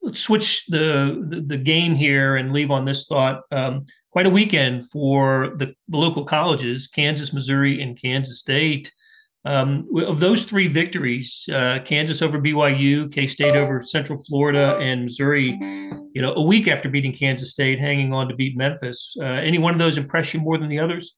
let's 0.03 0.19
switch 0.19 0.65
the, 0.67 1.25
the, 1.29 1.41
the 1.41 1.57
game 1.57 1.95
here 1.95 2.35
and 2.35 2.51
leave 2.51 2.71
on 2.71 2.85
this 2.85 3.07
thought. 3.07 3.43
Um, 3.51 3.85
quite 4.11 4.27
a 4.27 4.29
weekend 4.29 4.89
for 4.91 5.53
the, 5.57 5.73
the 5.87 5.97
local 5.97 6.25
colleges, 6.25 6.87
Kansas, 6.87 7.33
Missouri, 7.33 7.81
and 7.81 7.99
Kansas 7.99 8.39
State. 8.39 8.91
Um, 9.45 9.89
of 9.97 10.19
those 10.21 10.45
three 10.45 10.69
victories, 10.69 11.49
uh, 11.53 11.79
Kansas 11.83 12.21
over 12.21 12.39
BYU, 12.39 13.11
K 13.11 13.27
State 13.27 13.55
over 13.55 13.81
Central 13.81 14.23
Florida, 14.23 14.77
and 14.77 15.03
Missouri, 15.03 15.57
you 16.13 16.21
know, 16.21 16.33
a 16.35 16.41
week 16.41 16.67
after 16.69 16.87
beating 16.89 17.11
Kansas 17.13 17.51
State, 17.51 17.77
hanging 17.79 18.13
on 18.13 18.29
to 18.29 18.35
beat 18.35 18.55
Memphis. 18.55 19.15
Uh, 19.19 19.25
any 19.25 19.57
one 19.57 19.73
of 19.73 19.79
those 19.79 19.97
impress 19.97 20.33
you 20.33 20.39
more 20.39 20.57
than 20.57 20.69
the 20.69 20.79
others? 20.79 21.17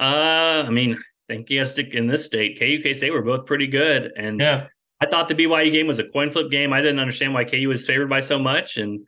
Uh, 0.00 0.64
I 0.66 0.70
mean, 0.70 0.94
I 0.94 1.34
think 1.34 1.50
you 1.50 1.60
got 1.60 1.66
to 1.66 1.72
stick 1.72 1.94
in 1.94 2.06
this 2.06 2.24
state. 2.24 2.58
KU, 2.58 2.80
K 2.82 2.94
State 2.94 3.12
were 3.12 3.22
both 3.22 3.44
pretty 3.46 3.66
good, 3.66 4.12
and 4.16 4.40
Yeah. 4.40 4.68
I 5.02 5.06
thought 5.06 5.28
the 5.28 5.34
BYU 5.34 5.72
game 5.72 5.86
was 5.86 5.98
a 5.98 6.04
coin 6.04 6.30
flip 6.30 6.50
game. 6.50 6.74
I 6.74 6.82
didn't 6.82 6.98
understand 6.98 7.32
why 7.32 7.44
KU 7.44 7.68
was 7.68 7.86
favored 7.86 8.10
by 8.10 8.20
so 8.20 8.38
much, 8.38 8.76
and 8.76 9.00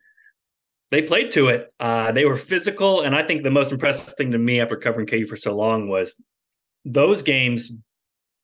they 0.90 1.02
played 1.02 1.30
to 1.32 1.48
it. 1.48 1.72
Uh, 1.78 2.12
they 2.12 2.24
were 2.24 2.36
physical, 2.38 3.02
and 3.02 3.14
I 3.14 3.22
think 3.22 3.42
the 3.42 3.50
most 3.50 3.72
impressive 3.72 4.14
thing 4.14 4.32
to 4.32 4.38
me 4.38 4.60
after 4.60 4.76
covering 4.76 5.06
KU 5.06 5.26
for 5.26 5.36
so 5.36 5.54
long 5.54 5.88
was 5.88 6.16
those 6.84 7.22
games 7.22 7.72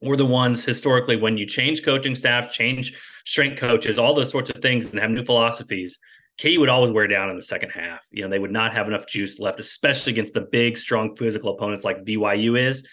were 0.01 0.17
the 0.17 0.27
ones 0.27 0.65
historically 0.65 1.17
when 1.17 1.37
you 1.37 1.47
change 1.47 1.85
coaching 1.85 2.15
staff, 2.15 2.53
change 2.53 2.95
strength 3.25 3.59
coaches, 3.59 3.99
all 3.99 4.15
those 4.15 4.31
sorts 4.31 4.51
of 4.51 4.63
things, 4.63 4.93
and 4.93 5.01
have 5.01 5.11
new 5.11 5.25
philosophies. 5.25 5.99
KU 6.41 6.61
would 6.61 6.69
always 6.69 6.93
wear 6.93 7.09
down 7.09 7.31
in 7.31 7.37
the 7.37 7.43
second 7.43 7.71
half. 7.71 8.01
You 8.11 8.23
know, 8.23 8.31
they 8.31 8.39
would 8.39 8.53
not 8.53 8.73
have 8.73 8.87
enough 8.87 9.09
juice 9.09 9.41
left, 9.41 9.59
especially 9.59 10.13
against 10.13 10.35
the 10.35 10.47
big, 10.53 10.79
strong 10.79 11.17
physical 11.17 11.55
opponents 11.55 11.85
like 11.85 12.05
BYU 12.05 12.59
is. 12.59 12.87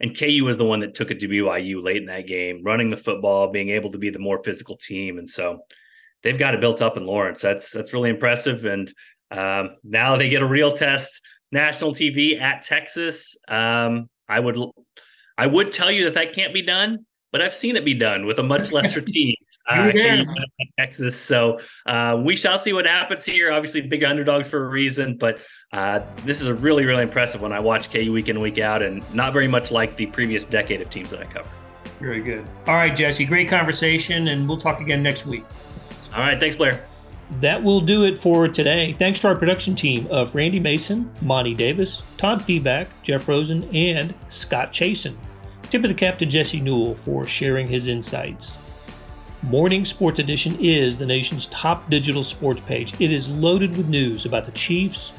And 0.00 0.18
KU 0.18 0.44
was 0.44 0.56
the 0.56 0.64
one 0.64 0.80
that 0.80 0.94
took 0.94 1.10
it 1.10 1.20
to 1.20 1.28
BYU 1.28 1.84
late 1.84 1.98
in 1.98 2.06
that 2.06 2.26
game, 2.26 2.62
running 2.64 2.90
the 2.90 2.96
football, 2.96 3.52
being 3.52 3.68
able 3.68 3.92
to 3.92 3.98
be 3.98 4.10
the 4.10 4.18
more 4.18 4.42
physical 4.42 4.76
team. 4.76 5.18
And 5.18 5.28
so 5.28 5.60
they've 6.22 6.38
got 6.38 6.54
it 6.54 6.60
built 6.60 6.82
up 6.82 6.96
in 6.96 7.06
Lawrence. 7.06 7.40
That's 7.40 7.70
that's 7.70 7.92
really 7.92 8.10
impressive. 8.10 8.64
And 8.64 8.92
um, 9.30 9.76
now 9.84 10.16
they 10.16 10.28
get 10.28 10.42
a 10.42 10.46
real 10.46 10.72
test, 10.72 11.20
national 11.52 11.92
TV 11.92 12.40
at 12.40 12.62
Texas. 12.62 13.36
Um, 13.46 14.08
I 14.30 14.40
would 14.40 14.56
I 15.36 15.46
would 15.46 15.72
tell 15.72 15.90
you 15.90 16.04
that 16.04 16.14
that 16.14 16.34
can't 16.34 16.54
be 16.54 16.62
done, 16.62 17.04
but 17.32 17.42
I've 17.42 17.54
seen 17.54 17.76
it 17.76 17.84
be 17.84 17.94
done 17.94 18.26
with 18.26 18.38
a 18.38 18.42
much 18.42 18.72
lesser 18.72 19.00
team. 19.00 19.34
Uh, 19.68 19.92
Texas. 20.78 21.16
So 21.16 21.60
uh, 21.86 22.20
we 22.24 22.34
shall 22.34 22.58
see 22.58 22.72
what 22.72 22.86
happens 22.86 23.24
here. 23.24 23.52
Obviously, 23.52 23.82
big 23.82 24.02
underdogs 24.02 24.48
for 24.48 24.64
a 24.64 24.68
reason, 24.68 25.16
but 25.16 25.38
uh, 25.72 26.00
this 26.24 26.40
is 26.40 26.48
a 26.48 26.54
really, 26.54 26.84
really 26.84 27.02
impressive 27.02 27.40
one. 27.40 27.52
I 27.52 27.60
watch 27.60 27.92
KU 27.92 28.12
week 28.12 28.28
in, 28.28 28.40
week 28.40 28.58
out, 28.58 28.82
and 28.82 29.02
not 29.14 29.32
very 29.32 29.46
much 29.46 29.70
like 29.70 29.96
the 29.96 30.06
previous 30.06 30.44
decade 30.44 30.80
of 30.80 30.90
teams 30.90 31.10
that 31.10 31.20
I 31.20 31.24
cover. 31.24 31.48
Very 32.00 32.22
good. 32.22 32.46
All 32.66 32.74
right, 32.74 32.96
Jesse, 32.96 33.24
great 33.24 33.48
conversation, 33.48 34.28
and 34.28 34.48
we'll 34.48 34.58
talk 34.58 34.80
again 34.80 35.02
next 35.02 35.26
week. 35.26 35.44
All 36.14 36.20
right, 36.20 36.40
thanks, 36.40 36.56
Blair. 36.56 36.89
That 37.38 37.62
will 37.62 37.80
do 37.80 38.04
it 38.04 38.18
for 38.18 38.48
today. 38.48 38.92
Thanks 38.98 39.20
to 39.20 39.28
our 39.28 39.36
production 39.36 39.76
team 39.76 40.08
of 40.10 40.34
Randy 40.34 40.58
Mason, 40.58 41.10
Monty 41.22 41.54
Davis, 41.54 42.02
Todd 42.16 42.42
Feedback, 42.42 42.88
Jeff 43.02 43.28
Rosen, 43.28 43.64
and 43.74 44.12
Scott 44.26 44.72
Chasen. 44.72 45.14
Tip 45.70 45.84
of 45.84 45.88
the 45.88 45.94
cap 45.94 46.18
to 46.18 46.26
Jesse 46.26 46.60
Newell 46.60 46.96
for 46.96 47.24
sharing 47.26 47.68
his 47.68 47.86
insights. 47.86 48.58
Morning 49.42 49.84
Sports 49.84 50.18
Edition 50.18 50.56
is 50.60 50.98
the 50.98 51.06
nation's 51.06 51.46
top 51.46 51.88
digital 51.88 52.24
sports 52.24 52.60
page. 52.62 53.00
It 53.00 53.12
is 53.12 53.28
loaded 53.28 53.76
with 53.76 53.88
news 53.88 54.26
about 54.26 54.44
the 54.44 54.52
Chiefs, 54.52 55.12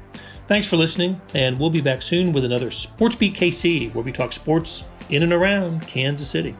Thanks 0.48 0.68
for 0.68 0.76
listening, 0.76 1.20
and 1.34 1.60
we'll 1.60 1.70
be 1.70 1.82
back 1.82 2.00
soon 2.00 2.32
with 2.32 2.46
another 2.46 2.70
Sports 2.70 3.16
Beat 3.16 3.34
KC, 3.34 3.94
where 3.94 4.02
we 4.02 4.10
talk 4.10 4.32
sports 4.32 4.84
in 5.10 5.22
and 5.22 5.34
around 5.34 5.86
Kansas 5.86 6.30
City. 6.30 6.56